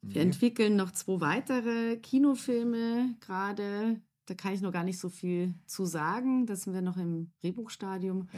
[0.00, 4.00] Wir entwickeln noch zwei weitere Kinofilme gerade.
[4.28, 6.44] Da kann ich noch gar nicht so viel zu sagen.
[6.44, 8.18] Da sind wir noch im Drehbuchstadium.
[8.18, 8.28] Mhm.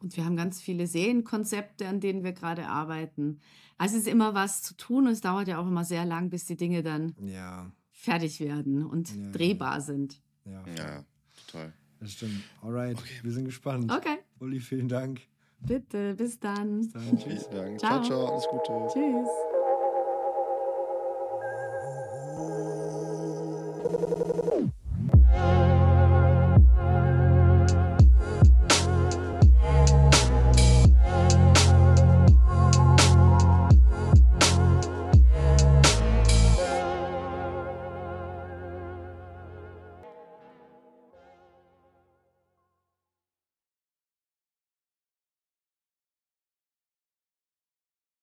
[0.00, 3.40] Und wir haben ganz viele Serienkonzepte, an denen wir gerade arbeiten.
[3.78, 6.28] Also es ist immer was zu tun und es dauert ja auch immer sehr lang,
[6.28, 9.30] bis die Dinge dann Ja, fertig werden und Ja, ja.
[9.32, 10.20] drehbar sind.
[10.44, 11.04] ja, Ja,
[11.46, 11.72] total.
[12.00, 12.42] das stimmt.
[12.60, 13.20] Alright, Okay.
[13.22, 13.90] wir sind gespannt.
[13.90, 15.20] Okay, Uli, vielen Dank.
[15.60, 16.80] bitte, bis dann.
[16.80, 17.18] Bis dann.
[17.18, 17.46] Tschüss.
[17.46, 17.80] Vielen Dank.
[17.80, 18.02] Ciao.
[18.02, 18.88] ciao, ciao alles Gute.
[18.92, 19.47] Tschüss.